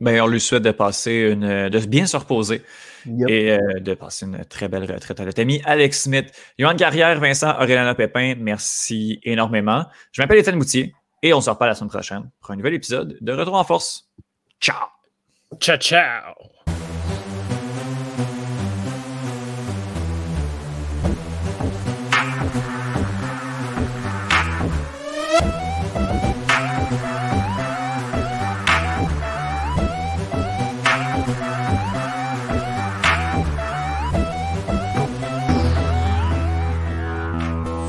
Ben, 0.00 0.20
on 0.20 0.26
lui 0.26 0.40
souhaite 0.40 0.64
de 0.64 0.72
passer 0.72 1.30
une, 1.32 1.68
de 1.68 1.86
bien 1.86 2.06
se 2.06 2.16
reposer 2.16 2.62
et 3.06 3.52
euh, 3.52 3.58
de 3.78 3.94
passer 3.94 4.26
une 4.26 4.44
très 4.44 4.66
belle 4.66 4.90
retraite 4.92 5.20
à 5.20 5.24
notre 5.24 5.40
ami 5.40 5.62
Alex 5.64 6.02
Smith. 6.02 6.32
Yohan 6.58 6.74
Carrière, 6.74 7.20
Vincent 7.20 7.54
Aurélana 7.60 7.94
Pépin, 7.94 8.34
merci 8.36 9.20
énormément. 9.22 9.86
Je 10.10 10.20
m'appelle 10.20 10.38
Étienne 10.38 10.56
Moutier 10.56 10.92
et 11.22 11.32
on 11.32 11.40
se 11.40 11.48
reparle 11.48 11.70
la 11.70 11.76
semaine 11.76 11.90
prochaine 11.90 12.30
pour 12.40 12.50
un 12.50 12.56
nouvel 12.56 12.74
épisode 12.74 13.16
de 13.20 13.32
Retour 13.32 13.54
en 13.54 13.64
force. 13.64 14.10
Ciao! 14.60 14.88
Ciao, 15.60 15.76
ciao! 15.76 16.34